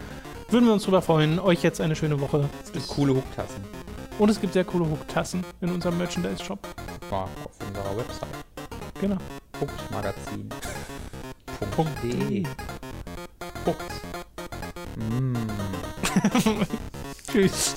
[0.49, 1.39] Würden wir uns drüber freuen.
[1.39, 2.49] Euch jetzt eine schöne Woche.
[2.63, 3.63] Es gibt coole Hooktassen.
[4.17, 6.59] Und es gibt sehr coole Hook-Tassen in unserem Merchandise-Shop.
[7.09, 8.29] War auf unserer Website.
[8.99, 9.17] Genau.
[9.53, 10.49] Punktmagazin.
[11.71, 12.43] Punkt .de.
[14.97, 15.35] Mm.
[17.31, 17.75] Tschüss.